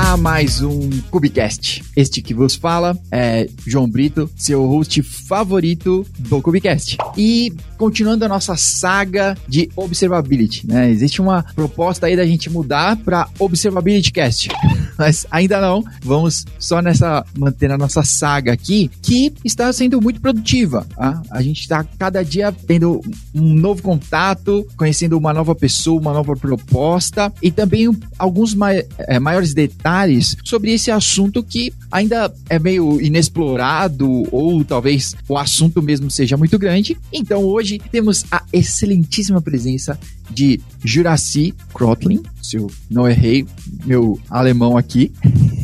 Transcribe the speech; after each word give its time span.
a 0.00 0.16
mais 0.16 0.62
um 0.62 0.88
Cubicast. 1.10 1.82
Este 1.96 2.22
que 2.22 2.32
vos 2.32 2.54
fala 2.54 2.96
é 3.10 3.48
João 3.66 3.90
Brito, 3.90 4.30
seu 4.36 4.64
host 4.64 5.02
favorito 5.02 6.06
do 6.16 6.40
Cubicast. 6.40 6.96
E 7.16 7.52
continuando 7.76 8.24
a 8.24 8.28
nossa 8.28 8.56
saga 8.56 9.36
de 9.48 9.68
Observability, 9.74 10.68
né? 10.68 10.88
Existe 10.88 11.20
uma 11.20 11.42
proposta 11.42 12.06
aí 12.06 12.16
da 12.16 12.24
gente 12.24 12.48
mudar 12.48 12.96
para 12.98 13.28
Observability 13.40 14.12
Cast. 14.12 14.50
Mas 14.98 15.26
ainda 15.30 15.60
não, 15.60 15.84
vamos 16.02 16.44
só 16.58 16.82
nessa 16.82 17.24
manter 17.38 17.70
a 17.70 17.78
nossa 17.78 18.02
saga 18.02 18.52
aqui, 18.52 18.90
que 19.00 19.32
está 19.44 19.72
sendo 19.72 20.02
muito 20.02 20.20
produtiva. 20.20 20.84
Tá? 20.96 21.22
A 21.30 21.40
gente 21.40 21.60
está 21.60 21.84
cada 21.84 22.24
dia 22.24 22.50
tendo 22.50 23.00
um 23.32 23.54
novo 23.54 23.80
contato, 23.80 24.66
conhecendo 24.76 25.16
uma 25.16 25.32
nova 25.32 25.54
pessoa, 25.54 26.00
uma 26.00 26.12
nova 26.12 26.34
proposta 26.34 27.32
e 27.40 27.52
também 27.52 27.88
alguns 28.18 28.54
mai 28.54 28.84
é, 28.98 29.20
maiores 29.20 29.54
detalhes 29.54 30.36
sobre 30.44 30.72
esse 30.72 30.90
assunto 30.90 31.42
que 31.42 31.72
ainda 31.90 32.32
é 32.48 32.58
meio 32.58 33.00
inexplorado 33.00 34.24
ou 34.32 34.64
talvez 34.64 35.14
o 35.28 35.38
assunto 35.38 35.80
mesmo 35.80 36.10
seja 36.10 36.36
muito 36.36 36.58
grande. 36.58 36.96
Então 37.12 37.44
hoje 37.44 37.80
temos 37.90 38.24
a 38.30 38.42
excelentíssima 38.52 39.40
presença 39.40 39.98
de 40.30 40.60
Juraci 40.84 41.54
Krotlin, 41.72 42.22
se 42.48 42.56
eu 42.56 42.66
não 42.90 43.06
errei 43.06 43.46
meu 43.84 44.18
alemão 44.30 44.78
aqui. 44.78 45.12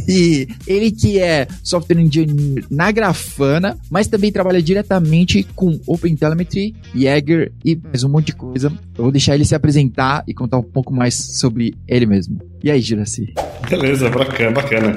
E 0.09 0.49
ele 0.67 0.91
que 0.91 1.19
é 1.19 1.47
software 1.63 2.01
engineer 2.01 2.65
na 2.71 2.91
Grafana, 2.91 3.79
mas 3.91 4.07
também 4.07 4.31
trabalha 4.31 4.63
diretamente 4.63 5.47
com 5.55 5.79
OpenTelemetry, 5.87 6.75
Jaeger 6.95 7.53
e 7.65 7.77
mais 7.77 8.05
um 8.05 8.09
monte 8.09 8.27
de 8.27 8.35
coisa. 8.35 8.73
Eu 8.97 9.05
vou 9.05 9.13
deixar 9.13 9.35
ele 9.35 9.45
se 9.45 9.55
apresentar 9.55 10.25
e 10.27 10.35
contar 10.35 10.59
um 10.59 10.63
pouco 10.63 10.93
mais 10.93 11.15
sobre 11.15 11.75
ele 11.89 12.07
mesmo. 12.07 12.39
E 12.63 12.71
aí, 12.71 12.81
Juraci? 12.81 13.35
Beleza, 13.69 14.09
bacana, 14.09 14.51
bacana. 14.53 14.95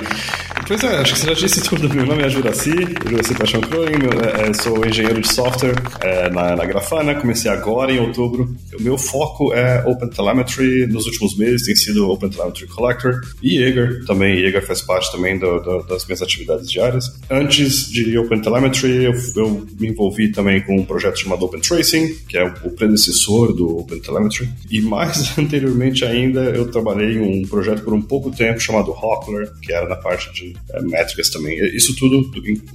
Pois 0.68 0.84
é, 0.84 0.98
acho 0.98 1.14
que 1.14 1.20
você 1.20 1.28
já 1.28 1.34
disse 1.34 1.64
tudo. 1.64 1.90
Meu 1.90 2.06
nome 2.06 2.24
é 2.24 2.30
Juraci, 2.30 2.72
Juraci 3.10 3.34
Paixão 3.36 3.62
Kroin, 3.62 3.88
é, 3.88 4.54
sou 4.54 4.86
engenheiro 4.86 5.22
de 5.22 5.34
software 5.34 5.76
é, 6.02 6.30
na, 6.30 6.58
na, 6.58 6.66
Grafana, 6.66 7.16
comecei 7.16 7.50
agora 7.50 7.90
em 7.92 8.00
outubro. 8.00 8.54
O 8.78 8.82
meu 8.82 8.98
foco 8.98 9.54
é 9.54 9.82
OpenTelemetry, 9.86 10.88
nos 10.88 11.06
últimos 11.06 11.38
meses 11.38 11.66
tem 11.66 11.76
sido 11.76 12.10
OpenTelemetry 12.10 12.68
Collector 12.68 13.22
e 13.42 13.58
Jaeger 13.58 14.06
também. 14.06 14.42
Jaeger 14.42 14.66
faz 14.66 14.82
parte 14.82 14.97
também 15.12 15.38
do, 15.38 15.60
do, 15.60 15.84
das 15.84 16.06
minhas 16.06 16.22
atividades 16.22 16.70
diárias. 16.70 17.14
Antes 17.30 17.90
de 17.90 18.18
OpenTelemetry, 18.18 19.06
eu, 19.06 19.14
eu 19.36 19.68
me 19.80 19.90
envolvi 19.90 20.32
também 20.32 20.62
com 20.62 20.76
um 20.76 20.86
projeto 20.86 21.20
chamado 21.20 21.46
OpenTracing, 21.46 22.16
que 22.28 22.38
é 22.38 22.44
o 22.64 22.72
predecessor 22.72 23.54
do 23.54 23.80
OpenTelemetry. 23.80 24.50
E 24.70 24.82
mais 24.82 25.36
anteriormente 25.38 26.06
ainda, 26.06 26.42
eu 26.42 26.70
trabalhei 26.70 27.18
em 27.18 27.44
um 27.44 27.48
projeto 27.48 27.84
por 27.84 27.94
um 27.94 28.02
pouco 28.02 28.32
tempo 28.32 28.60
chamado 28.60 28.92
Hockler, 28.92 29.52
que 29.62 29.72
era 29.72 29.88
na 29.88 29.96
parte 29.96 30.32
de 30.34 30.56
é, 30.72 30.82
métricas 30.82 31.30
também. 31.30 31.58
Isso 31.76 31.96
tudo 31.96 32.30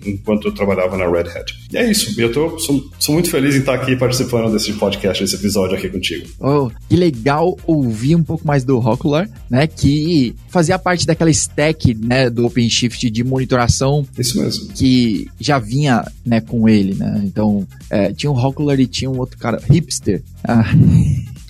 enquanto 0.04 0.48
eu 0.48 0.52
trabalhava 0.52 0.96
na 0.96 1.08
Red 1.08 1.28
Hat. 1.30 1.54
E 1.72 1.76
é 1.76 1.90
isso. 1.90 2.20
Eu 2.20 2.32
tô, 2.32 2.58
sou, 2.58 2.84
sou 2.98 3.14
muito 3.14 3.30
feliz 3.30 3.54
em 3.54 3.60
estar 3.60 3.74
aqui 3.74 3.96
participando 3.96 4.52
desse 4.52 4.72
podcast, 4.74 5.22
desse 5.22 5.36
episódio 5.36 5.76
aqui 5.76 5.88
contigo. 5.88 6.26
Oh, 6.40 6.70
que 6.88 6.96
legal 6.96 7.56
ouvir 7.66 8.14
um 8.14 8.22
pouco 8.22 8.46
mais 8.46 8.64
do 8.64 8.78
Rockler, 8.78 9.28
né? 9.50 9.66
Que 9.66 10.34
fazia 10.48 10.78
parte 10.78 11.06
daquela 11.06 11.30
stack, 11.30 11.94
né, 11.94 12.11
do 12.30 12.46
OpenShift 12.46 13.08
de 13.10 13.24
monitoração. 13.24 14.06
Isso 14.18 14.40
mesmo. 14.40 14.68
Que 14.68 15.28
já 15.40 15.58
vinha, 15.58 16.04
né, 16.24 16.40
com 16.40 16.68
ele, 16.68 16.94
né? 16.94 17.22
Então, 17.24 17.66
é, 17.90 18.12
tinha 18.12 18.30
o 18.30 18.34
Rockler 18.34 18.80
e 18.80 18.86
tinha 18.86 19.10
um 19.10 19.18
outro 19.18 19.38
cara, 19.38 19.60
Hipster. 19.68 20.22
Ah. 20.44 20.64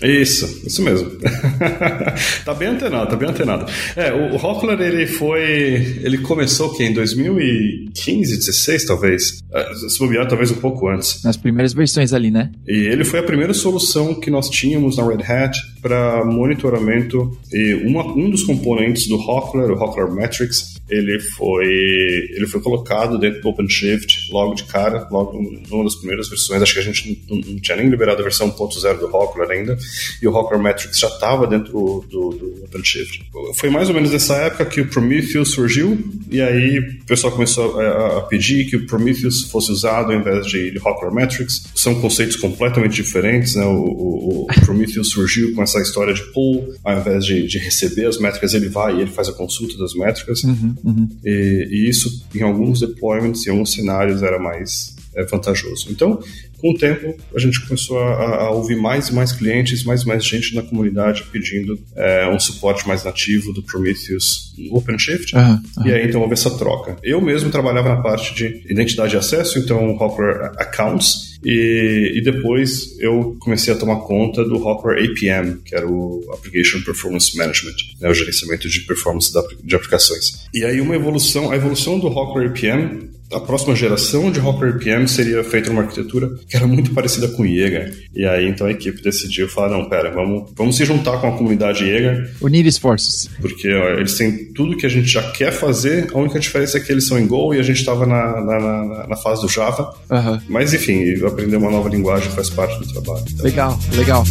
Isso, 0.03 0.63
isso 0.67 0.83
mesmo. 0.83 1.11
tá 2.45 2.55
bem 2.55 2.69
antenado, 2.69 3.11
tá 3.11 3.17
bem 3.17 3.29
antenado. 3.29 3.67
É, 3.95 4.13
o, 4.13 4.35
o 4.35 4.37
Rockler, 4.37 4.81
ele 4.81 5.07
foi. 5.07 6.01
Ele 6.03 6.19
começou 6.19 6.75
que 6.75 6.83
em 6.83 6.93
2015, 6.93 8.37
16, 8.37 8.85
talvez. 8.85 9.39
É, 9.53 9.75
se 9.75 9.99
bobear, 9.99 10.27
talvez 10.27 10.51
um 10.51 10.57
pouco 10.57 10.89
antes. 10.89 11.23
Nas 11.23 11.37
primeiras 11.37 11.73
versões 11.73 12.13
ali, 12.13 12.31
né? 12.31 12.51
E 12.67 12.87
ele 12.87 13.05
foi 13.05 13.21
a 13.21 13.23
primeira 13.23 13.55
solução 13.55 14.15
que 14.15 14.31
nós 14.31 14.51
tínhamos 14.51 14.97
na 14.97 15.07
Red 15.07 15.23
Hat 15.23 15.57
para 15.81 16.25
monitoramento. 16.25 17.39
E 17.53 17.75
uma, 17.75 18.05
um 18.05 18.29
dos 18.29 18.43
componentes 18.43 19.07
do 19.07 19.17
Rockler, 19.17 19.71
o 19.71 19.75
Rockler 19.75 20.11
Metrics, 20.11 20.81
ele 20.89 21.21
foi, 21.21 21.67
ele 21.67 22.47
foi 22.47 22.61
colocado 22.61 23.19
dentro 23.19 23.41
do 23.41 23.49
OpenShift 23.49 24.33
logo 24.33 24.55
de 24.55 24.65
cara, 24.65 25.07
logo 25.11 25.41
numa 25.71 25.85
das 25.85 25.95
primeiras 25.95 26.29
versões. 26.29 26.61
Acho 26.61 26.75
que 26.75 26.81
a 26.81 26.83
gente 26.83 27.25
não, 27.31 27.39
não 27.39 27.61
tinha 27.61 27.77
nem 27.77 27.89
liberado 27.89 28.21
a 28.21 28.25
versão 28.25 28.51
1.0 28.51 28.99
do 28.99 29.07
Rockler 29.07 29.51
ainda 29.51 29.79
e 30.21 30.27
o 30.27 30.31
Rocker 30.31 30.59
Metrics 30.59 30.99
já 30.99 31.09
estava 31.09 31.47
dentro 31.47 31.73
do, 31.73 32.01
do, 32.09 32.65
OpenShift. 32.65 33.25
Foi 33.55 33.71
mais 33.71 33.89
ou 33.89 33.95
menos 33.95 34.11
nessa 34.11 34.35
época 34.37 34.65
que 34.67 34.81
o 34.81 34.89
Prometheus 34.89 35.53
surgiu, 35.53 35.99
e 36.31 36.41
aí 36.41 36.79
o 36.79 37.05
pessoal 37.05 37.33
começou 37.33 37.81
a, 37.81 38.19
a 38.19 38.21
pedir 38.23 38.67
que 38.67 38.77
o 38.77 38.87
Prometheus 38.87 39.43
fosse 39.45 39.71
usado 39.71 40.13
ao 40.13 40.19
invés 40.19 40.47
de, 40.47 40.71
de 40.71 40.79
Rocker 40.79 41.13
Metrics. 41.13 41.65
São 41.75 42.01
conceitos 42.01 42.37
completamente 42.37 42.95
diferentes, 42.95 43.55
né? 43.55 43.65
O, 43.65 43.77
o, 43.77 44.43
o 44.45 44.61
Prometheus 44.65 45.11
surgiu 45.11 45.55
com 45.55 45.63
essa 45.63 45.81
história 45.81 46.15
de 46.15 46.23
pull, 46.33 46.73
ao 46.85 46.99
invés 46.99 47.25
de, 47.25 47.47
de, 47.47 47.59
receber 47.59 48.07
as 48.07 48.19
métricas, 48.19 48.55
ele 48.55 48.69
vai 48.69 48.97
e 48.97 49.01
ele 49.03 49.11
faz 49.11 49.29
a 49.29 49.33
consulta 49.33 49.77
das 49.79 49.95
métricas. 49.95 50.43
Uhum, 50.43 50.75
uhum. 50.85 51.09
E, 51.25 51.69
e, 51.71 51.89
isso, 51.89 52.25
em 52.35 52.43
alguns 52.43 52.81
deployments, 52.81 53.47
em 53.47 53.51
alguns 53.51 53.73
cenários, 53.73 54.23
era 54.23 54.39
mais 54.39 54.95
é, 55.15 55.25
vantajoso. 55.25 55.89
Então, 55.91 56.23
com 56.59 56.71
o 56.71 56.75
tempo, 56.75 57.17
a 57.35 57.39
gente 57.39 57.61
começou 57.67 57.99
a, 57.99 58.45
a, 58.45 58.51
ouvir 58.51 58.77
mais 58.77 59.09
e 59.09 59.15
mais 59.15 59.33
clientes, 59.33 59.83
mais 59.85 60.03
e 60.03 60.07
mais 60.07 60.25
gente 60.25 60.55
na 60.55 60.63
comunidade 60.63 61.25
pedindo 61.33 61.79
é, 61.97 62.29
um 62.29 62.39
suporte 62.39 62.87
mais 62.87 63.05
nativo 63.05 63.53
do 63.53 63.63
Prometheus 63.63 64.55
OpenShift. 64.71 65.35
Uhum, 65.35 65.61
uhum. 65.79 65.87
E 65.87 65.93
aí, 65.93 66.07
então, 66.07 66.21
houve 66.21 66.35
essa 66.35 66.51
troca. 66.57 66.97
Eu 67.03 67.21
mesmo 67.21 67.51
trabalhava 67.51 67.89
na 67.89 68.01
parte 68.01 68.35
de 68.35 68.63
identidade 68.71 69.15
e 69.15 69.19
acesso, 69.19 69.59
então, 69.59 69.97
Hopper 69.97 70.53
Accounts, 70.57 71.33
e, 71.45 72.13
e, 72.15 72.21
depois 72.23 72.97
eu 73.01 73.37
comecei 73.41 73.75
a 73.75 73.77
tomar 73.77 73.97
conta 73.97 74.45
do 74.45 74.65
Hopper 74.65 74.93
APM, 74.93 75.61
que 75.65 75.75
era 75.75 75.87
o 75.89 76.23
Application 76.33 76.81
Performance 76.83 77.37
Management, 77.37 77.75
né, 78.01 78.09
o 78.09 78.15
gerenciamento 78.15 78.69
de 78.69 78.81
performance 78.83 79.33
de 79.65 79.75
aplicações. 79.75 80.47
E 80.55 80.65
aí 80.65 80.81
uma 80.81 80.95
evolução, 80.95 81.51
a 81.51 81.57
evolução 81.57 81.99
do 81.99 82.07
Hopper 82.07 82.49
APM 82.49 83.11
a 83.33 83.41
próxima 83.41 83.75
geração 83.75 84.31
de 84.31 84.41
Hopper 84.41 84.77
RPM 84.77 85.09
seria 85.09 85.43
feita 85.45 85.71
numa 85.71 85.83
arquitetura 85.83 86.31
que 86.49 86.57
era 86.57 86.67
muito 86.67 86.93
parecida 86.93 87.29
com 87.29 87.45
Jaeger. 87.45 88.07
E 88.15 88.25
aí 88.27 88.49
então 88.49 88.67
a 88.67 88.71
equipe 88.71 89.03
decidiu 89.03 89.49
falar, 89.49 89.71
não, 89.71 89.89
pera, 89.89 90.11
vamos, 90.11 90.53
vamos 90.57 90.77
se 90.77 90.85
juntar 90.85 91.19
com 91.19 91.29
a 91.29 91.37
comunidade 91.37 91.81
Jaeger. 91.81 92.31
Unir 92.41 92.67
esforços. 92.67 93.29
Porque 93.41 93.73
ó, 93.73 93.91
eles 93.91 94.17
têm 94.17 94.53
tudo 94.53 94.77
que 94.77 94.87
a 94.87 94.89
gente 94.89 95.09
já 95.09 95.23
quer 95.33 95.53
fazer, 95.53 96.09
a 96.13 96.19
única 96.19 96.39
diferença 96.39 96.79
é 96.79 96.81
que 96.81 96.91
eles 96.91 97.07
são 97.07 97.19
em 97.19 97.27
Go 97.27 97.55
e 97.55 97.59
a 97.59 97.63
gente 97.63 97.79
estava 97.79 98.07
na, 98.07 98.41
na, 98.41 98.61
na, 98.61 99.07
na, 99.09 99.17
fase 99.17 99.43
do 99.43 99.49
Java. 99.49 99.95
Uhum. 100.11 100.41
Mas 100.49 100.75
enfim, 100.75 101.15
aprender 101.25 101.57
uma 101.57 101.71
nova 101.71 101.89
linguagem 101.89 102.31
faz 102.31 102.51
parte 102.51 102.79
do 102.79 102.93
trabalho. 102.93 103.25
Então. 103.33 103.45
Legal, 103.45 103.79
legal. 103.95 104.25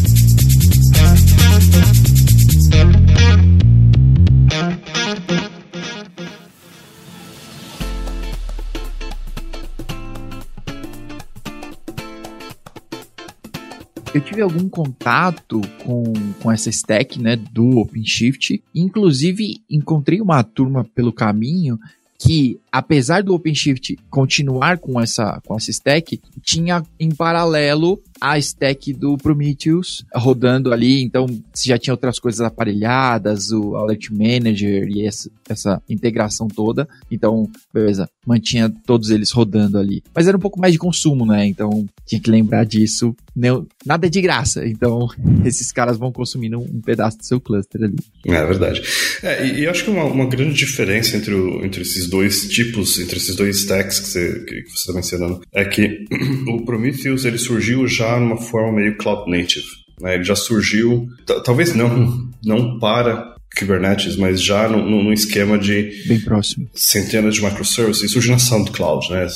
Eu 14.13 14.19
tive 14.19 14.41
algum 14.41 14.67
contato 14.67 15.61
com, 15.83 16.03
com 16.41 16.51
essa 16.51 16.69
stack, 16.69 17.21
né, 17.21 17.35
do 17.35 17.77
OpenShift. 17.79 18.61
Inclusive, 18.75 19.61
encontrei 19.69 20.19
uma 20.19 20.43
turma 20.43 20.83
pelo 20.83 21.13
caminho 21.13 21.79
que, 22.19 22.59
apesar 22.71 23.23
do 23.23 23.33
OpenShift 23.33 23.97
continuar 24.09 24.77
com 24.77 24.99
essa, 24.99 25.41
com 25.45 25.55
essa 25.55 25.71
stack, 25.71 26.19
tinha 26.43 26.83
em 26.99 27.09
paralelo 27.09 28.01
a 28.21 28.37
stack 28.37 28.93
do 28.93 29.17
Prometheus 29.17 30.05
rodando 30.13 30.71
ali, 30.71 31.01
então 31.01 31.25
se 31.51 31.69
já 31.69 31.77
tinha 31.79 31.93
outras 31.93 32.19
coisas 32.19 32.39
aparelhadas, 32.39 33.51
o 33.51 33.75
Alert 33.75 34.09
Manager 34.11 34.87
e 34.87 35.07
essa, 35.07 35.31
essa 35.49 35.81
integração 35.89 36.47
toda, 36.47 36.87
então, 37.09 37.49
beleza, 37.73 38.07
mantinha 38.25 38.71
todos 38.85 39.09
eles 39.09 39.31
rodando 39.31 39.79
ali. 39.79 40.03
Mas 40.13 40.27
era 40.27 40.37
um 40.37 40.39
pouco 40.39 40.59
mais 40.59 40.71
de 40.71 40.77
consumo, 40.77 41.25
né? 41.25 41.47
Então 41.47 41.87
tinha 42.05 42.21
que 42.21 42.29
lembrar 42.29 42.63
disso. 42.63 43.15
Não, 43.35 43.65
nada 43.83 44.05
é 44.05 44.09
de 44.09 44.21
graça, 44.21 44.67
então 44.67 45.09
esses 45.43 45.71
caras 45.71 45.97
vão 45.97 46.11
consumindo 46.11 46.59
um, 46.59 46.81
pedaço 46.81 47.17
do 47.17 47.25
seu 47.25 47.41
cluster 47.41 47.83
ali. 47.83 47.97
É 48.25 48.45
verdade. 48.45 48.83
É, 49.23 49.47
e, 49.47 49.61
e 49.61 49.67
acho 49.67 49.83
que 49.83 49.89
uma, 49.89 50.03
uma 50.03 50.27
grande 50.27 50.53
diferença 50.53 51.17
entre, 51.17 51.33
o, 51.33 51.65
entre 51.65 51.81
esses 51.81 52.07
dois 52.07 52.47
tipos, 52.49 52.99
entre 52.99 53.17
esses 53.17 53.35
dois 53.35 53.57
stacks 53.57 53.99
que 53.99 54.07
você 54.07 54.45
está 54.75 54.93
mencionando, 54.93 55.41
é 55.51 55.65
que 55.65 56.05
o 56.47 56.63
Prometheus 56.65 57.25
ele 57.25 57.39
surgiu 57.39 57.87
já 57.87 58.10
numa 58.19 58.37
forma 58.37 58.73
meio 58.73 58.97
cloud 58.97 59.29
native. 59.29 59.65
Né? 59.99 60.15
Ele 60.15 60.23
já 60.23 60.35
surgiu, 60.35 61.07
talvez 61.43 61.75
não, 61.75 62.29
não 62.43 62.79
para 62.79 63.35
Kubernetes, 63.57 64.15
mas 64.15 64.41
já 64.41 64.67
num, 64.69 65.11
esquema 65.11 65.57
de 65.57 65.91
bem 66.07 66.19
próximo 66.21 66.69
centenas 66.73 67.35
de 67.35 67.43
microservices. 67.43 68.03
E 68.03 68.09
surgiu 68.09 68.31
na 68.31 68.39
SoundCloud, 68.39 69.11
né? 69.11 69.27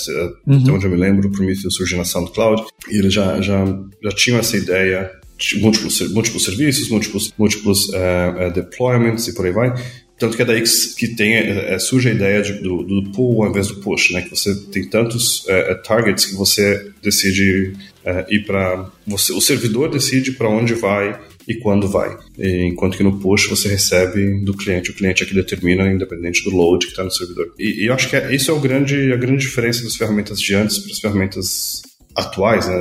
Uhum. 0.48 0.62
Até 0.62 0.72
onde 0.72 0.86
eu 0.86 0.92
me 0.92 0.98
lembro, 0.98 1.27
o 1.27 1.31
Prometheus 1.31 1.75
surgiu 1.75 1.98
na 1.98 2.06
SoundCloud 2.06 2.63
e 2.89 2.98
eles 2.98 3.13
já, 3.13 3.42
já, 3.42 3.66
já 4.01 4.10
tinham 4.12 4.39
essa 4.39 4.56
ideia 4.56 5.12
de 5.38 5.60
múltiplos, 5.60 6.00
múltiplos 6.13 6.45
serviços, 6.45 6.89
múltiplos, 6.89 7.33
múltiplos 7.38 7.89
uh, 7.89 8.48
uh, 8.48 8.54
deployments 8.54 9.27
e 9.27 9.36
por 9.36 9.45
aí 9.45 9.51
vai. 9.51 9.74
Tanto 10.18 10.38
que 10.38 10.42
é 10.42 10.46
daí 10.46 10.62
que, 10.62 10.70
que 10.96 11.08
tem, 11.10 11.36
é, 11.36 11.74
é, 11.74 11.80
surge 11.80 12.10
a 12.10 12.14
ideia 12.14 12.42
de, 12.42 12.54
do, 12.54 12.84
do, 12.84 13.12
pull 13.12 13.44
ao 13.44 13.50
invés 13.50 13.68
do 13.68 13.76
push, 13.82 14.12
né? 14.12 14.22
Que 14.22 14.30
você 14.30 14.56
tem 14.72 14.88
tantos 14.88 15.46
é, 15.48 15.72
é 15.72 15.76
targets 15.76 16.26
que 16.26 16.36
você 16.36 16.90
decide 17.02 17.74
é, 18.04 18.26
ir 18.30 18.46
para. 18.46 18.90
O 19.08 19.42
servidor 19.42 19.90
decide 19.90 20.32
para 20.32 20.50
onde 20.50 20.74
vai 20.74 21.20
e 21.48 21.56
quando 21.56 21.90
vai. 21.90 22.16
E, 22.38 22.66
enquanto 22.66 22.98
que 22.98 23.04
no 23.04 23.20
push 23.20 23.50
você 23.50 23.68
recebe 23.68 24.40
do 24.40 24.54
cliente, 24.54 24.92
o 24.92 24.96
cliente 24.96 25.24
é 25.24 25.26
que 25.26 25.34
determina, 25.34 25.92
independente 25.92 26.44
do 26.44 26.56
load 26.56 26.86
que 26.86 26.92
está 26.92 27.04
no 27.04 27.12
servidor. 27.12 27.54
E, 27.60 27.84
e, 27.84 27.88
eu 27.88 27.94
acho 27.94 28.10
que 28.10 28.16
é, 28.16 28.34
isso 28.34 28.50
é 28.50 28.54
o 28.54 28.60
grande, 28.60 29.12
a 29.12 29.18
grande 29.18 29.42
diferença 29.42 29.84
das 29.84 29.98
ferramentas 29.98 30.40
de 30.40 30.56
antes 30.56 30.80
para 30.80 30.92
as 30.92 31.00
ferramentas 31.00 31.82
atuais, 32.16 32.66
né? 32.68 32.76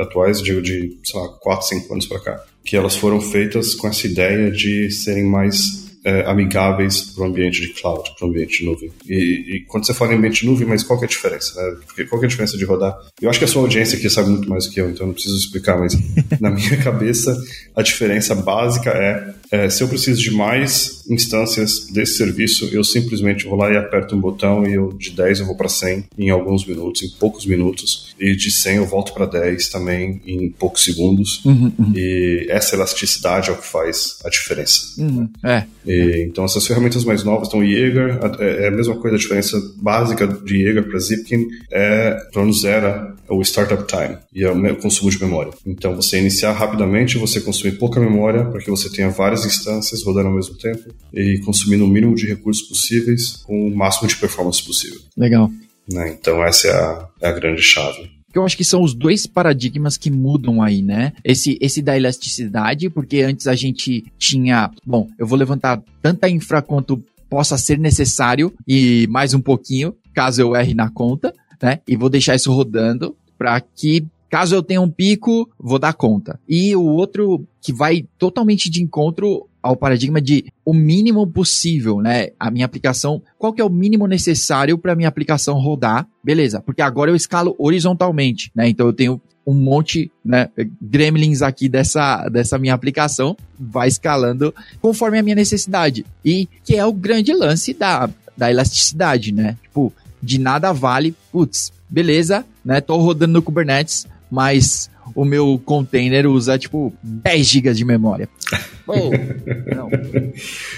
atuais 0.00 0.40
digo 0.40 0.62
de, 0.62 0.96
sei 1.04 1.20
lá, 1.20 1.28
4, 1.28 1.68
5 1.68 1.92
anos 1.92 2.06
para 2.06 2.20
cá, 2.20 2.44
que 2.64 2.74
elas 2.74 2.96
foram 2.96 3.20
feitas 3.20 3.74
com 3.74 3.86
essa 3.86 4.06
ideia 4.06 4.50
de 4.50 4.90
serem 4.90 5.24
mais 5.24 5.87
é, 6.08 6.24
amigáveis 6.26 7.02
para 7.02 7.24
o 7.24 7.26
ambiente 7.26 7.60
de 7.60 7.68
cloud, 7.68 8.10
para 8.16 8.26
o 8.26 8.30
ambiente 8.30 8.60
de 8.60 8.64
nuvem. 8.64 8.90
E, 9.06 9.56
e, 9.56 9.60
quando 9.66 9.84
você 9.84 9.92
fala 9.92 10.14
em 10.14 10.16
ambiente 10.16 10.40
de 10.40 10.46
nuvem, 10.46 10.66
mas 10.66 10.82
qual 10.82 10.98
é 11.02 11.04
a 11.04 11.08
diferença? 11.08 11.60
Né? 11.60 11.76
Porque 11.86 12.06
qual 12.06 12.22
é 12.22 12.24
a 12.24 12.28
diferença 12.28 12.56
de 12.56 12.64
rodar? 12.64 12.98
Eu 13.20 13.28
acho 13.28 13.38
que 13.38 13.44
a 13.44 13.48
sua 13.48 13.60
audiência 13.60 13.98
aqui 13.98 14.08
sabe 14.08 14.30
muito 14.30 14.48
mais 14.48 14.64
do 14.64 14.72
que 14.72 14.80
eu, 14.80 14.88
então 14.88 15.06
não 15.06 15.12
preciso 15.12 15.36
explicar, 15.36 15.78
mas 15.78 15.94
na 16.40 16.50
minha 16.50 16.78
cabeça 16.78 17.36
a 17.76 17.82
diferença 17.82 18.34
básica 18.34 18.90
é, 18.90 19.34
é, 19.50 19.70
se 19.70 19.82
eu 19.82 19.88
preciso 19.88 20.20
de 20.20 20.30
mais 20.30 21.04
instâncias 21.08 21.86
desse 21.86 22.16
serviço, 22.16 22.68
eu 22.72 22.84
simplesmente 22.84 23.46
vou 23.46 23.56
lá 23.56 23.72
e 23.72 23.76
aperto 23.76 24.14
um 24.14 24.20
botão 24.20 24.66
e 24.66 24.74
eu 24.74 24.92
de 24.92 25.10
10 25.10 25.40
eu 25.40 25.46
vou 25.46 25.56
para 25.56 25.68
100 25.68 26.04
em 26.18 26.30
alguns 26.30 26.66
minutos, 26.66 27.02
em 27.02 27.08
poucos 27.18 27.46
minutos, 27.46 28.14
e 28.20 28.34
de 28.36 28.50
100 28.50 28.76
eu 28.76 28.86
volto 28.86 29.12
para 29.14 29.26
10 29.26 29.68
também 29.68 30.20
em 30.26 30.50
poucos 30.50 30.84
segundos. 30.84 31.44
Uhum, 31.44 31.72
uhum. 31.78 31.92
E 31.94 32.46
essa 32.50 32.74
elasticidade 32.76 33.48
é 33.48 33.52
o 33.52 33.56
que 33.56 33.66
faz 33.66 34.18
a 34.24 34.28
diferença. 34.28 35.00
Uhum, 35.00 35.28
é. 35.42 35.64
E, 35.86 35.97
então 36.24 36.44
essas 36.44 36.66
ferramentas 36.66 37.04
mais 37.04 37.24
novas, 37.24 37.48
então 37.48 37.60
Jaeger 37.60 38.18
é, 38.40 38.64
é 38.64 38.68
a 38.68 38.70
mesma 38.70 38.96
coisa, 38.96 39.16
a 39.16 39.18
diferença 39.18 39.60
básica 39.76 40.26
de 40.26 40.62
Jaeger 40.62 40.88
para 40.88 40.98
Zipkin 40.98 41.46
é 41.70 42.16
plano 42.32 42.52
zero 42.52 43.16
o 43.28 43.42
startup 43.42 43.84
time 43.86 44.16
e 44.34 44.44
é 44.44 44.50
o 44.50 44.76
consumo 44.76 45.10
de 45.10 45.20
memória. 45.20 45.52
Então 45.66 45.94
você 45.94 46.18
iniciar 46.18 46.52
rapidamente, 46.52 47.18
você 47.18 47.40
consumir 47.40 47.72
pouca 47.72 48.00
memória 48.00 48.44
para 48.44 48.60
que 48.60 48.70
você 48.70 48.90
tenha 48.90 49.10
várias 49.10 49.44
instâncias 49.44 50.02
rodando 50.02 50.28
ao 50.28 50.34
mesmo 50.34 50.56
tempo 50.56 50.94
e 51.12 51.38
consumindo 51.40 51.84
o 51.84 51.88
mínimo 51.88 52.14
de 52.14 52.26
recursos 52.26 52.66
possíveis 52.66 53.42
com 53.46 53.66
o 53.66 53.76
máximo 53.76 54.08
de 54.08 54.16
performance 54.16 54.62
possível. 54.62 55.00
Legal. 55.16 55.50
Né? 55.90 56.16
Então 56.18 56.42
essa 56.42 56.68
é 56.68 56.72
a, 56.72 57.08
é 57.22 57.28
a 57.28 57.32
grande 57.32 57.62
chave 57.62 58.17
eu 58.34 58.44
acho 58.44 58.56
que 58.56 58.64
são 58.64 58.82
os 58.82 58.94
dois 58.94 59.26
paradigmas 59.26 59.96
que 59.96 60.10
mudam 60.10 60.62
aí, 60.62 60.82
né? 60.82 61.12
Esse, 61.24 61.58
esse 61.60 61.80
da 61.80 61.96
elasticidade, 61.96 62.90
porque 62.90 63.20
antes 63.20 63.46
a 63.46 63.54
gente 63.54 64.04
tinha, 64.18 64.70
bom, 64.84 65.08
eu 65.18 65.26
vou 65.26 65.38
levantar 65.38 65.82
tanta 66.02 66.28
infra 66.28 66.62
quanto 66.62 67.02
possa 67.28 67.58
ser 67.58 67.78
necessário 67.78 68.52
e 68.66 69.06
mais 69.08 69.34
um 69.34 69.40
pouquinho, 69.40 69.94
caso 70.14 70.40
eu 70.40 70.56
erre 70.56 70.74
na 70.74 70.90
conta, 70.90 71.32
né? 71.62 71.80
E 71.86 71.96
vou 71.96 72.08
deixar 72.08 72.34
isso 72.34 72.52
rodando 72.52 73.16
para 73.36 73.60
que 73.60 74.06
Caso 74.30 74.54
eu 74.54 74.62
tenha 74.62 74.80
um 74.80 74.90
pico, 74.90 75.48
vou 75.58 75.78
dar 75.78 75.94
conta. 75.94 76.38
E 76.46 76.76
o 76.76 76.84
outro 76.84 77.46
que 77.62 77.72
vai 77.72 78.04
totalmente 78.18 78.68
de 78.68 78.82
encontro 78.82 79.48
ao 79.68 79.76
paradigma 79.76 80.18
de 80.18 80.46
o 80.64 80.72
mínimo 80.72 81.26
possível, 81.26 82.00
né? 82.00 82.28
A 82.40 82.50
minha 82.50 82.64
aplicação, 82.64 83.20
qual 83.38 83.52
que 83.52 83.60
é 83.60 83.64
o 83.64 83.68
mínimo 83.68 84.06
necessário 84.06 84.78
para 84.78 84.96
minha 84.96 85.10
aplicação 85.10 85.58
rodar? 85.58 86.06
Beleza, 86.24 86.62
porque 86.62 86.80
agora 86.80 87.10
eu 87.10 87.14
escalo 87.14 87.54
horizontalmente, 87.58 88.50
né? 88.54 88.66
Então 88.66 88.86
eu 88.86 88.94
tenho 88.94 89.20
um 89.46 89.52
monte, 89.52 90.10
né, 90.24 90.48
gremlins 90.80 91.42
aqui 91.42 91.68
dessa, 91.68 92.28
dessa 92.30 92.58
minha 92.58 92.72
aplicação, 92.72 93.36
vai 93.58 93.88
escalando 93.88 94.54
conforme 94.80 95.18
a 95.18 95.22
minha 95.22 95.36
necessidade. 95.36 96.04
E 96.24 96.48
que 96.64 96.76
é 96.76 96.84
o 96.84 96.92
grande 96.92 97.34
lance 97.34 97.74
da, 97.74 98.08
da 98.36 98.50
elasticidade, 98.50 99.32
né? 99.32 99.56
Tipo, 99.62 99.92
de 100.22 100.38
nada 100.38 100.72
vale, 100.72 101.14
putz, 101.30 101.72
beleza, 101.90 102.42
né? 102.64 102.80
Tô 102.80 102.96
rodando 102.96 103.34
no 103.34 103.42
Kubernetes, 103.42 104.06
mas 104.30 104.90
o 105.14 105.24
meu 105.24 105.60
container 105.64 106.26
usa 106.26 106.58
tipo 106.58 106.92
10 107.02 107.46
GB 107.46 107.74
de 107.74 107.84
memória. 107.84 108.28
Não. 108.88 109.90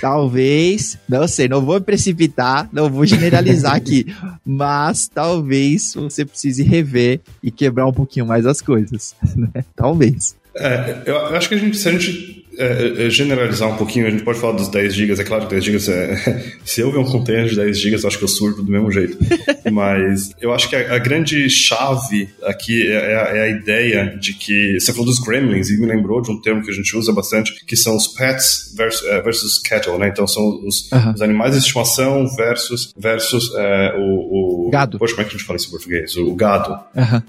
Talvez, 0.00 0.98
não 1.08 1.28
sei, 1.28 1.48
não 1.48 1.64
vou 1.64 1.80
precipitar, 1.80 2.68
não 2.72 2.90
vou 2.90 3.06
generalizar 3.06 3.74
aqui, 3.76 4.04
mas 4.44 5.06
talvez 5.06 5.94
você 5.94 6.24
precise 6.24 6.64
rever 6.64 7.20
e 7.40 7.52
quebrar 7.52 7.86
um 7.86 7.92
pouquinho 7.92 8.26
mais 8.26 8.46
as 8.46 8.60
coisas, 8.60 9.14
né? 9.36 9.64
Talvez. 9.76 10.36
É, 10.56 11.02
eu 11.06 11.16
acho 11.36 11.48
que 11.48 11.54
a 11.54 11.58
gente, 11.58 11.76
se 11.76 11.88
a 11.88 11.92
gente 11.92 12.39
é, 12.60 13.06
é, 13.06 13.10
generalizar 13.10 13.68
um 13.68 13.76
pouquinho, 13.76 14.06
a 14.06 14.10
gente 14.10 14.22
pode 14.22 14.38
falar 14.38 14.52
dos 14.52 14.68
10 14.68 14.94
GB, 14.94 15.20
é 15.20 15.24
claro 15.24 15.46
que 15.46 15.50
10 15.54 15.64
GB 15.64 15.92
é. 15.92 16.52
se 16.64 16.80
eu 16.80 16.92
ver 16.92 16.98
um 16.98 17.04
container 17.04 17.46
de 17.46 17.56
10 17.56 17.78
GB, 17.78 17.96
eu 18.02 18.06
acho 18.06 18.18
que 18.18 18.24
eu 18.24 18.28
surto 18.28 18.62
do 18.62 18.70
mesmo 18.70 18.90
jeito. 18.90 19.16
Mas 19.72 20.30
eu 20.40 20.52
acho 20.52 20.68
que 20.68 20.76
a, 20.76 20.94
a 20.94 20.98
grande 20.98 21.48
chave 21.48 22.28
aqui 22.42 22.86
é, 22.86 22.94
é, 22.94 23.16
a, 23.16 23.36
é, 23.36 23.42
a, 23.42 23.48
ideia 23.48 24.16
de 24.20 24.34
que. 24.34 24.78
Você 24.78 24.92
falou 24.92 25.06
dos 25.06 25.18
gremlins, 25.18 25.70
e 25.70 25.80
me 25.80 25.86
lembrou 25.86 26.20
de 26.20 26.30
um 26.30 26.40
termo 26.40 26.62
que 26.62 26.70
a 26.70 26.74
gente 26.74 26.94
usa 26.96 27.12
bastante, 27.12 27.64
que 27.64 27.76
são 27.76 27.96
os 27.96 28.06
pets 28.08 28.74
versus, 28.76 29.02
uh, 29.02 29.22
versus 29.22 29.58
cattle, 29.58 29.98
né? 29.98 30.08
Então 30.08 30.26
são 30.26 30.60
os, 30.66 30.90
os, 30.92 31.22
animais 31.22 31.52
de 31.52 31.58
estimação 31.58 32.26
versus, 32.36 32.92
versus 32.96 33.48
uh, 33.48 33.98
o, 33.98 34.66
o. 34.66 34.70
Gado. 34.70 34.98
Poxa, 34.98 35.14
como 35.14 35.22
é 35.22 35.28
que 35.28 35.34
a 35.34 35.38
gente 35.38 35.46
fala 35.46 35.56
isso 35.56 35.68
em 35.68 35.70
português? 35.70 36.16
O, 36.16 36.28
o 36.28 36.34
gado. 36.34 36.78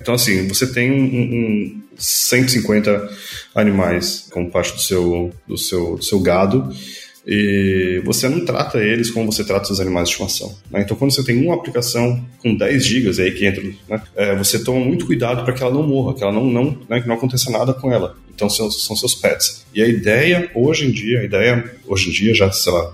Então, 0.02 0.14
assim, 0.14 0.48
você 0.48 0.68
tem 0.68 0.92
um, 0.92 1.04
um 1.04 1.82
150 2.02 3.10
animais 3.56 4.28
como 4.32 4.50
parte 4.50 4.74
do 4.74 4.82
seu, 4.82 5.34
do 5.48 5.58
seu, 5.58 5.96
do 5.96 6.04
seu 6.04 6.20
gado 6.20 6.70
e 7.26 8.02
você 8.04 8.28
não 8.28 8.44
trata 8.44 8.80
eles 8.80 9.12
como 9.12 9.32
você 9.32 9.44
trata 9.44 9.72
os 9.72 9.80
animais 9.80 10.10
de 10.10 10.14
estimação. 10.14 10.56
Né? 10.72 10.82
Então, 10.82 10.98
quando 10.98 11.12
você 11.12 11.24
tem 11.24 11.44
uma 11.44 11.56
aplicação 11.56 12.24
com 12.42 12.56
10 12.56 12.86
gigas 12.86 13.20
aí 13.20 13.32
que 13.32 13.46
entra, 13.46 13.64
né? 13.88 14.02
é, 14.16 14.36
você 14.36 14.64
toma 14.64 14.84
muito 14.84 15.06
cuidado 15.06 15.44
para 15.44 15.54
que 15.54 15.62
ela 15.62 15.74
não 15.74 15.88
morra, 15.88 16.16
que 16.16 16.24
ela 16.24 16.32
não, 16.32 16.46
não, 16.46 16.78
né? 16.90 17.00
que 17.00 17.08
não 17.08 17.16
aconteça 17.16 17.52
nada 17.52 17.74
com 17.74 17.92
ela. 17.92 18.16
Então, 18.34 18.50
são, 18.50 18.72
são 18.72 18.96
seus 18.96 19.14
pets. 19.14 19.64
E 19.72 19.84
a 19.84 19.88
ideia, 19.88 20.50
hoje 20.56 20.88
em 20.88 20.92
dia, 20.92 21.20
a 21.20 21.24
ideia, 21.24 21.76
hoje 21.86 22.10
em 22.10 22.12
dia, 22.12 22.34
já, 22.34 22.52
sei 22.52 22.74
lá, 22.74 22.92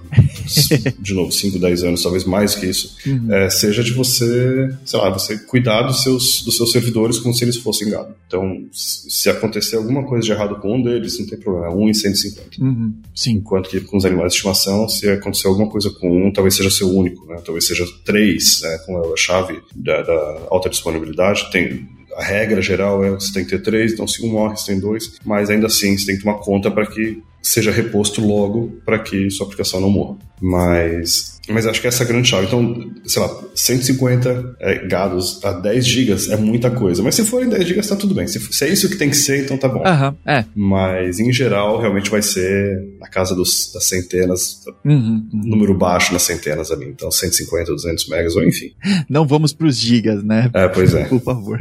de 1.00 1.14
novo, 1.14 1.32
5, 1.32 1.58
10 1.58 1.84
anos, 1.86 2.04
talvez 2.04 2.26
mais 2.26 2.54
que 2.54 2.66
isso, 2.66 2.98
uhum. 3.06 3.34
é, 3.34 3.50
seja 3.50 3.82
de 3.82 3.94
você, 3.94 4.70
sei 4.84 5.00
lá, 5.00 5.10
você 5.10 5.38
cuidar 5.38 5.84
dos 5.84 6.04
seus, 6.04 6.44
dos 6.44 6.58
seus 6.58 6.72
servidores 6.72 7.18
como 7.20 7.34
se 7.34 7.46
eles 7.46 7.56
fossem 7.56 7.90
gado. 7.90 8.14
Então, 8.28 8.66
se 8.74 9.30
acontecer 9.30 9.78
alguma 9.78 10.04
coisa 10.04 10.26
de 10.26 10.32
errado 10.34 10.60
com 10.60 10.76
um 10.76 10.82
deles, 10.82 11.18
não 11.18 11.28
tem 11.28 11.40
problema, 11.40 11.68
é 11.68 11.70
um 11.70 11.88
em 11.88 11.94
150. 11.94 12.62
Uhum. 12.62 12.94
Sim. 13.16 13.32
Enquanto 13.36 13.70
que 13.70 13.80
com 13.80 13.96
os 13.96 14.04
animais 14.04 14.17
de 14.24 14.34
estimação, 14.34 14.88
se 14.88 15.10
acontecer 15.10 15.48
alguma 15.48 15.70
coisa 15.70 15.90
com 15.90 16.28
um, 16.28 16.32
talvez 16.32 16.56
seja 16.56 16.70
seu 16.70 16.90
único, 16.90 17.26
né? 17.28 17.42
talvez 17.46 17.68
seja 17.68 17.86
três, 18.06 18.62
né? 18.62 18.78
com 18.86 19.14
a 19.14 19.18
chave 19.18 19.62
da, 19.76 20.02
da 20.02 20.42
alta 20.50 20.70
disponibilidade, 20.70 21.50
tem 21.52 21.88
a 22.16 22.24
regra 22.24 22.62
geral 22.62 23.04
é 23.04 23.16
que 23.16 23.24
você 23.24 23.34
tem 23.34 23.44
que 23.44 23.52
ter 23.52 23.62
três, 23.62 23.94
então 23.94 24.08
se 24.08 24.26
um 24.26 24.32
morre, 24.32 24.58
você 24.58 24.72
tem 24.72 24.80
dois, 24.80 25.20
mas 25.24 25.52
ainda 25.52 25.68
assim 25.68 25.96
você 25.96 26.08
tem 26.08 26.18
que 26.18 26.24
tomar 26.24 26.40
conta 26.40 26.72
para 26.72 26.88
que 26.88 27.22
seja 27.42 27.72
reposto 27.72 28.26
logo 28.26 28.80
para 28.86 29.00
que 29.00 29.30
sua 29.30 29.46
aplicação 29.46 29.80
não 29.80 29.90
morra. 29.90 30.18
Mas 30.42 31.38
mas 31.50 31.66
acho 31.66 31.80
que 31.80 31.88
essa 31.88 32.04
é 32.04 32.06
a 32.06 32.08
grande 32.08 32.28
chave. 32.28 32.48
Então, 32.48 32.92
sei 33.06 33.22
lá, 33.22 33.44
150 33.56 34.56
é, 34.60 34.88
gados 34.88 35.44
a 35.44 35.54
10 35.54 35.88
gigas 35.88 36.30
é 36.30 36.36
muita 36.36 36.70
coisa. 36.70 37.02
Mas 37.02 37.16
se 37.16 37.24
forem 37.24 37.48
10 37.50 37.68
gigas, 37.68 37.88
tá 37.88 37.96
tudo 37.96 38.14
bem. 38.14 38.28
Se, 38.28 38.40
se 38.40 38.66
é 38.66 38.70
isso 38.70 38.90
que 38.90 38.98
tem 38.98 39.10
que 39.10 39.16
ser, 39.16 39.44
então 39.44 39.58
tá 39.58 39.70
bom. 39.70 39.80
Uhum, 39.80 40.16
é. 40.26 40.44
Mas, 40.56 41.20
em 41.20 41.32
geral, 41.32 41.80
realmente 41.80 42.10
vai 42.10 42.22
ser 42.22 42.86
na 43.00 43.08
casa 43.08 43.34
dos, 43.34 43.72
das 43.74 43.86
centenas, 43.86 44.62
uhum, 44.86 45.26
uhum. 45.34 45.42
número 45.46 45.74
baixo 45.74 46.12
nas 46.12 46.24
centenas 46.24 46.70
ali. 46.70 46.88
Então, 46.90 47.10
150, 47.10 47.72
200 47.72 48.10
megas, 48.10 48.36
ou 48.36 48.44
enfim. 48.44 48.74
Não 49.10 49.26
vamos 49.26 49.54
pros 49.54 49.78
gigas, 49.80 50.24
né? 50.24 50.50
É, 50.54 50.68
pois 50.68 50.94
é. 50.94 51.06
Por 51.06 51.22
favor. 51.22 51.60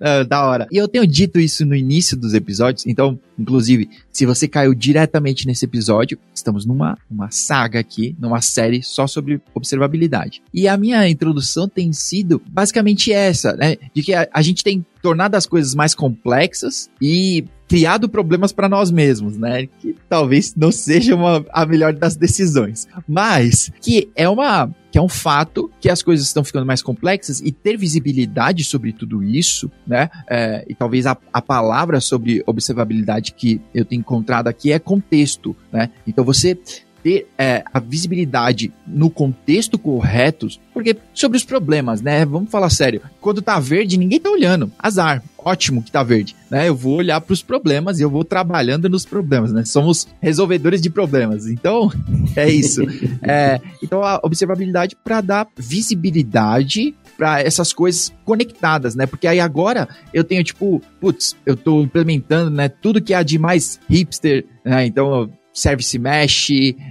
é, 0.00 0.24
da 0.24 0.46
hora. 0.46 0.66
E 0.70 0.76
eu 0.76 0.86
tenho 0.86 1.06
dito 1.06 1.40
isso 1.40 1.64
no 1.64 1.74
início 1.74 2.16
dos 2.16 2.34
episódios, 2.34 2.86
então, 2.86 3.18
inclusive, 3.38 3.88
se 4.12 4.26
você 4.26 4.48
caiu 4.48 4.74
diretamente 4.74 5.46
nesse 5.46 5.64
episódio, 5.64 6.18
estamos 6.34 6.64
numa 6.64 6.98
uma 7.10 7.30
saga 7.30 7.78
aqui, 7.80 8.16
numa 8.18 8.40
série 8.40 8.82
só 8.82 9.06
sobre 9.06 9.40
observabilidade. 9.54 10.42
E 10.52 10.68
a 10.68 10.76
minha 10.76 11.08
introdução 11.08 11.68
tem 11.68 11.92
sido 11.92 12.40
basicamente 12.48 13.12
essa, 13.12 13.54
né? 13.54 13.76
De 13.94 14.02
que 14.02 14.14
a, 14.14 14.28
a 14.32 14.42
gente 14.42 14.62
tem 14.62 14.84
tornado 15.06 15.36
as 15.36 15.46
coisas 15.46 15.72
mais 15.72 15.94
complexas 15.94 16.90
e 17.00 17.44
criado 17.68 18.08
problemas 18.08 18.50
para 18.52 18.68
nós 18.68 18.90
mesmos, 18.90 19.36
né? 19.36 19.68
Que 19.80 19.94
talvez 20.08 20.52
não 20.56 20.72
seja 20.72 21.14
uma, 21.14 21.46
a 21.52 21.64
melhor 21.64 21.92
das 21.92 22.16
decisões, 22.16 22.88
mas 23.06 23.70
que 23.80 24.10
é 24.16 24.28
uma 24.28 24.68
que 24.90 24.98
é 24.98 25.02
um 25.02 25.08
fato 25.08 25.70
que 25.80 25.90
as 25.90 26.02
coisas 26.02 26.26
estão 26.26 26.42
ficando 26.42 26.64
mais 26.66 26.82
complexas 26.82 27.40
e 27.40 27.52
ter 27.52 27.76
visibilidade 27.76 28.64
sobre 28.64 28.92
tudo 28.92 29.22
isso, 29.22 29.70
né? 29.86 30.10
É, 30.28 30.64
e 30.68 30.74
talvez 30.74 31.06
a, 31.06 31.16
a 31.32 31.40
palavra 31.40 32.00
sobre 32.00 32.42
observabilidade 32.46 33.32
que 33.32 33.60
eu 33.72 33.84
tenho 33.84 34.00
encontrado 34.00 34.48
aqui 34.48 34.72
é 34.72 34.78
contexto, 34.80 35.54
né? 35.70 35.90
Então 36.04 36.24
você 36.24 36.58
ter 37.06 37.28
é, 37.38 37.62
a 37.72 37.78
visibilidade 37.78 38.72
no 38.84 39.08
contexto 39.08 39.78
correto, 39.78 40.48
porque 40.74 40.96
sobre 41.14 41.38
os 41.38 41.44
problemas, 41.44 42.02
né? 42.02 42.26
Vamos 42.26 42.50
falar 42.50 42.68
sério. 42.68 43.00
Quando 43.20 43.40
tá 43.40 43.60
verde, 43.60 43.96
ninguém 43.96 44.18
tá 44.18 44.28
olhando. 44.28 44.72
Azar. 44.76 45.22
Ótimo 45.38 45.80
que 45.80 45.92
tá 45.92 46.02
verde, 46.02 46.34
né? 46.50 46.68
Eu 46.68 46.74
vou 46.74 46.96
olhar 46.96 47.20
para 47.20 47.32
os 47.32 47.40
problemas 47.40 48.00
e 48.00 48.02
eu 48.02 48.10
vou 48.10 48.24
trabalhando 48.24 48.88
nos 48.88 49.06
problemas, 49.06 49.52
né? 49.52 49.64
Somos 49.64 50.08
resolvedores 50.20 50.80
de 50.80 50.90
problemas. 50.90 51.46
Então, 51.46 51.92
é 52.34 52.50
isso. 52.50 52.82
é, 53.22 53.60
então, 53.80 54.02
a 54.02 54.18
observabilidade 54.24 54.96
para 54.96 55.20
dar 55.20 55.46
visibilidade 55.56 56.92
para 57.16 57.40
essas 57.40 57.72
coisas 57.72 58.12
conectadas, 58.24 58.96
né? 58.96 59.06
Porque 59.06 59.28
aí 59.28 59.38
agora 59.38 59.88
eu 60.12 60.24
tenho 60.24 60.42
tipo, 60.42 60.82
putz, 61.00 61.36
eu 61.46 61.56
tô 61.56 61.82
implementando, 61.82 62.50
né, 62.50 62.68
tudo 62.68 63.00
que 63.00 63.14
há 63.14 63.22
de 63.22 63.38
mais 63.38 63.78
hipster, 63.88 64.44
né? 64.64 64.84
Então, 64.84 65.30
service 65.56 65.98
mesh, 65.98 66.50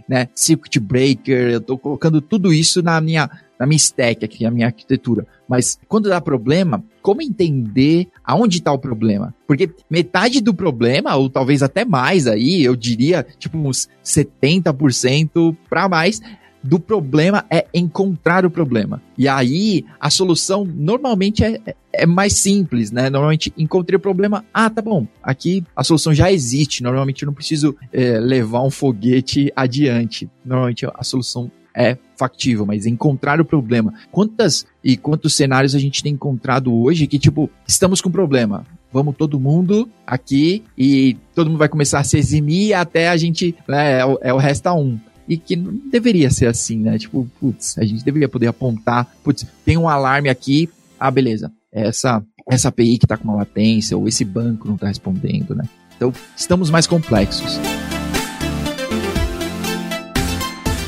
né, 0.09 0.27
circuit 0.33 0.79
breaker, 0.79 1.51
eu 1.51 1.61
tô 1.61 1.77
colocando 1.77 2.19
tudo 2.19 2.51
isso 2.51 2.81
na 2.81 2.99
minha 2.99 3.29
na 3.57 3.65
minha 3.65 3.77
stack 3.77 4.25
aqui, 4.25 4.43
na 4.43 4.51
minha 4.51 4.67
arquitetura. 4.67 5.25
Mas 5.47 5.79
quando 5.87 6.09
dá 6.09 6.19
problema, 6.19 6.83
como 7.01 7.21
entender 7.21 8.09
aonde 8.21 8.57
está 8.57 8.71
o 8.73 8.77
problema? 8.77 9.33
Porque 9.47 9.69
metade 9.89 10.41
do 10.41 10.53
problema, 10.53 11.15
ou 11.15 11.29
talvez 11.29 11.63
até 11.63 11.85
mais 11.85 12.27
aí, 12.27 12.63
eu 12.63 12.75
diria, 12.75 13.25
tipo 13.39 13.57
uns 13.57 13.87
70% 14.03 15.55
para 15.69 15.87
mais, 15.87 16.19
do 16.65 16.79
problema 16.79 17.45
é 17.49 17.67
encontrar 17.73 18.45
o 18.45 18.49
problema. 18.49 19.01
E 19.17 19.27
aí, 19.27 19.85
a 19.99 20.09
solução 20.09 20.65
normalmente 20.65 21.43
é, 21.43 21.61
é 21.93 22.05
mais 22.05 22.33
simples, 22.33 22.91
né? 22.91 23.09
Normalmente, 23.09 23.53
encontrei 23.55 23.97
o 23.97 23.99
problema, 23.99 24.43
ah, 24.53 24.69
tá 24.69 24.81
bom, 24.81 25.07
aqui 25.21 25.63
a 25.75 25.83
solução 25.83 26.13
já 26.13 26.31
existe. 26.31 26.81
Normalmente, 26.81 27.23
eu 27.23 27.27
não 27.27 27.33
preciso 27.33 27.75
é, 27.93 28.19
levar 28.19 28.63
um 28.63 28.71
foguete 28.71 29.51
adiante. 29.55 30.29
Normalmente, 30.43 30.85
a 30.85 31.03
solução 31.03 31.51
é 31.75 31.97
factível, 32.17 32.65
mas 32.65 32.85
encontrar 32.85 33.39
o 33.39 33.45
problema. 33.45 33.93
Quantas 34.11 34.65
e 34.83 34.97
quantos 34.97 35.35
cenários 35.35 35.75
a 35.75 35.79
gente 35.79 36.01
tem 36.01 36.13
encontrado 36.13 36.73
hoje 36.73 37.05
que, 37.05 37.19
tipo, 37.19 37.49
estamos 37.67 38.01
com 38.01 38.09
problema. 38.09 38.65
Vamos 38.91 39.15
todo 39.17 39.39
mundo 39.39 39.89
aqui 40.07 40.63
e 40.77 41.17
todo 41.35 41.49
mundo 41.49 41.59
vai 41.59 41.67
começar 41.67 41.99
a 41.99 42.03
se 42.03 42.17
eximir 42.17 42.73
até 42.73 43.09
a 43.09 43.17
gente, 43.17 43.53
né, 43.67 43.99
é, 43.99 44.05
o, 44.05 44.17
é 44.21 44.33
o 44.33 44.37
resta 44.37 44.73
um 44.73 44.97
e 45.27 45.37
que 45.37 45.55
não 45.55 45.73
deveria 45.89 46.29
ser 46.29 46.47
assim, 46.47 46.77
né? 46.77 46.97
Tipo, 46.97 47.27
putz, 47.39 47.77
a 47.77 47.85
gente 47.85 48.03
deveria 48.03 48.29
poder 48.29 48.47
apontar, 48.47 49.07
putz, 49.23 49.45
tem 49.65 49.77
um 49.77 49.89
alarme 49.89 50.29
aqui, 50.29 50.69
ah, 50.99 51.11
beleza, 51.11 51.51
essa 51.71 52.23
essa 52.47 52.69
API 52.69 52.99
que 52.99 53.07
tá 53.07 53.17
com 53.17 53.23
uma 53.23 53.37
latência 53.37 53.97
ou 53.97 54.07
esse 54.07 54.23
banco 54.23 54.67
não 54.67 54.77
tá 54.77 54.87
respondendo, 54.87 55.55
né? 55.55 55.67
Então, 55.95 56.13
estamos 56.35 56.69
mais 56.69 56.85
complexos. 56.85 57.57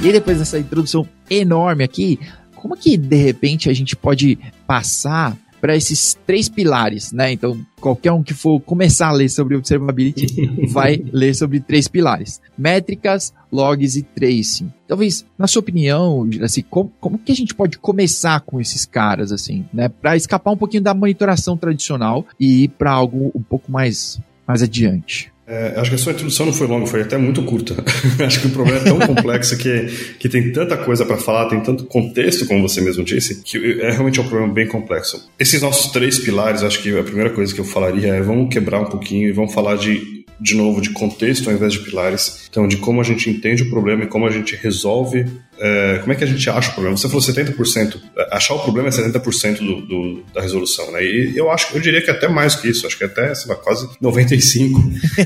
E 0.01 0.05
aí, 0.05 0.13
depois 0.13 0.37
dessa 0.37 0.59
introdução 0.59 1.07
enorme 1.29 1.83
aqui, 1.83 2.19
como 2.55 2.77
que 2.77 2.95
de 2.95 3.15
repente 3.15 3.69
a 3.69 3.73
gente 3.73 3.95
pode 3.95 4.37
passar 4.67 5.35
para 5.59 5.75
esses 5.75 6.17
três 6.25 6.47
pilares, 6.49 7.11
né? 7.11 7.31
Então, 7.31 7.59
qualquer 7.79 8.11
um 8.11 8.23
que 8.23 8.33
for 8.33 8.59
começar 8.59 9.07
a 9.07 9.11
ler 9.11 9.29
sobre 9.29 9.55
observability 9.55 10.27
vai 10.69 11.03
ler 11.11 11.35
sobre 11.35 11.59
três 11.59 11.87
pilares: 11.87 12.41
métricas, 12.57 13.33
logs 13.51 13.95
e 13.95 14.03
tracing. 14.03 14.71
Talvez, 14.87 15.25
na 15.37 15.47
sua 15.47 15.59
opinião, 15.61 16.27
assim, 16.41 16.61
como, 16.61 16.91
como 16.99 17.17
que 17.17 17.31
a 17.31 17.35
gente 17.35 17.53
pode 17.53 17.77
começar 17.77 18.39
com 18.41 18.59
esses 18.59 18.85
caras, 18.85 19.31
assim, 19.31 19.65
né? 19.73 19.89
Para 19.89 20.15
escapar 20.15 20.51
um 20.51 20.57
pouquinho 20.57 20.83
da 20.83 20.93
monitoração 20.93 21.57
tradicional 21.57 22.25
e 22.39 22.63
ir 22.63 22.67
para 22.69 22.91
algo 22.91 23.31
um 23.33 23.41
pouco 23.41 23.71
mais, 23.71 24.19
mais 24.47 24.61
adiante. 24.61 25.31
É, 25.47 25.75
acho 25.77 25.89
que 25.89 25.95
a 25.95 25.97
sua 25.97 26.11
introdução 26.11 26.45
não 26.45 26.51
foi 26.51 26.67
longa, 26.67 26.85
foi 26.85 27.01
até 27.01 27.17
muito 27.17 27.41
curta. 27.43 27.73
acho 28.25 28.41
que 28.41 28.47
o 28.47 28.49
problema 28.49 28.81
é 28.81 28.83
tão 28.83 28.99
complexo 28.99 29.57
que, 29.57 29.85
que 30.19 30.27
tem 30.27 30.51
tanta 30.51 30.75
coisa 30.75 31.05
para 31.05 31.15
falar, 31.15 31.47
tem 31.47 31.61
tanto 31.61 31.85
contexto, 31.85 32.45
como 32.45 32.61
você 32.61 32.81
mesmo 32.81 33.03
disse, 33.03 33.41
que 33.43 33.79
é 33.81 33.91
realmente 33.91 34.19
um 34.19 34.27
problema 34.27 34.53
bem 34.53 34.67
complexo. 34.67 35.31
Esses 35.39 35.61
nossos 35.61 35.91
três 35.93 36.19
pilares, 36.19 36.63
acho 36.63 36.83
que 36.83 36.97
a 36.99 37.03
primeira 37.03 37.29
coisa 37.29 37.53
que 37.55 37.61
eu 37.61 37.65
falaria 37.65 38.15
é 38.15 38.21
vamos 38.21 38.53
quebrar 38.53 38.81
um 38.81 38.89
pouquinho 38.89 39.29
e 39.29 39.31
vamos 39.31 39.53
falar 39.53 39.77
de 39.77 40.17
de 40.39 40.55
novo, 40.55 40.81
de 40.81 40.91
contexto 40.91 41.49
ao 41.49 41.55
invés 41.55 41.73
de 41.73 41.79
pilares. 41.79 42.47
Então, 42.49 42.67
de 42.67 42.77
como 42.77 43.01
a 43.01 43.03
gente 43.03 43.29
entende 43.29 43.63
o 43.63 43.69
problema 43.69 44.03
e 44.03 44.07
como 44.07 44.25
a 44.27 44.29
gente 44.29 44.55
resolve. 44.55 45.25
É, 45.59 45.99
como 45.99 46.13
é 46.13 46.15
que 46.15 46.23
a 46.23 46.27
gente 46.27 46.49
acha 46.49 46.69
o 46.69 46.73
problema? 46.73 46.97
Você 46.97 47.07
falou 47.07 47.21
70%. 47.21 47.97
Achar 48.31 48.53
o 48.55 48.59
problema 48.59 48.89
é 48.89 48.91
70% 48.91 49.57
do, 49.57 49.81
do, 49.81 50.23
da 50.33 50.41
resolução, 50.41 50.91
né? 50.91 51.03
E 51.03 51.37
eu 51.37 51.51
acho, 51.51 51.75
eu 51.75 51.81
diria 51.81 52.01
que 52.01 52.11
até 52.11 52.27
mais 52.27 52.55
que 52.55 52.69
isso. 52.69 52.85
Acho 52.85 52.97
que 52.97 53.03
até, 53.03 53.33
sei 53.33 53.49
lá, 53.49 53.55
quase 53.55 53.87
95%. 54.01 54.71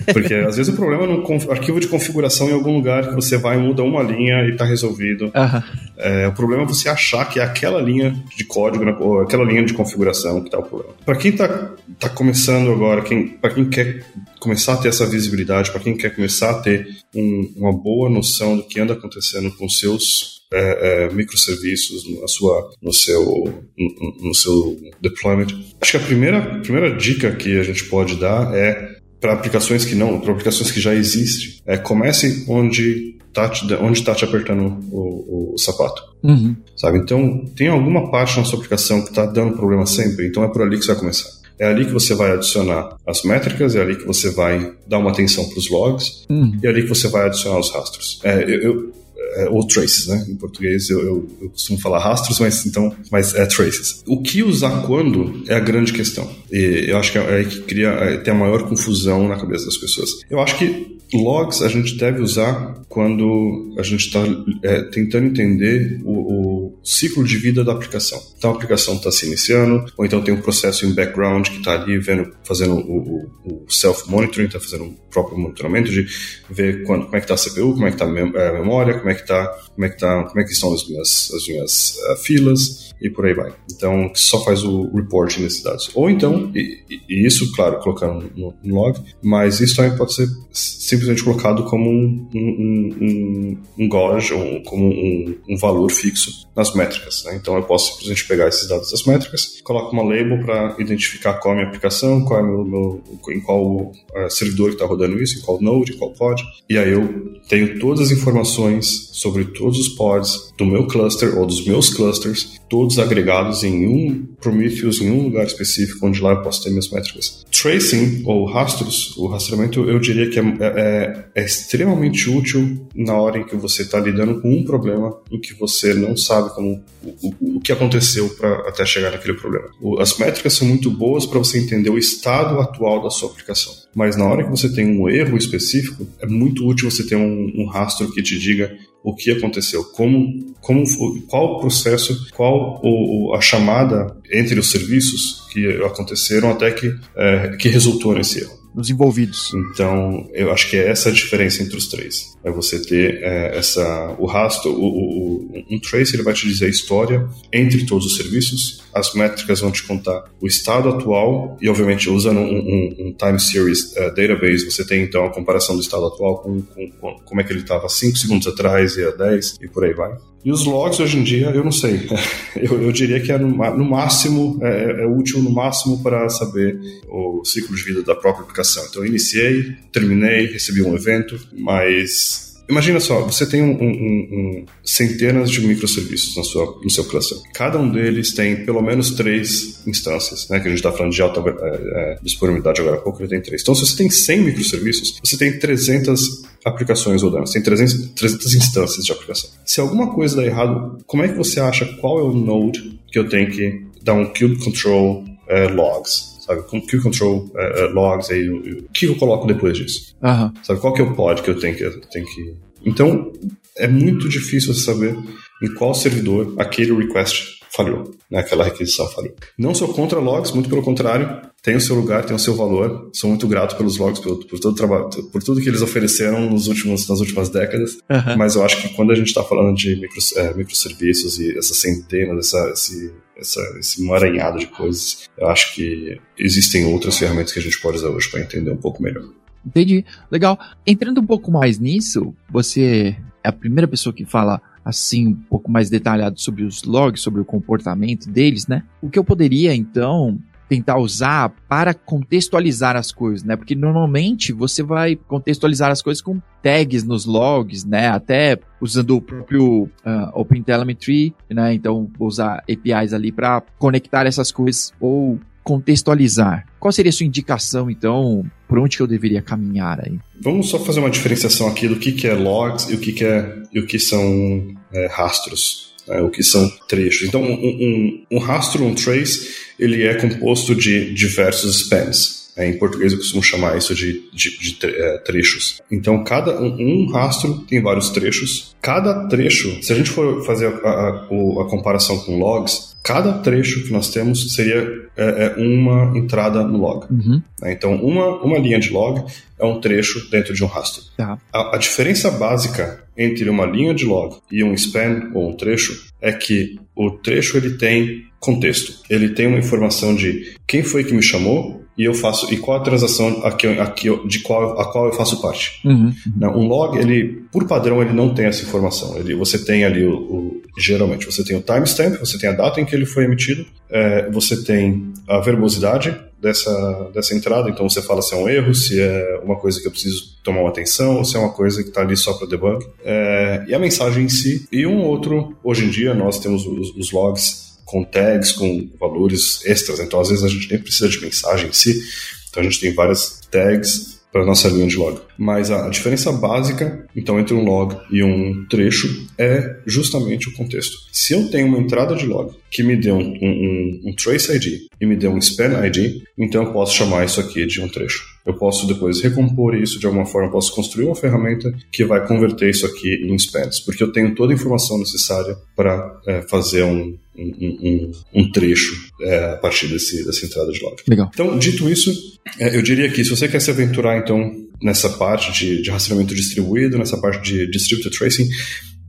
Porque 0.14 0.34
às 0.34 0.58
vezes 0.58 0.74
o 0.74 0.76
problema 0.76 1.04
é 1.04 1.08
no 1.08 1.52
arquivo 1.52 1.80
de 1.80 1.88
configuração 1.88 2.50
em 2.50 2.54
algum 2.54 2.76
lugar 2.76 3.10
que 3.10 3.16
você 3.16 3.38
vai, 3.38 3.58
muda 3.58 3.84
uma 3.84 4.02
linha 4.04 4.46
e 4.46 4.52
está 4.52 4.66
resolvido. 4.66 5.26
Uhum. 5.26 5.64
É, 5.98 6.28
o 6.28 6.32
problema 6.32 6.64
é 6.64 6.66
você 6.66 6.90
achar 6.90 7.26
que 7.26 7.40
é 7.40 7.44
aquela 7.44 7.82
linha 7.82 8.16
de 8.36 8.44
código, 8.44 8.84
né, 8.84 8.96
ou 9.00 9.22
aquela 9.22 9.44
linha 9.44 9.64
de 9.64 9.74
configuração 9.74 10.42
que 10.42 10.48
está 10.48 10.60
o 10.60 10.64
problema. 10.64 10.94
Para 11.06 11.16
quem 11.16 11.32
está 11.32 11.72
tá 12.00 12.10
começando 12.10 12.72
agora, 12.72 13.02
quem, 13.02 13.28
para 13.28 13.54
quem 13.54 13.66
quer 13.66 14.04
começar 14.40 14.74
a 14.74 14.78
ter 14.78 14.90
essa 14.90 15.06
visibilidade, 15.06 15.72
para 15.72 15.80
quem 15.80 15.96
quer 15.96 16.16
começar 16.16 16.52
a 16.52 16.54
ter 16.56 16.88
um, 17.16 17.54
uma 17.58 17.74
boa 17.74 18.10
noção 18.10 18.58
do 18.58 18.64
que 18.64 18.80
anda 18.80 18.94
acontecendo 18.94 19.52
com 19.52 19.68
seus 19.70 20.42
é, 20.54 21.06
é, 21.06 21.14
microserviços 21.14 22.04
na 22.20 22.28
sua, 22.28 22.72
no, 22.82 22.94
seu, 22.94 23.64
no, 23.78 24.28
no, 24.28 24.36
seu 24.36 24.78
deployment. 25.02 25.48
Acho 25.80 25.92
que 25.92 25.98
a 25.98 26.08
primeira, 26.08 26.60
primeira 26.60 26.96
dica 26.96 27.34
que 27.36 27.58
a 27.58 27.64
gente 27.64 27.86
pode 27.86 28.16
dar 28.18 28.54
é 28.54 29.00
para 29.20 29.34
aplicações 29.34 29.86
que 29.86 29.96
não, 29.96 30.20
para 30.20 30.32
aplicações 30.32 30.72
que 30.72 30.82
já 30.82 30.94
existem, 30.96 31.62
é 31.66 31.78
comece 31.78 32.44
onde 32.50 33.18
está 33.28 33.48
te, 33.48 33.74
onde 33.76 34.04
tá 34.04 34.14
te 34.14 34.26
apertando 34.26 34.80
o, 34.92 35.54
o 35.54 35.58
sapato. 35.58 36.02
Uhum. 36.24 36.56
Sabe? 36.76 36.98
Então, 36.98 37.46
tem 37.56 37.68
alguma 37.68 38.12
parte 38.12 38.38
na 38.38 38.44
sua 38.44 38.58
aplicação 38.58 39.02
que 39.04 39.10
está 39.10 39.26
dando 39.26 39.56
problema 39.56 39.86
sempre, 39.86 40.28
então 40.28 40.44
é 40.44 40.48
por 40.48 40.64
ali 40.64 40.78
que 40.78 40.84
você 40.84 40.92
vai 40.92 41.00
começar. 41.00 41.30
É 41.62 41.68
ali 41.68 41.86
que 41.86 41.92
você 41.92 42.16
vai 42.16 42.32
adicionar 42.32 42.98
as 43.06 43.22
métricas, 43.22 43.76
é 43.76 43.82
ali 43.82 43.96
que 43.96 44.06
você 44.06 44.32
vai 44.32 44.74
dar 44.88 44.98
uma 44.98 45.12
atenção 45.12 45.48
para 45.48 45.60
os 45.60 45.70
logs, 45.70 46.26
uhum. 46.28 46.58
e 46.62 46.66
é 46.66 46.70
ali 46.72 46.82
que 46.82 46.90
você 46.90 47.08
vai 47.08 47.28
adicionar 47.28 47.60
os 47.60 47.70
rastros. 47.70 48.20
É, 48.24 48.44
eu, 48.44 48.62
eu 48.62 48.94
é, 49.36 49.48
ou 49.50 49.66
traces, 49.66 50.08
né? 50.08 50.26
Em 50.28 50.36
português 50.36 50.90
eu, 50.90 51.00
eu, 51.00 51.28
eu, 51.42 51.50
costumo 51.50 51.80
falar 51.80 52.00
rastros, 52.00 52.40
mas 52.40 52.66
então, 52.66 52.94
mas 53.12 53.36
é 53.36 53.46
traces. 53.46 54.02
O 54.08 54.22
que 54.22 54.44
usar 54.44 54.82
quando 54.82 55.44
é 55.48 55.54
a 55.54 55.60
grande 55.60 55.94
questão. 55.94 56.28
E 56.52 56.86
eu 56.88 56.98
acho 56.98 57.12
que 57.12 57.18
é, 57.18 57.42
é 57.42 57.44
que 57.44 57.62
cria 57.62 57.90
é, 57.90 58.18
tem 58.18 58.34
a 58.34 58.38
maior 58.38 58.68
confusão 58.68 59.28
na 59.28 59.38
cabeça 59.38 59.66
das 59.66 59.78
pessoas. 59.78 60.10
Eu 60.30 60.40
acho 60.40 60.58
que 60.58 61.00
logs 61.14 61.62
a 61.62 61.68
gente 61.68 61.96
deve 61.98 62.22
usar 62.22 62.82
quando 62.88 63.76
a 63.78 63.84
gente 63.84 64.08
está 64.08 64.20
é, 64.64 64.82
tentando 64.84 65.28
entender 65.28 66.02
o, 66.04 66.12
o, 66.12 66.71
ciclo 66.84 67.24
de 67.24 67.38
vida 67.38 67.64
da 67.64 67.72
aplicação. 67.72 68.22
Então 68.38 68.52
a 68.52 68.56
aplicação 68.56 68.96
está 68.96 69.12
se 69.12 69.26
iniciando, 69.26 69.86
ou 69.98 70.06
então 70.06 70.22
tem 70.22 70.34
um 70.34 70.42
processo 70.42 70.86
em 70.86 70.94
background 70.94 71.48
que 71.48 71.58
está 71.58 71.74
ali 71.74 71.98
vendo, 72.00 72.32
fazendo 72.44 72.76
o, 72.76 73.30
o 73.46 73.66
self-monitoring, 73.70 74.48
está 74.48 74.60
fazendo 74.60 74.86
o 74.86 74.96
próprio 75.10 75.38
monitoramento 75.38 75.92
de 75.92 76.08
ver 76.50 76.84
quando, 76.84 77.06
como 77.06 77.16
é 77.16 77.20
que 77.20 77.32
está 77.32 77.36
a 77.36 77.52
CPU, 77.52 77.74
como 77.74 77.86
é 77.86 77.90
que 77.90 77.96
está 77.96 78.06
a 78.06 78.54
memória, 78.54 78.98
como 78.98 79.10
é 79.10 79.16
que 79.16 79.26
tá, 79.26 79.48
como 79.76 79.86
é 79.86 79.90
que 79.90 79.98
tá, 79.98 80.24
como 80.24 80.40
é 80.40 80.44
que 80.44 80.52
estão 80.52 80.74
as 80.74 80.88
minhas, 80.88 81.32
as 81.36 81.48
minhas 81.48 81.98
uh, 81.98 82.16
filas 82.18 82.92
e 83.02 83.10
por 83.10 83.26
aí 83.26 83.34
vai. 83.34 83.52
Então, 83.72 84.12
só 84.14 84.44
faz 84.44 84.64
o 84.64 84.90
report 84.96 85.38
nesses 85.40 85.64
dados. 85.64 85.90
Ou 85.96 86.10
então, 86.10 86.52
e, 86.56 86.84
e 87.10 87.26
isso, 87.26 87.52
claro, 87.54 87.80
colocando 87.80 88.32
no, 88.36 88.54
no, 88.64 88.76
log, 88.76 89.00
mas 89.24 89.60
isso 89.60 89.76
também 89.76 89.98
pode 89.98 90.14
ser 90.14 90.28
simplesmente 90.52 91.24
colocado 91.24 91.64
como 91.64 91.90
um, 91.90 92.30
um, 92.34 92.96
um, 93.02 93.58
um 93.80 93.90
gauge, 93.90 94.34
ou 94.34 94.62
como 94.64 94.88
um, 94.88 95.36
um 95.50 95.58
valor 95.58 95.90
fixo 95.90 96.48
nas 96.56 96.71
métricas. 96.76 97.24
Né? 97.26 97.36
Então, 97.36 97.56
eu 97.56 97.64
posso 97.64 97.92
simplesmente 97.92 98.28
pegar 98.28 98.48
esses 98.48 98.68
dados 98.68 98.92
das 98.92 99.04
métricas, 99.06 99.60
coloco 99.64 99.92
uma 99.94 100.04
label 100.04 100.44
para 100.44 100.76
identificar 100.80 101.36
qual 101.36 101.54
é 101.54 101.58
a 101.58 101.60
minha 101.60 101.68
aplicação, 101.68 102.24
qual 102.24 102.40
é 102.40 102.44
meu, 102.44 102.64
meu 102.66 103.04
em 103.30 103.42
qual 103.42 103.64
uh, 103.64 104.30
servidor 104.30 104.70
que 104.70 104.76
está 104.76 104.86
rodando 104.86 105.22
isso, 105.22 105.40
em 105.40 105.42
qual 105.42 105.62
node, 105.62 105.94
em 105.94 105.98
qual 105.98 106.12
pod, 106.12 106.44
e 106.70 106.78
aí 106.78 106.92
eu 106.92 107.40
tenho 107.48 107.80
todas 107.80 108.08
as 108.08 108.12
informações 108.12 109.10
sobre 109.14 109.46
todos 109.46 109.80
os 109.80 109.90
pods 109.90 110.51
do 110.62 110.66
meu 110.66 110.86
cluster 110.86 111.38
ou 111.40 111.46
dos 111.46 111.66
meus 111.66 111.90
clusters, 111.90 112.60
todos 112.70 113.00
agregados 113.00 113.64
em 113.64 113.88
um 113.88 114.28
Prometheus, 114.40 115.02
em 115.02 115.10
um 115.10 115.24
lugar 115.24 115.46
específico, 115.46 116.06
onde 116.06 116.22
lá 116.22 116.32
eu 116.32 116.42
posso 116.42 116.64
ter 116.64 116.70
minhas 116.70 116.90
métricas. 116.90 117.44
Tracing, 117.52 118.24
ou 118.26 118.46
rastros, 118.46 119.16
o 119.18 119.28
rastreamento, 119.28 119.90
eu 119.90 120.00
diria 120.00 120.30
que 120.30 120.40
é, 120.40 120.44
é, 120.62 121.26
é 121.36 121.44
extremamente 121.44 122.30
útil 122.30 122.88
na 122.96 123.14
hora 123.16 123.40
em 123.40 123.44
que 123.44 123.56
você 123.56 123.82
está 123.82 124.00
lidando 124.00 124.40
com 124.40 124.52
um 124.54 124.64
problema 124.64 125.16
em 125.32 125.40
que 125.40 125.54
você 125.56 125.94
não 125.94 126.16
sabe 126.16 126.54
como 126.54 126.84
o, 127.04 127.28
o, 127.28 127.58
o 127.58 127.62
que 127.62 127.72
aconteceu 127.72 128.30
para 128.30 128.70
até 128.70 128.86
chegar 128.86 129.12
naquele 129.12 129.34
problema. 129.34 129.68
O, 129.82 130.00
as 130.00 130.18
métricas 130.18 130.54
são 130.54 130.68
muito 130.68 130.90
boas 130.92 131.26
para 131.26 131.40
você 131.40 131.60
entender 131.60 131.90
o 131.90 131.98
estado 131.98 132.60
atual 132.60 133.02
da 133.02 133.10
sua 133.10 133.30
aplicação. 133.30 133.74
Mas 133.94 134.16
na 134.16 134.26
hora 134.26 134.44
que 134.44 134.50
você 134.50 134.72
tem 134.74 134.88
um 134.88 135.10
erro 135.10 135.38
específico, 135.38 136.08
é 136.20 136.26
muito 136.26 136.66
útil 136.66 136.90
você 136.90 137.06
ter 137.06 137.16
um, 137.16 137.52
um 137.56 137.66
rastro 137.66 138.12
que 138.12 138.22
te 138.22 138.40
diga 138.40 138.74
o 139.04 139.16
que 139.16 139.32
aconteceu, 139.32 139.84
como, 139.84 140.54
como 140.62 140.84
qual 141.28 141.56
o 141.56 141.60
processo, 141.60 142.30
qual 142.32 142.80
o, 142.84 143.34
a 143.34 143.42
chamada 143.42 144.16
entre 144.32 144.60
os 144.60 144.70
serviços 144.70 145.48
que 145.52 145.68
aconteceram 145.84 146.52
até 146.52 146.72
que, 146.72 146.94
é, 147.16 147.58
que 147.58 147.68
resultou 147.68 148.14
nesse 148.14 148.42
erro. 148.42 148.61
Nos 148.74 148.90
envolvidos. 148.90 149.52
Então, 149.54 150.28
eu 150.34 150.52
acho 150.52 150.70
que 150.70 150.78
é 150.78 150.90
essa 150.90 151.10
a 151.10 151.12
diferença 151.12 151.62
entre 151.62 151.78
os 151.78 151.88
três. 151.88 152.38
É 152.44 152.52
você 152.52 152.82
ter 152.82 153.22
é, 153.22 153.58
essa, 153.58 154.16
o 154.18 154.26
rastro, 154.26 154.72
o, 154.72 154.86
o, 154.86 155.64
um 155.70 155.80
trace 155.80 156.16
ele 156.16 156.24
vai 156.24 156.34
te 156.34 156.48
dizer 156.48 156.66
a 156.66 156.70
história 156.70 157.28
entre 157.52 157.86
todos 157.86 158.06
os 158.06 158.16
serviços, 158.16 158.82
as 158.94 159.14
métricas 159.14 159.60
vão 159.60 159.72
te 159.72 159.84
contar 159.84 160.24
o 160.40 160.48
estado 160.48 160.90
atual 160.90 161.58
e, 161.62 161.70
obviamente, 161.70 162.10
usando 162.10 162.40
um, 162.40 162.44
um, 162.44 162.96
um 163.08 163.14
time 163.14 163.40
series 163.40 163.94
uh, 163.94 164.14
database, 164.16 164.66
você 164.66 164.86
tem 164.86 165.04
então 165.04 165.26
a 165.26 165.30
comparação 165.30 165.76
do 165.76 165.82
estado 165.82 166.06
atual 166.06 166.40
com, 166.40 166.62
com, 166.62 166.92
com 166.92 167.20
como 167.26 167.42
é 167.42 167.44
que 167.44 167.52
ele 167.52 167.62
estava 167.62 167.88
5 167.88 168.18
segundos 168.18 168.48
atrás 168.48 168.98
e 168.98 169.04
a 169.04 169.12
10 169.12 169.58
e 169.62 169.68
por 169.68 169.84
aí 169.84 169.94
vai. 169.94 170.12
E 170.44 170.52
os 170.52 170.66
logs 170.66 171.00
hoje 171.00 171.20
em 171.20 171.24
dia, 171.24 171.52
eu 171.52 171.64
não 171.64 171.72
sei. 171.72 172.08
Eu, 172.54 172.82
eu 172.82 172.92
diria 172.92 173.20
que 173.20 173.32
é 173.32 173.38
no, 173.38 173.48
no 173.48 173.86
máximo, 173.86 174.60
é, 174.62 175.04
é, 175.04 175.08
útil 175.08 175.42
no 175.42 175.50
máximo 175.50 176.04
para 176.04 176.28
saber 176.28 176.78
o 177.08 177.44
ciclo 177.46 177.74
de 177.76 177.82
vida 177.82 178.04
da 178.04 178.14
própria 178.14 178.44
aplicação. 178.44 178.61
Então, 178.90 179.02
eu 179.02 179.08
iniciei, 179.08 179.76
terminei, 179.92 180.48
recebi 180.48 180.82
um 180.82 180.96
evento, 180.96 181.40
mas 181.54 182.52
Imagina 182.72 183.02
só, 183.02 183.26
você 183.26 183.46
tem 183.46 183.62
um, 183.62 183.74
um, 183.74 183.90
um, 183.92 184.66
centenas 184.82 185.52
de 185.52 185.60
microserviços 185.60 186.38
na 186.38 186.44
sua, 186.44 186.80
no 186.82 186.90
seu 186.90 187.04
cluster. 187.04 187.38
Cada 187.54 187.78
um 187.78 187.92
deles 187.92 188.34
tem 188.34 188.64
pelo 188.66 188.82
menos 188.82 189.12
três 189.12 189.86
instâncias, 189.86 190.48
né? 190.48 190.58
Que 190.58 190.68
a 190.68 190.70
gente 190.70 190.80
está 190.80 190.90
falando 190.90 191.12
de 191.12 191.22
alta 191.22 191.42
é, 191.42 192.14
é, 192.14 192.18
disponibilidade 192.24 192.80
agora 192.80 192.96
há 192.96 193.02
pouco, 193.02 193.22
ele 193.22 193.28
tem 193.28 193.42
três. 193.42 193.62
Então, 193.62 193.76
se 193.76 193.86
você 193.86 193.98
tem 193.98 194.10
100 194.10 194.42
microserviços, 194.42 195.20
você 195.22 195.38
tem 195.38 195.60
300 195.60 196.44
aplicações 196.64 197.22
rodando, 197.22 197.46
você 197.46 197.56
tem 197.56 197.64
300, 197.64 198.12
300 198.12 198.56
instâncias 198.56 199.06
de 199.06 199.12
aplicação. 199.12 199.50
Se 199.66 199.82
alguma 199.82 200.14
coisa 200.14 200.38
dá 200.38 200.46
errado, 200.46 200.98
como 201.06 201.24
é 201.24 201.28
que 201.28 201.36
você 201.36 201.60
acha 201.60 201.86
qual 202.00 202.20
é 202.20 202.24
o 202.24 202.32
node 202.32 202.98
que 203.12 203.20
eu 203.20 203.28
tenho 203.28 203.52
que 203.52 203.82
dar 204.02 204.14
um 204.14 204.28
cube 204.28 204.64
control 204.64 205.26
é, 205.50 205.68
logs? 205.68 206.31
Sabe? 206.56 206.86
Queue 206.88 207.02
control 207.02 207.50
uh, 207.54 207.94
logs, 207.94 208.32
aí, 208.32 208.50
o 208.50 208.84
que 208.94 209.06
eu 209.06 209.16
coloco 209.16 209.48
depois 209.48 209.78
disso? 209.78 210.16
Uhum. 210.22 210.52
Sabe? 210.64 210.80
Qual 210.80 210.94
que 210.94 211.02
é 211.02 211.06
o 211.06 211.16
pod 211.16 211.42
que 211.42 211.50
eu 211.50 211.60
tenho 211.60 211.76
que, 211.76 211.90
tenho 212.12 212.26
que... 212.26 212.56
Então, 212.86 213.32
é 213.78 213.88
muito 213.88 214.28
difícil 214.28 214.74
você 214.74 214.82
saber 214.82 215.18
em 215.64 215.74
qual 215.76 215.94
servidor 215.94 216.54
aquele 216.58 216.94
request 216.94 217.62
falhou, 217.74 218.12
né? 218.30 218.40
aquela 218.40 218.66
requisição 218.66 219.08
falhou. 219.08 219.34
Não 219.58 219.74
sou 219.74 219.94
contra 219.94 220.20
logs, 220.20 220.52
muito 220.52 220.70
pelo 220.70 220.82
contrário, 220.82 221.42
tem 221.64 221.76
o 221.76 221.82
seu 221.82 221.96
lugar, 221.96 222.26
tem 222.26 222.36
o 222.36 222.40
seu 222.40 222.56
valor. 222.56 223.10
Sou 223.14 223.30
muito 223.30 223.48
grato 223.48 223.78
pelos 223.78 223.98
logs, 223.98 224.20
por, 224.20 224.46
por 224.46 224.60
todo 224.60 224.74
o 224.74 224.76
trabalho, 224.76 225.10
por 225.32 225.42
tudo 225.42 225.62
que 225.62 225.70
eles 225.70 225.82
ofereceram 225.82 226.50
nos 226.50 226.68
últimos, 226.68 227.08
nas 227.08 227.20
últimas 227.20 227.50
décadas. 227.50 227.94
Uhum. 228.10 228.38
Mas 228.38 228.56
eu 228.56 228.66
acho 228.66 228.82
que 228.82 228.90
quando 228.90 229.12
a 229.12 229.16
gente 229.16 229.28
está 229.28 229.44
falando 229.44 229.76
de 229.76 229.96
micro, 229.96 230.18
é, 230.36 230.54
microserviços 230.54 231.40
e 231.40 231.58
essas 231.58 231.78
centenas, 231.78 232.48
essa, 232.48 232.72
esse, 232.72 233.14
essa, 233.42 233.60
esse 233.80 234.02
emaranhado 234.02 234.60
de 234.60 234.68
coisas, 234.68 235.30
eu 235.38 235.50
acho 235.50 235.74
que 235.76 236.20
existem 236.38 236.86
outras 236.86 237.18
ferramentas 237.18 237.52
que 237.52 237.60
a 237.60 237.62
gente 237.62 237.82
pode 237.82 237.98
usar 237.98 238.10
hoje 238.10 238.30
para 238.30 238.42
entender 238.42 238.72
um 238.72 238.78
pouco 238.78 239.04
melhor. 239.04 239.28
Entendi. 239.66 240.06
Legal. 240.30 240.58
Entrando 240.86 241.20
um 241.20 241.26
pouco 241.26 241.52
mais 241.52 241.78
nisso, 241.78 242.34
você 242.50 243.16
é 243.44 243.50
a 243.50 243.52
primeira 243.52 243.88
pessoa 243.88 244.14
que 244.14 244.26
fala 244.26 244.62
assim 244.84 245.28
um 245.28 245.36
pouco 245.36 245.70
mais 245.70 245.90
detalhado 245.90 246.40
sobre 246.40 246.64
os 246.64 246.84
logs, 246.84 247.22
sobre 247.22 247.42
o 247.42 247.46
comportamento 247.46 248.30
deles, 248.30 248.68
né? 248.68 248.84
O 249.02 249.10
que 249.10 249.20
eu 249.20 249.24
poderia 249.24 249.76
então 249.76 250.40
tentar 250.72 250.98
usar 250.98 251.50
para 251.68 251.94
contextualizar 251.94 252.96
as 252.96 253.12
coisas, 253.12 253.44
né? 253.44 253.58
Porque 253.58 253.76
normalmente 253.76 254.54
você 254.54 254.82
vai 254.82 255.18
contextualizar 255.18 255.92
as 255.92 256.02
coisas 256.02 256.22
com 256.22 256.42
tags 256.64 257.04
nos 257.04 257.26
logs, 257.26 257.84
né? 257.84 258.08
Até 258.08 258.58
usando 258.80 259.18
o 259.18 259.22
próprio 259.22 259.84
uh, 259.84 260.32
OpenTelemetry, 260.34 261.36
né? 261.50 261.74
Então 261.74 262.10
usar 262.18 262.64
APIs 262.70 263.12
ali 263.12 263.34
para 263.34 263.62
conectar 263.78 264.26
essas 264.26 264.50
coisas 264.50 264.94
ou 264.98 265.38
contextualizar. 265.62 266.66
Qual 266.80 266.92
seria 266.94 267.10
a 267.10 267.14
sua 267.14 267.26
indicação, 267.26 267.92
então, 267.92 268.46
por 268.66 268.80
onde 268.80 268.96
que 268.96 269.04
eu 269.04 269.08
deveria 269.08 269.42
caminhar 269.42 270.00
aí? 270.00 270.18
Vamos 270.40 270.70
só 270.70 270.80
fazer 270.80 271.02
uma 271.02 271.10
diferenciação 271.10 271.68
aqui 271.68 271.86
do 271.86 271.98
que, 271.98 272.14
que 272.14 272.28
é 272.28 272.34
logs 272.34 272.90
e 272.90 272.96
o 272.96 272.98
que, 272.98 273.12
que, 273.12 273.26
é, 273.26 273.62
e 273.74 273.80
o 273.82 273.86
que 273.86 274.00
são 274.00 274.74
é, 274.94 275.08
rastros. 275.08 275.91
Né, 276.12 276.22
o 276.22 276.30
que 276.30 276.44
são 276.44 276.70
trechos. 276.90 277.30
Então, 277.30 277.42
um, 277.42 277.54
um, 277.54 278.24
um, 278.32 278.38
rastro, 278.38 278.84
um 278.84 278.94
trace, 278.94 279.48
ele 279.80 280.04
é 280.04 280.14
composto 280.16 280.76
de 280.76 281.14
diversos 281.14 281.84
spans. 281.84 282.41
É, 282.62 282.70
em 282.70 282.78
português 282.78 283.12
eu 283.12 283.18
costumo 283.18 283.42
chamar 283.42 283.76
isso 283.76 283.96
de, 283.96 284.22
de, 284.32 284.58
de 284.60 284.78
é, 284.86 285.18
trechos. 285.20 285.82
Então, 285.90 286.24
cada 286.24 286.62
um, 286.62 286.76
um, 286.80 287.12
rastro 287.12 287.66
tem 287.68 287.82
vários 287.82 288.12
trechos. 288.12 288.76
Cada 288.80 289.28
trecho, 289.28 289.82
se 289.82 289.92
a 289.92 289.96
gente 289.96 290.12
for 290.12 290.46
fazer 290.46 290.68
a, 290.68 290.90
a, 290.90 291.10
a 291.10 291.66
comparação 291.70 292.20
com 292.20 292.38
logs, 292.38 292.96
cada 293.04 293.34
trecho 293.40 293.84
que 293.84 293.92
nós 293.92 294.10
temos 294.12 294.54
seria 294.54 295.10
é, 295.18 295.56
é 295.58 295.62
uma 295.62 296.16
entrada 296.16 296.64
no 296.64 296.78
log. 296.78 297.08
Uhum. 297.12 297.42
Né? 297.62 297.74
Então, 297.74 297.96
uma, 297.96 298.44
uma 298.44 298.60
linha 298.60 298.80
de 298.80 298.92
log 298.92 299.24
é 299.60 299.66
um 299.66 299.80
trecho 299.80 300.30
dentro 300.30 300.54
de 300.54 300.64
um 300.64 300.68
rastro. 300.68 301.04
Tá. 301.18 301.40
A, 301.52 301.76
a, 301.76 301.78
diferença 301.80 302.30
básica 302.30 303.04
entre 303.18 303.50
uma 303.50 303.66
linha 303.66 303.94
de 303.94 304.06
log 304.06 304.38
e 304.52 304.64
um 304.64 304.74
span 304.74 305.32
ou 305.34 305.50
um 305.50 305.54
trecho 305.54 306.08
é 306.22 306.32
que 306.32 306.80
o 306.96 307.10
trecho 307.10 307.58
ele 307.58 307.72
tem 307.72 308.26
contexto. 308.40 309.02
Ele 309.10 309.30
tem 309.30 309.48
uma 309.48 309.60
informação 309.60 310.16
de 310.16 310.56
quem 310.68 310.84
foi 310.84 311.04
que 311.04 311.14
me 311.14 311.22
chamou 311.22 311.81
e 312.02 312.06
eu 312.06 312.16
faço 312.16 312.52
e 312.52 312.58
qual 312.58 312.78
a 312.78 312.84
transação 312.84 313.46
aqui, 313.46 313.68
aqui 313.68 314.28
de 314.28 314.40
qual 314.40 314.80
a 314.80 314.92
qual 314.92 315.06
eu 315.06 315.14
faço 315.14 315.40
parte. 315.40 315.80
Uhum, 315.86 316.06
uhum. 316.06 316.14
Né? 316.36 316.48
Um 316.48 316.68
log 316.68 316.98
ele 316.98 317.44
por 317.52 317.68
padrão 317.68 318.02
ele 318.02 318.12
não 318.12 318.34
tem 318.34 318.46
essa 318.48 318.64
informação. 318.64 319.16
Ele 319.20 319.36
você 319.36 319.64
tem 319.64 319.86
ali 319.86 320.04
o, 320.04 320.16
o 320.16 320.62
geralmente 320.80 321.28
você 321.28 321.44
tem 321.44 321.56
o 321.56 321.62
timestamp, 321.62 322.18
você 322.20 322.40
tem 322.40 322.50
a 322.50 322.54
data 322.54 322.82
em 322.82 322.86
que 322.86 322.96
ele 322.96 323.06
foi 323.06 323.26
emitido, 323.26 323.68
é, 323.88 324.28
você 324.32 324.64
tem 324.64 325.14
a 325.28 325.38
verbosidade 325.42 326.18
dessa, 326.42 327.12
dessa 327.14 327.36
entrada, 327.36 327.70
então 327.70 327.88
você 327.88 328.02
fala 328.02 328.24
se 328.24 328.34
é 328.34 328.38
um 328.38 328.50
erro, 328.50 328.74
se 328.74 329.00
é 329.00 329.40
uma 329.44 329.56
coisa 329.56 329.80
que 329.80 329.86
eu 329.86 329.92
preciso 329.92 330.40
tomar 330.44 330.62
uma 330.62 330.70
atenção, 330.70 331.18
ou 331.18 331.24
se 331.24 331.36
é 331.36 331.40
uma 331.40 331.52
coisa 331.52 331.84
que 331.84 331.90
está 331.90 332.02
ali 332.02 332.18
só 332.18 332.34
para 332.34 332.48
debug, 332.48 332.84
é, 333.06 333.64
e 333.68 333.76
a 333.76 333.80
mensagem 333.80 334.24
em 334.24 334.30
si. 334.30 334.68
E 334.72 334.88
um 334.88 335.04
outro, 335.04 335.56
hoje 335.64 335.86
em 335.86 335.90
dia 335.90 336.16
nós 336.16 336.40
temos 336.40 336.66
os, 336.66 336.96
os 336.96 337.12
logs 337.12 337.71
com 337.86 338.04
tags, 338.04 338.52
com 338.52 338.90
valores 339.00 339.66
extras, 339.66 340.00
então 340.00 340.20
às 340.20 340.30
vezes 340.30 340.44
a 340.44 340.48
gente 340.48 340.70
nem 340.70 340.80
precisa 340.80 341.10
de 341.10 341.20
mensagem 341.22 341.70
em 341.70 341.74
si, 341.74 342.02
então 342.50 342.62
a 342.62 342.64
gente 342.64 342.80
tem 342.80 342.94
várias 342.94 343.42
tags 343.52 344.22
para 344.32 344.46
nossa 344.46 344.70
linha 344.70 344.88
de 344.88 344.96
log. 344.96 345.20
Mas 345.38 345.70
a 345.70 345.90
diferença 345.90 346.32
básica, 346.32 347.06
então, 347.16 347.40
entre 347.40 347.54
um 347.54 347.64
log 347.64 347.98
e 348.10 348.24
um 348.24 348.66
trecho 348.70 349.28
é 349.38 349.78
justamente 349.86 350.48
o 350.48 350.54
contexto. 350.54 350.98
Se 351.12 351.34
eu 351.34 351.50
tenho 351.50 351.68
uma 351.68 351.78
entrada 351.78 352.16
de 352.16 352.26
log 352.26 352.56
que 352.70 352.82
me 352.82 352.96
deu 352.96 353.16
um, 353.16 353.38
um, 353.42 354.02
um 354.06 354.16
trace 354.16 354.56
ID 354.56 354.88
e 355.00 355.06
me 355.06 355.16
deu 355.16 355.32
um 355.32 355.42
span 355.42 355.86
ID, 355.86 356.22
então 356.38 356.64
eu 356.64 356.72
posso 356.72 356.96
chamar 356.96 357.26
isso 357.26 357.42
aqui 357.42 357.66
de 357.66 357.82
um 357.82 357.90
trecho. 357.90 358.24
Eu 358.46 358.56
posso 358.56 358.88
depois 358.88 359.22
recompor 359.22 359.76
isso 359.76 360.00
de 360.00 360.06
alguma 360.06 360.26
forma, 360.26 360.48
eu 360.48 360.52
posso 360.52 360.74
construir 360.74 361.06
uma 361.06 361.16
ferramenta 361.16 361.72
que 361.92 362.04
vai 362.04 362.26
converter 362.26 362.70
isso 362.70 362.86
aqui 362.86 363.24
em 363.24 363.38
spans, 363.38 363.80
porque 363.80 364.04
eu 364.04 364.12
tenho 364.12 364.34
toda 364.34 364.52
a 364.52 364.56
informação 364.56 364.98
necessária 364.98 365.56
para 365.76 366.20
é, 366.28 366.42
fazer 366.42 366.84
um, 366.84 367.18
um, 367.38 367.52
um, 367.62 368.12
um 368.34 368.52
trecho 368.52 368.94
é, 369.22 369.54
a 369.54 369.58
partir 369.58 369.88
desse, 369.88 370.26
dessa 370.26 370.46
entrada 370.46 370.72
de 370.72 370.82
log. 370.82 370.96
Legal. 371.08 371.30
Então, 371.34 371.58
dito 371.58 371.90
isso, 371.90 372.12
é, 372.60 372.76
eu 372.76 372.82
diria 372.82 373.10
que 373.10 373.24
se 373.24 373.30
você 373.30 373.48
quer 373.48 373.62
se 373.62 373.70
aventurar 373.70 374.18
então 374.18 374.52
nessa 374.82 375.10
parte 375.10 375.52
de, 375.52 375.82
de 375.82 375.92
rastreamento 375.92 376.34
distribuído, 376.34 376.98
nessa 376.98 377.18
parte 377.18 377.44
de 377.44 377.70
distributed 377.70 378.18
tracing, 378.18 378.50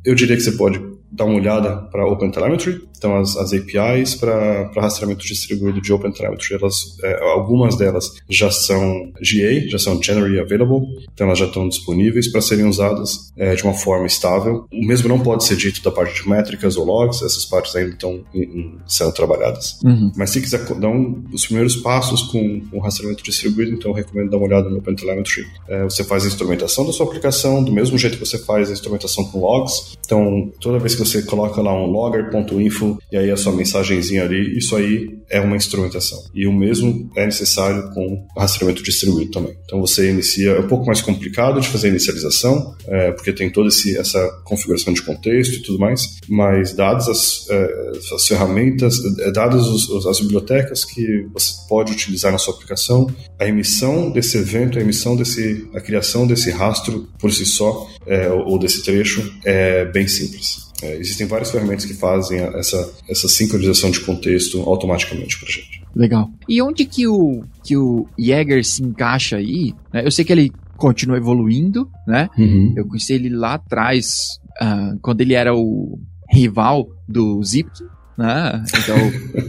eu 0.04 0.14
diria 0.14 0.36
que 0.36 0.42
você 0.42 0.52
pode 0.52 0.78
dar 1.12 1.24
uma 1.26 1.36
olhada 1.36 1.76
para 1.90 2.06
OpenTelemetry, 2.06 2.80
então 3.02 3.16
as, 3.16 3.36
as 3.36 3.52
APIs 3.52 4.14
para 4.14 4.70
rastreamento 4.76 5.26
distribuído 5.26 5.80
de 5.80 5.92
OpenTelemetry, 5.92 6.54
elas, 6.54 6.96
é, 7.02 7.20
algumas 7.32 7.76
delas 7.76 8.12
já 8.30 8.48
são 8.48 9.12
GA, 9.20 9.68
já 9.68 9.78
são 9.78 10.00
Generally 10.00 10.38
Available, 10.38 10.86
então 11.12 11.26
elas 11.26 11.38
já 11.38 11.46
estão 11.46 11.68
disponíveis 11.68 12.30
para 12.30 12.40
serem 12.40 12.64
usadas 12.64 13.32
é, 13.36 13.56
de 13.56 13.64
uma 13.64 13.74
forma 13.74 14.06
estável. 14.06 14.66
O 14.72 14.86
mesmo 14.86 15.08
não 15.08 15.18
pode 15.18 15.44
ser 15.44 15.56
dito 15.56 15.82
da 15.82 15.90
parte 15.90 16.22
de 16.22 16.28
métricas 16.28 16.76
ou 16.76 16.84
logs, 16.84 17.22
essas 17.22 17.44
partes 17.44 17.74
ainda 17.74 17.90
estão 17.90 18.24
em, 18.32 18.42
em, 18.42 18.78
sendo 18.86 19.12
trabalhadas. 19.12 19.80
Uhum. 19.84 20.12
Mas 20.16 20.30
se 20.30 20.40
quiser 20.40 20.64
dar 20.64 20.88
um, 20.88 21.24
os 21.32 21.44
primeiros 21.46 21.76
passos 21.76 22.22
com 22.22 22.62
o 22.72 22.78
rastreamento 22.78 23.24
distribuído, 23.24 23.72
então 23.72 23.90
eu 23.90 23.96
recomendo 23.96 24.30
dar 24.30 24.36
uma 24.36 24.46
olhada 24.46 24.70
no 24.70 24.78
OpenTelemetry. 24.78 25.44
É, 25.68 25.82
você 25.82 26.04
faz 26.04 26.24
a 26.24 26.28
instrumentação 26.28 26.86
da 26.86 26.92
sua 26.92 27.06
aplicação, 27.06 27.64
do 27.64 27.72
mesmo 27.72 27.98
jeito 27.98 28.16
que 28.16 28.24
você 28.24 28.38
faz 28.38 28.70
a 28.70 28.72
instrumentação 28.72 29.24
com 29.24 29.40
logs, 29.40 29.98
então 30.04 30.52
toda 30.60 30.78
vez 30.78 30.94
que 30.94 31.01
você 31.04 31.22
coloca 31.22 31.60
lá 31.60 31.72
um 31.74 31.86
logger.info 31.86 32.98
e 33.10 33.16
aí 33.16 33.30
a 33.30 33.36
sua 33.36 33.52
mensagenzinha 33.52 34.24
ali, 34.24 34.56
isso 34.56 34.76
aí 34.76 35.18
é 35.30 35.40
uma 35.40 35.56
instrumentação. 35.56 36.18
E 36.34 36.46
o 36.46 36.52
mesmo 36.52 37.10
é 37.16 37.24
necessário 37.24 37.90
com 37.94 38.26
rastreamento 38.36 38.82
distribuído 38.82 39.30
também. 39.30 39.56
Então 39.64 39.80
você 39.80 40.10
inicia, 40.10 40.52
é 40.52 40.60
um 40.60 40.68
pouco 40.68 40.86
mais 40.86 41.00
complicado 41.00 41.60
de 41.60 41.68
fazer 41.68 41.88
a 41.88 41.90
inicialização, 41.90 42.74
é, 42.86 43.12
porque 43.12 43.32
tem 43.32 43.50
toda 43.50 43.68
essa 43.68 44.28
configuração 44.44 44.92
de 44.92 45.02
contexto 45.02 45.56
e 45.56 45.62
tudo 45.62 45.78
mais, 45.78 46.18
mas 46.28 46.74
dadas 46.74 47.08
as, 47.08 47.46
é, 47.50 47.92
as 48.14 48.26
ferramentas, 48.26 48.96
é, 49.20 49.30
dadas 49.30 49.66
os, 49.66 50.06
as 50.06 50.20
bibliotecas 50.20 50.84
que 50.84 51.26
você 51.32 51.52
pode 51.68 51.92
utilizar 51.92 52.30
na 52.30 52.38
sua 52.38 52.54
aplicação, 52.54 53.06
a 53.38 53.46
emissão 53.46 54.10
desse 54.10 54.36
evento, 54.36 54.78
a 54.78 54.82
emissão 54.82 55.16
desse, 55.16 55.66
a 55.74 55.80
criação 55.80 56.26
desse 56.26 56.50
rastro 56.50 57.08
por 57.18 57.32
si 57.32 57.46
só, 57.46 57.88
é, 58.06 58.28
ou 58.28 58.58
desse 58.58 58.82
trecho, 58.82 59.32
é 59.44 59.84
bem 59.86 60.06
simples. 60.06 60.71
É, 60.82 60.96
existem 60.96 61.26
várias 61.26 61.50
ferramentas 61.50 61.84
que 61.84 61.94
fazem 61.94 62.38
essa, 62.40 62.92
essa 63.08 63.28
sincronização 63.28 63.90
de 63.90 64.00
contexto 64.00 64.60
automaticamente 64.62 65.38
para 65.38 65.48
gente. 65.48 65.82
Legal. 65.94 66.30
E 66.48 66.60
onde 66.60 66.84
que 66.84 67.06
o, 67.06 67.44
que 67.62 67.76
o 67.76 68.08
Jäger 68.18 68.64
se 68.64 68.82
encaixa 68.82 69.36
aí? 69.36 69.74
Né? 69.92 70.04
Eu 70.04 70.10
sei 70.10 70.24
que 70.24 70.32
ele 70.32 70.52
continua 70.76 71.16
evoluindo, 71.16 71.88
né? 72.06 72.28
Uhum. 72.36 72.74
Eu 72.76 72.86
conheci 72.86 73.12
ele 73.12 73.28
lá 73.28 73.54
atrás, 73.54 74.40
uh, 74.60 74.98
quando 75.00 75.20
ele 75.20 75.34
era 75.34 75.54
o 75.54 76.00
rival 76.30 76.88
do 77.06 77.42
Zipkin, 77.44 77.84
né? 78.16 78.62
Então 78.78 78.96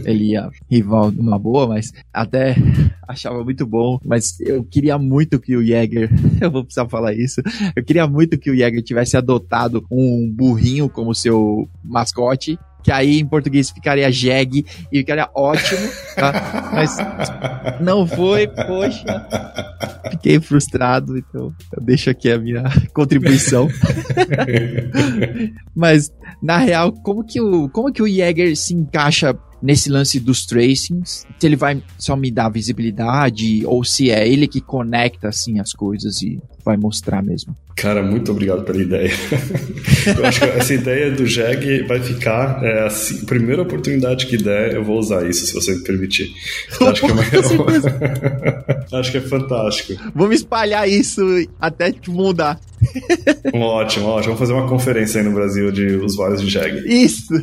ele 0.04 0.32
ia 0.32 0.50
rival 0.70 1.10
numa 1.10 1.38
boa, 1.38 1.66
mas 1.68 1.92
até 2.12 2.56
achava 3.06 3.42
muito 3.44 3.66
bom. 3.66 3.98
Mas 4.04 4.38
eu 4.40 4.64
queria 4.64 4.98
muito 4.98 5.38
que 5.40 5.56
o 5.56 5.64
Jäger, 5.64 6.10
eu 6.40 6.50
vou 6.50 6.64
precisar 6.64 6.88
falar 6.88 7.14
isso, 7.14 7.40
eu 7.74 7.84
queria 7.84 8.06
muito 8.06 8.38
que 8.38 8.50
o 8.50 8.56
Jäger 8.56 8.82
tivesse 8.82 9.16
adotado 9.16 9.84
um 9.90 10.30
burrinho 10.30 10.88
como 10.88 11.14
seu 11.14 11.68
mascote 11.82 12.58
que 12.84 12.92
aí 12.92 13.18
em 13.18 13.26
português 13.26 13.70
ficaria 13.70 14.12
jegue 14.12 14.66
e 14.92 14.98
ficaria 14.98 15.28
ótimo, 15.34 15.88
tá? 16.14 16.70
Mas 16.74 16.96
não 17.80 18.06
foi, 18.06 18.46
poxa. 18.46 19.26
Fiquei 20.10 20.38
frustrado, 20.38 21.16
então 21.16 21.50
eu 21.72 21.82
deixo 21.82 22.10
aqui 22.10 22.30
a 22.30 22.38
minha 22.38 22.62
contribuição. 22.92 23.68
Mas 25.74 26.12
na 26.42 26.58
real, 26.58 26.92
como 26.92 27.24
que 27.24 27.40
o 27.40 27.70
como 27.70 27.90
que 27.90 28.02
o 28.02 28.08
Jäger 28.08 28.54
se 28.54 28.74
encaixa 28.74 29.34
nesse 29.62 29.88
lance 29.88 30.20
dos 30.20 30.44
tracings, 30.44 31.26
se 31.38 31.46
ele 31.46 31.56
vai 31.56 31.82
só 31.98 32.14
me 32.14 32.30
dar 32.30 32.50
visibilidade 32.50 33.64
ou 33.64 33.82
se 33.82 34.10
é 34.10 34.28
ele 34.28 34.46
que 34.46 34.60
conecta 34.60 35.28
assim 35.28 35.58
as 35.58 35.72
coisas 35.72 36.20
e 36.20 36.38
vai 36.64 36.76
mostrar 36.76 37.22
mesmo. 37.22 37.54
Cara, 37.76 38.02
muito 38.02 38.30
obrigado 38.30 38.62
pela 38.64 38.80
ideia. 38.80 39.10
eu 40.16 40.26
acho 40.26 40.40
que 40.40 40.46
essa 40.46 40.74
ideia 40.74 41.10
do 41.10 41.26
Jag 41.26 41.86
vai 41.86 42.00
ficar 42.00 42.64
é, 42.64 42.86
assim, 42.86 43.22
a 43.22 43.26
primeira 43.26 43.62
oportunidade 43.62 44.26
que 44.26 44.36
der, 44.36 44.74
eu 44.74 44.84
vou 44.84 44.98
usar 44.98 45.28
isso, 45.28 45.46
se 45.46 45.52
você 45.52 45.74
me 45.74 45.82
permitir. 45.82 46.32
Eu 46.80 46.88
acho 46.88 47.00
que 47.00 47.10
é, 47.10 47.12
uma... 47.12 47.22
acho 49.00 49.10
que 49.10 49.18
é 49.18 49.20
fantástico. 49.20 50.00
Vamos 50.14 50.36
espalhar 50.36 50.88
isso 50.88 51.22
até 51.60 51.92
te 51.92 52.10
mudar. 52.10 52.58
ótimo, 53.52 54.06
ótimo. 54.06 54.34
Vamos 54.34 54.38
fazer 54.38 54.52
uma 54.52 54.68
conferência 54.68 55.20
aí 55.20 55.26
no 55.26 55.34
Brasil 55.34 55.70
de 55.72 55.96
usuários 55.96 56.40
de 56.40 56.48
Jag. 56.48 56.82
Isso! 56.86 57.34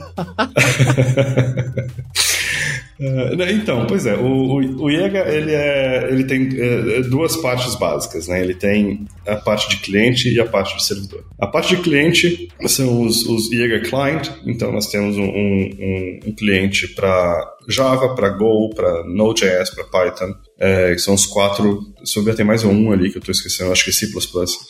Uh, 3.01 3.41
então, 3.49 3.87
pois 3.87 4.05
é, 4.05 4.15
o, 4.15 4.27
o, 4.27 4.83
o 4.83 4.91
Iega, 4.91 5.27
ele, 5.27 5.51
é, 5.51 6.07
ele 6.11 6.23
tem 6.23 6.47
é, 6.55 7.01
duas 7.01 7.35
partes 7.35 7.73
básicas, 7.73 8.27
né? 8.27 8.39
Ele 8.43 8.53
tem 8.53 9.07
a 9.25 9.37
parte 9.37 9.67
de 9.69 9.77
cliente 9.77 10.29
e 10.29 10.39
a 10.39 10.45
parte 10.45 10.77
de 10.77 10.85
servidor. 10.85 11.25
A 11.39 11.47
parte 11.47 11.75
de 11.75 11.81
cliente 11.81 12.47
são 12.67 13.01
os, 13.01 13.25
os 13.25 13.51
Iega 13.51 13.79
Client, 13.79 14.29
então 14.45 14.71
nós 14.71 14.85
temos 14.85 15.17
um, 15.17 15.23
um, 15.23 16.19
um 16.27 16.35
cliente 16.35 16.89
para 16.89 17.55
Java, 17.67 18.13
para 18.13 18.29
Go, 18.29 18.69
para 18.69 19.03
Node.js, 19.05 19.71
para 19.71 19.83
Python, 19.85 20.35
é, 20.59 20.93
que 20.93 20.99
são 20.99 21.15
os 21.15 21.25
quatro, 21.25 21.81
se 22.05 22.19
eu 22.19 22.23
ver 22.23 22.35
tem 22.35 22.45
mais 22.45 22.63
um 22.63 22.91
ali 22.91 23.09
que 23.09 23.17
eu 23.17 23.19
estou 23.19 23.31
esquecendo, 23.31 23.71
acho 23.71 23.83
que 23.83 23.89
é 23.89 23.93
C++, 23.93 24.07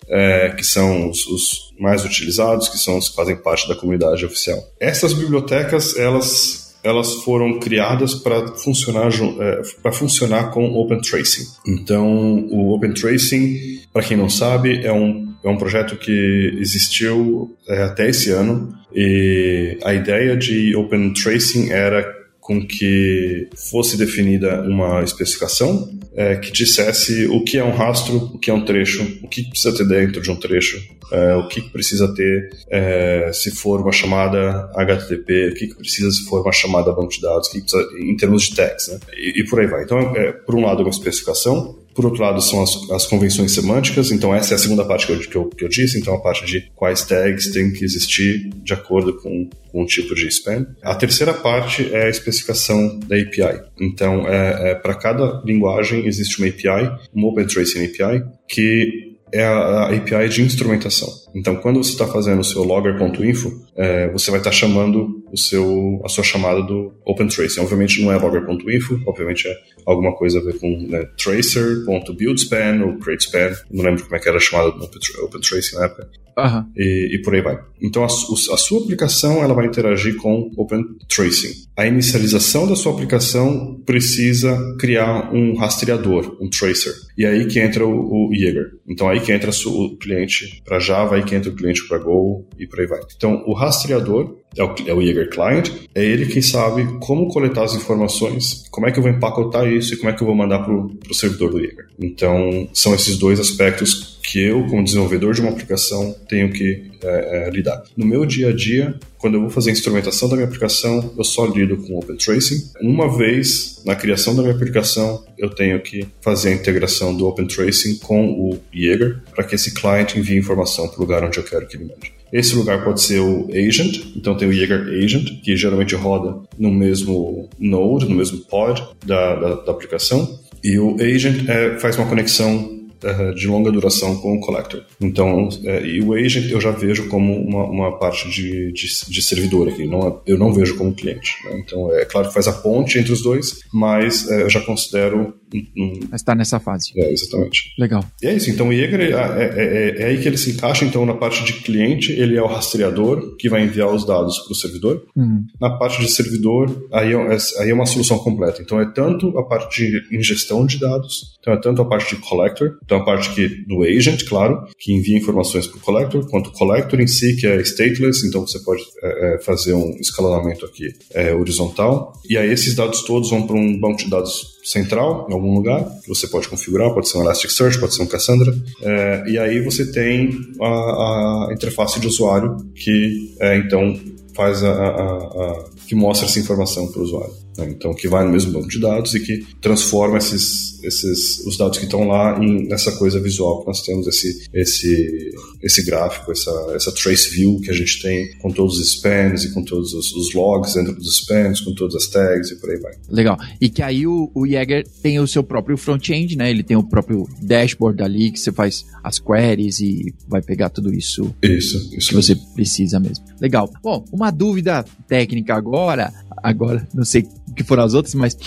é, 0.08 0.50
que 0.52 0.65
são 0.65 1.10
os, 1.10 1.26
os 1.28 1.74
mais 1.78 2.06
utilizados, 2.06 2.70
que 2.70 2.78
são 2.78 2.98
os 2.98 3.10
que 3.10 3.15
fazem 3.15 3.36
parte 3.36 3.67
da 3.67 3.76
comunidade 3.76 4.26
oficial. 4.26 4.58
Essas 4.80 5.12
bibliotecas, 5.12 5.98
elas 5.98 6.61
elas 6.84 7.13
foram 7.24 7.60
criadas 7.60 8.15
para 8.15 8.48
funcionar 8.56 9.10
é, 9.39 9.62
para 9.82 9.91
funcionar 9.91 10.52
com 10.52 10.65
Open 10.74 11.00
Tracing. 11.00 11.46
Então, 11.67 12.48
o 12.50 12.74
Open 12.74 12.94
Tracing, 12.94 13.82
para 13.94 14.04
quem 14.04 14.17
não 14.17 14.30
sabe, 14.30 14.86
é 14.86 14.91
um 14.91 15.32
é 15.44 15.50
um 15.50 15.58
projeto 15.58 15.96
que 15.96 16.56
existiu 16.60 17.56
é, 17.67 17.84
até 17.84 18.10
esse 18.10 18.30
ano 18.30 18.72
e 18.94 19.78
a 19.84 19.94
ideia 19.94 20.38
de 20.38 20.76
Open 20.76 21.13
Tracing 21.13 21.72
era 21.72 22.06
com 22.39 22.65
que 22.65 23.50
fosse 23.72 23.98
definida 23.98 24.62
uma 24.62 25.02
especificação 25.04 25.89
é, 26.13 26.36
que 26.36 26.52
dissesse 26.52 27.26
o 27.28 27.43
que 27.43 27.58
é 27.58 27.63
um 27.63 27.71
rastro, 27.71 28.17
o 28.34 28.39
que 28.39 28.52
é 28.52 28.54
um 28.54 28.65
trecho, 28.65 29.19
o 29.24 29.28
que 29.28 29.43
precisa 29.50 29.76
ter 29.76 29.88
dentro 29.88 30.21
de 30.21 30.30
um 30.30 30.36
trecho, 30.36 30.82
é, 31.12 31.36
o 31.36 31.47
que 31.47 31.62
precisa 31.62 32.13
ter 32.13 32.50
é, 32.69 33.32
se 33.34 33.52
for 33.52 33.82
uma 33.82 33.91
chamada 33.91 34.69
HTTP, 34.76 35.50
o 35.50 35.54
que 35.54 35.76
precisa 35.76 36.12
se 36.12 36.26
for 36.26 36.41
uma 36.41 36.52
chamada 36.52 36.91
banco 36.91 37.10
de 37.10 37.21
dados, 37.21 37.50
que 37.50 37.62
precisa, 37.62 37.84
em 37.97 38.15
termos 38.15 38.43
de 38.43 38.56
tags, 38.56 38.88
né? 38.89 39.00
e, 39.13 39.41
e, 39.41 39.45
por 39.45 39.60
aí 39.60 39.67
vai. 39.67 39.84
Então, 39.84 40.00
é, 40.15 40.32
por 40.32 40.56
um 40.56 40.65
lado, 40.65 40.82
é 40.82 40.84
uma 40.84 40.89
especificação, 40.89 41.81
por 41.93 42.06
outro 42.06 42.21
lado, 42.21 42.41
são 42.41 42.62
as, 42.62 42.89
as, 42.91 43.06
convenções 43.06 43.54
semânticas, 43.54 44.12
então 44.12 44.34
essa 44.34 44.54
é 44.54 44.56
a 44.56 44.60
segunda 44.60 44.86
parte 44.86 45.06
que 45.06 45.13
eu, 45.13 45.19
que 45.19 45.36
eu, 45.36 45.49
que 45.49 45.65
eu 45.65 45.69
disse, 45.69 45.99
então 45.99 46.13
a 46.13 46.21
parte 46.21 46.45
de 46.45 46.71
quais 46.75 47.04
tags 47.04 47.51
tem 47.51 47.71
que 47.71 47.84
existir 47.84 48.49
de 48.63 48.73
acordo 48.73 49.17
com, 49.17 49.49
com 49.71 49.84
o 49.84 49.86
tipo 49.86 50.15
de 50.15 50.27
spam. 50.27 50.65
A 50.82 50.95
terceira 50.95 51.34
parte 51.34 51.93
é 51.93 52.06
a 52.06 52.10
especificação 52.10 52.99
da 52.99 53.17
API. 53.17 53.62
Então, 53.80 54.27
é, 54.27 54.71
é 54.71 54.75
para 54.75 54.95
cada 54.95 55.41
linguagem 55.45 56.06
existe 56.08 56.39
uma 56.39 56.47
API, 56.47 56.91
uma 57.13 57.27
Open 57.27 57.45
Tracing 57.45 57.86
API, 57.86 58.23
que 58.47 59.11
é 59.34 59.44
a, 59.44 59.86
API 59.86 60.30
de 60.30 60.41
instrumentação. 60.41 61.10
Então, 61.34 61.56
quando 61.56 61.84
você 61.84 61.91
está 61.91 62.08
fazendo 62.08 62.39
o 62.39 62.44
seu 62.44 62.63
logger.info, 62.63 63.65
é, 63.76 64.10
você 64.12 64.30
vai 64.30 64.39
estar 64.39 64.50
tá 64.50 64.56
chamando 64.56 65.24
o 65.32 65.38
seu, 65.38 66.02
a 66.04 66.10
sua 66.10 66.24
chamada 66.24 66.62
do 66.62 66.94
OpenTracing. 67.06 67.62
Obviamente 67.62 68.02
não 68.02 68.12
é 68.12 68.17
logger.info, 68.17 69.02
obviamente 69.06 69.48
é 69.48 69.56
alguma 69.86 70.13
coisa 70.13 70.39
a 70.39 70.44
ver 70.44 70.60
com 70.60 70.70
né, 70.88 71.06
tracer.buildspan 71.17 72.84
ou 72.86 72.98
createspan, 73.00 73.56
não 73.72 73.84
lembro 73.84 74.04
como 74.04 74.15
é 74.15 74.20
que 74.20 74.30
era 74.30 74.39
chamada 74.39 74.72
do 74.72 74.84
OpenTracing 75.24 75.76
na 75.76 75.86
época. 75.86 76.10
Uhum. 76.38 76.65
E, 76.76 77.15
e, 77.15 77.22
por 77.22 77.36
aí 77.36 77.41
vai. 77.41 77.60
Então 77.82 78.04
a, 78.04 78.06
a, 78.06 78.10
sua 78.10 78.82
aplicação 78.82 79.44
ela 79.44 79.54
vai 79.54 79.65
interagir 79.65 80.15
com 80.17 80.52
Open 80.58 80.84
Tracing. 81.08 81.65
A 81.76 81.86
inicialização 81.86 82.67
da 82.67 82.76
sua 82.76 82.94
aplicação 82.94 83.82
precisa 83.86 84.58
criar 84.80 85.34
um 85.34 85.56
rastreador, 85.56 86.38
um 86.39 86.50
tracer. 86.50 86.94
E 87.17 87.26
aí 87.26 87.46
que 87.46 87.60
entra 87.60 87.86
o, 87.86 88.30
o 88.30 88.34
Jaeger. 88.34 88.72
Então 88.88 89.10
aí 89.10 89.20
que 89.20 89.32
entra 89.32 89.52
o 89.52 89.98
cliente 89.98 90.62
para 90.63 90.80
Java, 90.80 91.15
aí 91.15 91.24
que 91.24 91.36
entra 91.36 91.50
o 91.50 91.56
cliente 91.56 91.88
para 91.88 91.98
Go 91.98 92.48
e 92.58 92.67
por 92.67 92.80
aí 92.80 92.88
vai. 92.88 93.00
Então 93.15 93.44
o 93.46 93.54
rastreador 93.54 94.40
é 94.56 94.64
o, 94.64 94.76
é 94.86 94.94
o 94.94 95.02
Jaeger 95.02 95.30
Client, 95.30 95.72
é 95.96 96.04
ele 96.04 96.26
quem 96.26 96.42
sabe 96.42 96.86
como 97.00 97.30
coletar 97.30 97.64
as 97.64 97.74
informações, 97.74 98.66
como 98.70 98.88
é 98.88 98.92
que 98.92 99.00
eu 99.00 99.04
vou 99.04 99.12
empacotar 99.12 99.68
isso 99.68 99.94
e 99.94 99.98
como 99.98 100.10
é 100.10 100.14
que 100.14 100.22
eu 100.22 100.28
vou 100.28 100.36
mandar 100.36 100.60
para 100.60 100.74
o 100.74 101.14
servidor 101.14 101.52
do 101.52 101.60
Jaeger. 101.60 101.88
Então 102.00 102.68
são 102.74 102.94
esses 102.94 103.18
dois 103.18 103.40
aspectos 103.40 104.20
que 104.22 104.40
eu, 104.40 104.66
como 104.68 104.84
desenvolvedor 104.84 105.34
de 105.34 105.42
uma 105.42 105.50
aplicação, 105.50 106.16
tenho 106.30 106.52
que 106.52 106.92
é, 107.04 107.48
é, 107.48 107.50
lidar. 107.50 107.84
No 107.98 108.06
meu 108.06 108.26
dia 108.26 108.50
a 108.50 108.54
dia, 108.54 108.96
quando 109.18 109.36
eu 109.36 109.42
vou 109.42 109.50
fazer 109.50 109.72
a 109.72 109.74
instrumentação 109.74 110.30
da 110.30 110.36
minha 110.36 110.48
aplicação, 110.48 111.14
eu 111.18 111.24
só 111.24 111.46
lido 111.46 111.78
com 111.78 111.98
Open 111.98 112.16
Tracing. 112.16 112.72
Uma 112.82 113.16
vez 113.18 113.82
na 113.86 113.96
criação 113.96 114.36
da 114.36 114.42
minha 114.42 114.54
aplicação, 114.54 115.24
eu 115.38 115.50
tenho 115.50 115.82
que 115.82 116.08
fazer 116.22 116.50
a 116.50 116.54
integração 116.54 117.16
do 117.16 117.28
Open 117.28 117.48
Tracing 117.48 117.98
com 117.98 118.32
o 118.32 118.60
Jaeger 118.74 119.22
para 119.34 119.44
que 119.44 119.56
esse 119.56 119.74
client 119.74 120.16
envie 120.16 120.38
informação 120.38 120.88
para 120.88 120.98
o 120.98 121.02
lugar 121.02 121.24
onde 121.24 121.38
eu 121.38 121.44
quero 121.44 121.68
que 121.68 121.76
ele 121.76 121.86
mande. 121.86 122.20
Esse 122.32 122.56
lugar 122.56 122.84
pode 122.84 123.02
ser 123.02 123.20
o 123.20 123.50
agent, 123.52 124.00
então 124.15 124.36
tem 124.36 124.48
o 124.48 124.54
Jaeger 124.54 124.88
Agent, 125.04 125.41
que 125.41 125.56
geralmente 125.56 125.96
roda 125.96 126.38
no 126.58 126.72
mesmo 126.72 127.50
node, 127.60 128.08
no 128.08 128.15
mesmo 128.15 128.39
pod 128.39 128.82
da, 129.06 129.36
da, 129.36 129.56
da 129.56 129.72
aplicação. 129.72 130.39
E 130.63 130.78
o 130.80 130.96
agent 131.02 131.48
é, 131.50 131.80
faz 131.80 131.98
uma 131.98 132.08
conexão 132.08 132.81
uh, 133.04 133.34
de 133.34 133.48
longa 133.48 133.72
duração 133.72 134.16
com 134.18 134.36
o 134.36 134.40
collector. 134.40 134.84
Então, 135.00 135.48
uh, 135.48 135.86
e 135.86 136.02
o 136.02 136.14
agent 136.14 136.50
eu 136.52 136.62
já 136.62 136.72
vejo 136.72 137.08
como 137.08 137.34
uma, 137.34 137.64
uma 137.66 138.00
parte 138.00 138.30
de, 138.30 138.72
de, 138.72 138.88
de, 139.08 139.22
servidor 139.22 139.70
aqui, 139.70 139.86
não, 139.86 140.08
é, 140.08 140.32
eu 140.32 140.38
não 140.38 140.54
vejo 140.54 140.76
como 140.78 140.94
cliente. 140.94 141.36
Né? 141.46 141.64
Então, 141.66 141.94
é 141.96 142.06
claro 142.06 142.28
que 142.28 142.34
faz 142.34 142.48
a 142.48 142.54
ponte 142.54 142.98
entre 142.98 143.12
os 143.12 143.22
dois, 143.22 143.60
mas 143.74 144.26
uh, 144.26 144.34
eu 144.34 144.50
já 144.50 144.62
considero 144.62 145.34
um, 145.78 146.00
está 146.14 146.34
nessa 146.34 146.60
fase. 146.60 146.92
É, 146.96 147.12
exatamente. 147.12 147.74
Legal. 147.78 148.04
E 148.22 148.28
é 148.28 148.34
isso. 148.34 148.50
Então, 148.50 148.70
o 148.70 148.74
Jaeger 148.74 149.02
é, 149.02 149.06
é, 149.06 149.12
é, 149.12 150.02
é, 150.02 150.06
aí 150.06 150.22
que 150.22 150.28
ele 150.28 150.38
se 150.38 150.52
encaixa. 150.52 150.86
Então, 150.86 151.06
na 151.06 151.14
parte 151.14 151.44
de 151.44 151.54
cliente, 151.54 152.12
ele 152.14 152.38
é 152.38 152.42
o 152.42 152.48
rastreador 152.48 153.36
que 153.38 153.50
vai 153.50 153.64
enviar 153.64 153.94
os 153.94 154.06
dados 154.06 154.40
para 154.40 154.54
o 154.54 154.56
servidor. 154.56 155.06
Uhum. 155.16 155.44
Na 155.60 155.72
parte 155.72 156.00
de 156.00 156.10
servidor, 156.10 156.88
aí 156.92 157.14
é, 157.14 157.38
aí 157.60 157.70
é 157.70 157.74
uma 157.74 157.86
solução 157.86 158.18
completa. 158.20 158.62
Então, 158.62 158.80
é 158.80 158.86
tanto 158.86 159.38
a 159.38 159.44
parte 159.44 159.86
de 159.86 160.18
ingestão 160.18 160.66
de 160.66 160.80
dados, 160.80 161.38
então 161.40 161.54
é 161.54 161.58
tanto 161.58 161.82
a 161.82 161.86
parte 161.86 162.16
de 162.16 162.22
collector, 162.22 162.78
então 162.91 162.99
a 162.99 163.06
parte 163.06 163.34
que, 163.34 163.47
do 163.47 163.84
agent, 163.84 164.25
claro, 164.25 164.67
que 164.77 164.91
envia 164.91 165.17
informações 165.17 165.65
para 165.65 165.77
o 165.77 165.80
collector, 165.80 166.30
quanto 166.30 166.49
o 166.49 166.51
collector 166.51 166.99
em 166.99 167.08
si, 167.08 167.38
que 167.38 167.47
é 167.47 167.62
stateless, 167.62 168.27
então 168.27 168.45
você 168.45 168.60
pode 168.60 168.84
é, 169.01 169.36
é, 169.36 169.39
fazer 169.39 169.73
um 169.73 169.91
escalonamento 169.91 170.65
aqui 170.65 170.93
é, 171.13 171.34
horizontal. 171.34 172.12
E 172.30 172.38
aí 172.38 172.51
esses 172.51 172.75
dados 172.75 173.04
todos 173.04 173.30
vão 173.30 173.47
para 173.47 173.56
um 173.56 173.80
banco 173.80 173.99
de 173.99 174.10
dados 174.10 174.60
central, 174.62 175.25
em 175.30 175.34
algum 175.34 175.56
lugar, 175.56 175.89
que 176.04 176.10
você 176.10 176.27
pode 176.27 176.49
configurar, 176.49 176.93
pode 176.93 177.08
ser 177.08 177.17
um 177.17 177.21
Elasticsearch, 177.21 177.80
pode 177.80 177.95
ser 177.95 178.04
um 178.04 178.08
Cassandra, 178.08 178.54
é, 178.82 179.23
e 179.25 179.39
aí 179.39 179.62
você 179.62 179.89
tem 179.89 180.38
a, 180.60 181.47
a 181.47 181.54
interface 181.54 181.97
de 181.97 182.08
usuário 182.08 182.58
que, 182.75 183.38
é, 183.39 183.56
então, 183.56 183.97
faz 184.36 184.62
a, 184.65 184.69
a, 184.69 185.17
a, 185.17 185.65
que 185.88 185.95
mostra 185.95 186.27
essa 186.27 186.39
informação 186.39 186.91
para 186.91 186.99
o 186.99 187.04
usuário. 187.04 187.40
Né? 187.65 187.74
então 187.76 187.93
que 187.93 188.08
vai 188.08 188.26
no 188.26 188.32
mesmo 188.32 188.52
banco 188.52 188.67
de 188.67 188.80
dados 188.80 189.13
e 189.13 189.19
que 189.19 189.45
transforma 189.62 190.17
esses, 190.17 190.84
esses 190.84 191.39
os 191.45 191.58
dados 191.58 191.78
que 191.78 191.86
estão 191.86 192.08
lá 192.08 192.38
em, 192.43 192.67
nessa 192.67 192.91
coisa 192.93 193.19
visual 193.19 193.62
que 193.62 193.67
nós 193.67 193.82
temos 193.82 194.08
esse 194.08 194.47
esse 194.54 195.32
esse 195.62 195.84
gráfico, 195.84 196.32
essa 196.32 196.74
essa 196.76 196.91
trace 196.91 197.30
view 197.30 197.60
que 197.62 197.69
a 197.69 197.74
gente 197.74 198.02
tem 198.02 198.32
com 198.39 198.52
todos 198.52 198.80
os 198.80 198.91
spans 198.91 199.43
e 199.43 199.54
com 199.54 199.63
todos 199.63 199.93
os, 199.93 200.13
os 200.13 200.34
logs 200.34 200.74
dentro 200.74 200.93
dos 200.93 201.17
spans, 201.17 201.62
com 201.62 201.74
todas 201.74 201.95
as 201.95 202.08
tags 202.08 202.52
e 202.52 202.56
por 202.56 202.69
aí 202.69 202.80
vai. 202.80 202.93
Legal. 203.10 203.38
E 203.60 203.69
que 203.69 203.82
aí 203.82 204.06
o, 204.08 204.32
o 204.34 204.47
Jäger 204.47 204.88
tem 205.02 205.19
o 205.19 205.28
seu 205.28 205.43
próprio 205.43 205.78
front-end, 205.78 206.36
né? 206.36 206.50
Ele 206.50 206.63
tem 206.63 206.78
o 206.78 206.84
próprio 206.84 207.28
dashboard 207.41 208.02
ali 208.04 208.32
que 208.32 208.39
você 208.39 208.52
faz 208.52 208.86
as 209.04 209.19
queries 209.19 209.80
e 209.80 210.13
vai 210.28 210.41
pegar 210.41 210.69
tudo 210.69 210.93
isso. 210.93 211.34
Isso, 211.41 211.78
isso. 211.95 212.10
Que 212.10 212.15
você 212.15 212.36
precisa 212.36 213.00
mesmo. 213.00 213.24
Legal. 213.39 213.71
Bom, 213.84 214.06
uma 214.12 214.32
dúvida 214.32 214.86
técnica 215.08 215.56
agora, 215.56 216.12
agora 216.43 216.88
não 216.93 217.06
sei 217.06 217.28
que 217.56 217.64
foram 217.64 217.84
as 217.84 217.94
outras, 217.94 218.14
mas 218.16 218.38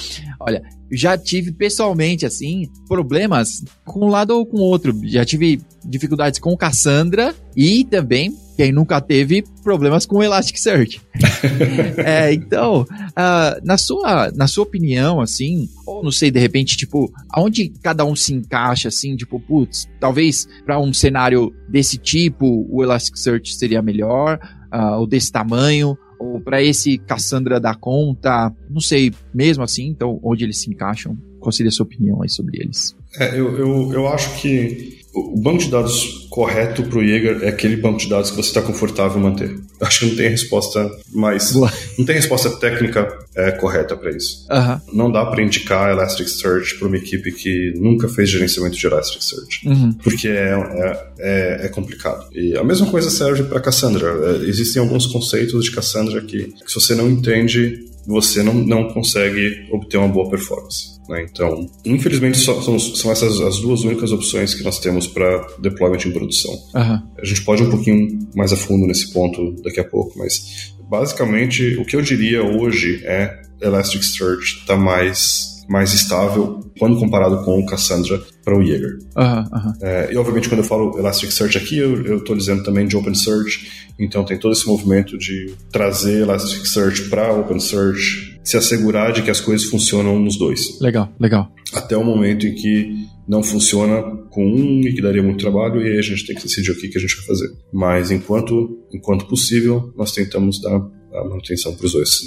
olha, 0.40 0.62
já 0.90 1.17
tive 1.19 1.53
pessoalmente, 1.53 2.25
assim, 2.25 2.69
problemas 2.87 3.64
com 3.85 4.07
um 4.07 4.09
lado 4.09 4.31
ou 4.31 4.47
com 4.47 4.59
o 4.59 4.62
outro. 4.62 4.95
Já 5.05 5.25
tive 5.25 5.61
dificuldades 5.85 6.38
com 6.38 6.57
Cassandra 6.57 7.35
e 7.57 7.85
também, 7.85 8.35
quem 8.57 8.73
nunca 8.73 9.01
teve, 9.01 9.45
problemas 9.62 10.07
com 10.07 10.23
Elasticsearch. 10.23 11.01
é, 11.99 12.33
então, 12.33 12.83
uh, 12.83 13.64
na, 13.64 13.77
sua, 13.77 14.31
na 14.33 14.47
sua 14.47 14.64
opinião, 14.64 15.21
assim, 15.21 15.69
ou 15.87 16.03
não 16.03 16.12
sei, 16.12 16.31
de 16.31 16.38
repente, 16.38 16.77
tipo, 16.77 17.12
aonde 17.31 17.73
cada 17.83 18.05
um 18.05 18.14
se 18.14 18.33
encaixa, 18.35 18.88
assim, 18.88 19.17
tipo, 19.17 19.40
putz, 19.40 19.88
talvez 19.99 20.47
para 20.64 20.79
um 20.79 20.93
cenário 20.93 21.53
desse 21.69 21.99
tipo, 21.99 22.67
o 22.71 22.83
Elasticsearch 22.83 23.55
seria 23.55 23.83
melhor, 23.83 24.38
uh, 24.73 24.99
ou 24.99 25.07
desse 25.07 25.33
tamanho, 25.33 25.97
ou 26.24 26.40
para 26.40 26.62
esse 26.62 26.98
Cassandra 26.98 27.60
da 27.60 27.74
conta, 27.74 28.52
não 28.68 28.80
sei, 28.80 29.12
mesmo 29.32 29.62
assim, 29.62 29.87
então, 29.87 30.18
onde 30.22 30.44
eles 30.44 30.58
se 30.58 30.70
encaixam? 30.70 31.16
Qual 31.38 31.52
seria 31.52 31.68
a 31.68 31.72
sua 31.72 31.84
opinião 31.84 32.22
aí 32.22 32.28
sobre 32.28 32.62
eles? 32.62 32.96
É, 33.18 33.38
eu, 33.38 33.56
eu, 33.58 33.92
eu 33.92 34.08
acho 34.08 34.40
que 34.40 35.04
o 35.14 35.37
banco 35.37 35.59
de 35.59 35.70
dados 35.70 36.27
correto 36.29 36.83
para 36.83 36.98
o 36.98 37.07
Jaeger 37.07 37.38
é 37.42 37.48
aquele 37.48 37.77
banco 37.77 37.98
de 37.98 38.09
dados 38.09 38.31
que 38.31 38.37
você 38.37 38.48
está 38.48 38.61
confortável 38.61 39.20
manter. 39.20 39.57
Acho 39.81 40.00
que 40.00 40.07
não 40.07 40.16
tem 40.16 40.29
resposta 40.29 40.90
mais. 41.12 41.53
Boa. 41.53 41.72
Não 41.96 42.05
tem 42.05 42.16
resposta 42.16 42.50
técnica 42.50 43.07
é, 43.35 43.53
correta 43.53 43.96
para 43.96 44.11
isso. 44.11 44.46
Uhum. 44.50 44.81
Não 44.92 45.12
dá 45.12 45.24
para 45.27 45.42
indicar 45.42 45.90
Elasticsearch 45.90 46.77
para 46.77 46.88
uma 46.88 46.96
equipe 46.96 47.31
que 47.31 47.72
nunca 47.77 48.09
fez 48.09 48.29
gerenciamento 48.29 48.77
de 48.77 48.87
Elasticsearch, 48.87 49.68
uhum. 49.68 49.92
porque 50.03 50.29
é, 50.29 50.55
é, 50.55 51.07
é, 51.18 51.66
é, 51.66 51.68
complicado. 51.68 52.27
E 52.33 52.57
a 52.57 52.64
mesma 52.64 52.87
coisa 52.88 53.11
serve 53.11 53.44
para 53.44 53.61
Cassandra. 53.61 54.09
É, 54.09 54.48
existem 54.48 54.83
alguns 54.83 55.07
conceitos 55.07 55.64
de 55.64 55.70
Cassandra 55.70 56.20
que, 56.22 56.44
que 56.44 56.68
se 56.68 56.74
você 56.74 56.94
não 56.94 57.09
entende, 57.09 57.85
você 58.07 58.43
não, 58.43 58.55
não 58.55 58.88
consegue 58.88 59.67
obter 59.73 59.97
uma 59.97 60.09
boa 60.09 60.29
performance. 60.29 61.01
Né? 61.09 61.27
Então, 61.31 61.67
infelizmente, 61.85 62.38
são, 62.38 62.61
são, 62.62 63.12
essas 63.12 63.40
as 63.40 63.59
duas 63.61 63.83
únicas 63.83 64.12
opções 64.12 64.55
que 64.55 64.62
nós 64.62 64.79
temos 64.79 65.07
para 65.07 65.47
deployment 65.59 66.07
em 66.07 66.12
produção. 66.12 66.53
Uhum. 66.75 67.03
A 67.19 67.25
gente 67.25 67.43
pode 67.43 67.62
ir 67.62 67.67
um 67.67 67.71
pouquinho 67.71 68.19
mais 68.35 68.53
a 68.53 68.57
fundo 68.57 68.87
nesse 68.87 69.12
ponto 69.12 69.53
daqui 69.62 69.81
a 69.81 69.85
pouco, 69.85 70.19
mas 70.19 70.75
basicamente 70.88 71.77
o 71.77 71.85
que 71.85 71.97
eu 71.97 72.03
diria 72.03 72.43
hoje 72.43 73.03
é 73.05 73.43
Elasticsearch 73.61 74.61
está 74.61 74.77
mais 74.77 75.54
mais 75.68 75.92
estável 75.92 76.61
quando 76.79 76.98
comparado 76.98 77.44
com 77.44 77.59
o 77.59 77.66
Cassandra 77.66 78.20
para 78.44 78.57
o 78.57 78.62
Jaeger. 78.64 78.98
Uhum, 79.16 79.38
uhum. 79.38 79.72
É, 79.81 80.12
e 80.12 80.16
obviamente 80.16 80.48
quando 80.48 80.61
eu 80.61 80.64
falo 80.64 80.98
Elasticsearch 80.98 81.57
aqui, 81.57 81.79
eu 81.79 82.18
estou 82.18 82.37
dizendo 82.37 82.62
também 82.62 82.87
de 82.87 82.96
OpenSearch, 82.96 83.70
então 83.98 84.24
tem 84.24 84.38
todo 84.38 84.53
esse 84.53 84.66
movimento 84.66 85.16
de 85.16 85.55
trazer 85.70 86.22
Elasticsearch 86.22 87.09
para 87.09 87.33
OpenSearch, 87.33 88.40
se 88.42 88.57
assegurar 88.57 89.12
de 89.12 89.22
que 89.22 89.31
as 89.31 89.40
coisas 89.40 89.66
funcionam 89.68 90.18
nos 90.18 90.37
dois. 90.37 90.79
Legal, 90.81 91.12
legal. 91.18 91.50
Até 91.72 91.96
o 91.96 92.05
momento 92.05 92.46
em 92.46 92.55
que 92.55 93.05
não 93.27 93.42
funciona 93.42 94.03
com 94.31 94.44
um 94.44 94.81
e 94.81 94.92
que 94.92 95.00
daria 95.00 95.22
muito 95.22 95.40
trabalho 95.40 95.81
e 95.81 95.92
aí 95.92 95.98
a 95.98 96.03
gente 96.03 96.27
tem 96.27 96.37
que 96.37 96.42
decidir 96.42 96.70
o 96.70 96.79
que, 96.79 96.88
que 96.88 96.98
a 96.98 97.00
gente 97.00 97.16
vai 97.16 97.27
fazer. 97.27 97.48
Mas 97.72 98.11
enquanto, 98.11 98.79
enquanto 98.92 99.27
possível, 99.27 99.92
nós 99.96 100.12
tentamos 100.12 100.61
dar 100.61 100.79
a 101.14 101.24
manutenção 101.24 101.74
para 101.74 101.87
os 101.87 101.92
dois. 101.92 102.20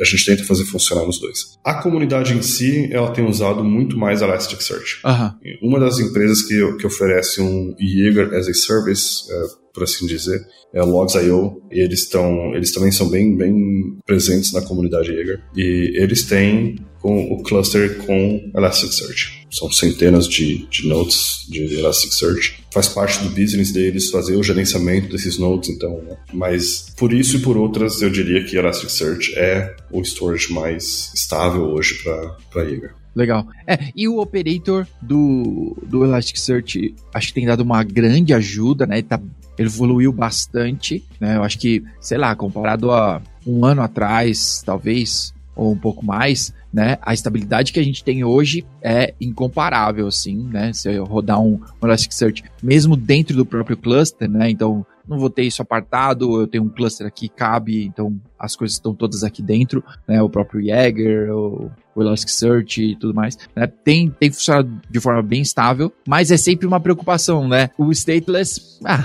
A 0.00 0.04
gente 0.04 0.24
tenta 0.24 0.44
fazer 0.44 0.64
funcionar 0.64 1.04
nos 1.04 1.20
dois. 1.20 1.58
A 1.64 1.74
comunidade 1.82 2.32
em 2.32 2.42
si, 2.42 2.88
ela 2.92 3.10
tem 3.10 3.26
usado 3.26 3.64
muito 3.64 3.98
mais 3.98 4.22
Elasticsearch. 4.22 5.00
Uhum. 5.04 5.68
Uma 5.68 5.80
das 5.80 5.98
empresas 5.98 6.42
que, 6.42 6.76
que 6.76 6.86
oferece 6.86 7.40
um 7.40 7.74
Jaeger 7.78 8.32
as 8.34 8.48
a 8.48 8.54
Service, 8.54 9.24
é, 9.30 9.42
por 9.72 9.82
assim 9.82 10.06
dizer, 10.06 10.40
é 10.72 10.82
Logs.io, 10.82 11.62
e 11.70 11.80
eles, 11.80 12.00
estão, 12.00 12.54
eles 12.54 12.72
também 12.72 12.92
são 12.92 13.08
bem, 13.08 13.36
bem 13.36 13.98
presentes 14.06 14.52
na 14.52 14.62
comunidade 14.62 15.08
Jaeger. 15.08 15.40
E 15.56 15.92
eles 15.96 16.24
têm 16.24 16.76
com 17.00 17.32
o 17.32 17.42
cluster 17.42 17.98
com 17.98 18.50
Elasticsearch. 18.54 19.37
São 19.50 19.70
centenas 19.70 20.28
de, 20.28 20.66
de 20.66 20.86
nodes 20.86 21.46
de 21.48 21.78
Elasticsearch. 21.78 22.62
Faz 22.72 22.88
parte 22.88 23.22
do 23.22 23.30
business 23.30 23.72
deles 23.72 24.10
fazer 24.10 24.36
o 24.36 24.42
gerenciamento 24.42 25.08
desses 25.08 25.38
nodes, 25.38 25.70
então. 25.70 26.02
Né? 26.02 26.16
Mas 26.32 26.92
por 26.96 27.12
isso 27.12 27.36
e 27.36 27.40
por 27.40 27.56
outras, 27.56 28.02
eu 28.02 28.10
diria 28.10 28.44
que 28.44 28.56
Elasticsearch 28.56 29.32
é 29.36 29.74
o 29.90 30.02
storage 30.02 30.52
mais 30.52 31.12
estável 31.14 31.64
hoje 31.64 32.02
para 32.02 32.36
Jaeger. 32.54 32.94
Legal. 33.14 33.48
É, 33.66 33.90
e 33.96 34.06
o 34.06 34.20
operator 34.20 34.86
do, 35.02 35.76
do 35.84 36.04
Elasticsearch 36.04 36.94
acho 37.12 37.28
que 37.28 37.34
tem 37.34 37.46
dado 37.46 37.62
uma 37.62 37.82
grande 37.82 38.32
ajuda, 38.32 38.86
né? 38.86 38.98
Ele, 38.98 39.02
tá, 39.08 39.20
evoluiu 39.58 40.12
bastante, 40.12 41.04
né? 41.18 41.36
Eu 41.36 41.42
acho 41.42 41.58
que, 41.58 41.82
sei 42.00 42.16
lá, 42.16 42.36
comparado 42.36 42.92
a 42.92 43.20
um 43.44 43.64
ano 43.64 43.82
atrás, 43.82 44.62
talvez, 44.64 45.34
ou 45.58 45.72
um 45.72 45.76
pouco 45.76 46.06
mais, 46.06 46.54
né? 46.72 46.96
A 47.02 47.12
estabilidade 47.12 47.72
que 47.72 47.80
a 47.80 47.82
gente 47.82 48.04
tem 48.04 48.22
hoje 48.22 48.64
é 48.80 49.12
incomparável, 49.20 50.06
assim, 50.06 50.36
né? 50.44 50.72
Se 50.72 50.88
eu 50.90 51.04
rodar 51.04 51.42
um, 51.42 51.60
Elasticsearch, 51.82 52.44
mesmo 52.62 52.96
dentro 52.96 53.36
do 53.36 53.44
próprio 53.44 53.76
cluster, 53.76 54.30
né? 54.30 54.48
Então, 54.48 54.86
não 55.06 55.18
vou 55.18 55.28
ter 55.28 55.42
isso 55.42 55.60
apartado, 55.60 56.40
eu 56.40 56.46
tenho 56.46 56.64
um 56.64 56.68
cluster 56.68 57.06
aqui, 57.06 57.28
cabe, 57.28 57.84
então 57.84 58.20
as 58.38 58.54
coisas 58.54 58.76
estão 58.76 58.94
todas 58.94 59.24
aqui 59.24 59.42
dentro, 59.42 59.82
né? 60.06 60.22
O 60.22 60.28
próprio 60.28 60.64
Jaeger, 60.64 61.30
o, 61.34 61.70
o 61.94 62.02
Elasticsearch 62.02 62.82
e 62.82 62.96
tudo 62.96 63.14
mais, 63.14 63.36
né? 63.54 63.66
Tem, 63.66 64.10
tem 64.10 64.30
funcionado 64.30 64.70
de 64.88 65.00
forma 65.00 65.22
bem 65.22 65.42
estável, 65.42 65.92
mas 66.06 66.30
é 66.30 66.36
sempre 66.36 66.66
uma 66.66 66.80
preocupação, 66.80 67.48
né? 67.48 67.70
O 67.76 67.90
stateless, 67.90 68.78
ah, 68.84 69.04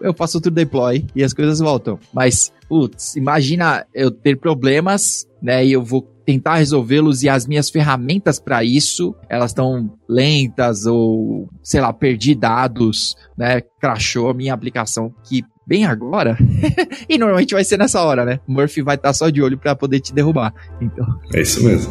eu 0.00 0.12
faço 0.12 0.38
outro 0.38 0.50
deploy 0.50 1.06
e 1.14 1.22
as 1.22 1.32
coisas 1.32 1.60
voltam. 1.60 1.98
Mas, 2.12 2.52
putz, 2.68 3.14
imagina 3.16 3.86
eu 3.94 4.10
ter 4.10 4.36
problemas, 4.36 5.26
né? 5.40 5.64
E 5.64 5.72
eu 5.72 5.82
vou 5.82 6.02
tentar 6.24 6.56
resolvê-los 6.56 7.22
e 7.22 7.28
as 7.28 7.46
minhas 7.46 7.68
ferramentas 7.68 8.38
para 8.38 8.62
isso, 8.64 9.14
elas 9.28 9.50
estão 9.50 9.92
lentas 10.08 10.86
ou, 10.86 11.48
sei 11.62 11.80
lá, 11.80 11.92
perdi 11.92 12.34
dados, 12.34 13.16
né? 13.36 13.60
Crashou 13.80 14.30
a 14.30 14.34
minha 14.34 14.54
aplicação 14.54 15.12
que 15.24 15.44
bem 15.66 15.84
agora. 15.84 16.36
e 17.08 17.18
normalmente 17.18 17.54
vai 17.54 17.64
ser 17.64 17.78
nessa 17.78 18.02
hora, 18.02 18.24
né? 18.24 18.40
Murphy 18.46 18.82
vai 18.82 18.96
estar 18.96 19.08
tá 19.08 19.14
só 19.14 19.30
de 19.30 19.42
olho 19.42 19.58
para 19.58 19.74
poder 19.74 20.00
te 20.00 20.12
derrubar. 20.12 20.52
Então. 20.80 21.06
É 21.34 21.40
isso 21.40 21.64
mesmo. 21.64 21.90